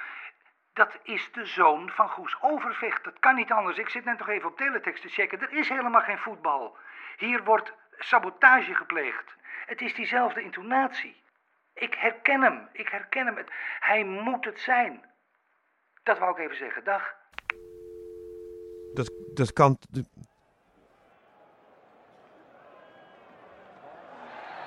Dat 0.72 0.98
is 1.02 1.28
de 1.32 1.46
zoon 1.46 1.90
van 1.90 2.08
Goes 2.08 2.36
Overvecht. 2.40 3.04
Dat 3.04 3.18
kan 3.18 3.34
niet 3.34 3.50
anders. 3.52 3.78
Ik 3.78 3.88
zit 3.88 4.04
net 4.04 4.18
nog 4.18 4.28
even 4.28 4.48
op 4.48 4.56
teletext 4.56 5.02
te 5.02 5.08
checken. 5.08 5.40
Er 5.40 5.52
is 5.52 5.68
helemaal 5.68 6.00
geen 6.00 6.18
voetbal. 6.18 6.76
Hier 7.16 7.44
wordt 7.44 7.72
sabotage 7.98 8.74
gepleegd. 8.74 9.34
Het 9.66 9.80
is 9.80 9.94
diezelfde 9.94 10.42
intonatie. 10.42 11.22
Ik 11.74 11.94
herken 11.94 12.42
hem. 12.42 12.68
Ik 12.72 12.88
herken 12.88 13.26
hem. 13.26 13.36
Het- 13.36 13.50
Hij 13.80 14.04
moet 14.04 14.44
het 14.44 14.60
zijn. 14.60 15.04
Dat 16.04 16.18
wou 16.18 16.30
ik 16.30 16.38
even 16.38 16.56
zeggen. 16.56 16.84
Dag. 16.84 17.14
Dat, 18.94 19.12
dat 19.34 19.52
kan. 19.52 19.78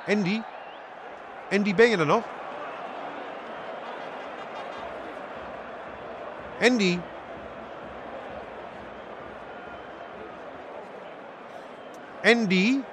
Andy? 0.07 0.41
Andy, 1.49 1.75
ben 1.75 1.89
je 1.89 1.97
er 1.97 2.05
nog? 2.05 2.25
Andy? 6.61 6.99
Andy? 12.23 12.83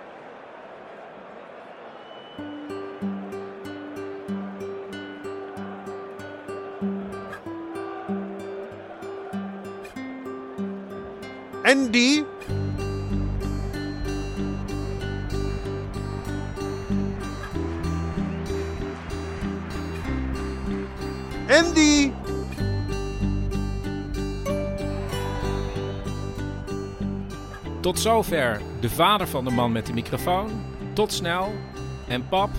Tot 27.84 28.00
zover 28.00 28.60
de 28.80 28.90
vader 28.90 29.28
van 29.28 29.44
de 29.44 29.50
man 29.50 29.72
met 29.72 29.86
de 29.86 29.92
microfoon. 29.92 30.50
Tot 30.92 31.12
snel. 31.12 31.52
En 32.08 32.28
pap, 32.28 32.50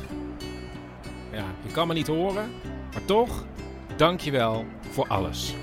ja, 1.31 1.43
je 1.65 1.71
kan 1.71 1.87
me 1.87 1.93
niet 1.93 2.07
horen, 2.07 2.51
maar 2.93 3.05
toch, 3.05 3.45
dank 3.95 4.19
je 4.19 4.31
wel 4.31 4.65
voor 4.89 5.07
alles. 5.07 5.55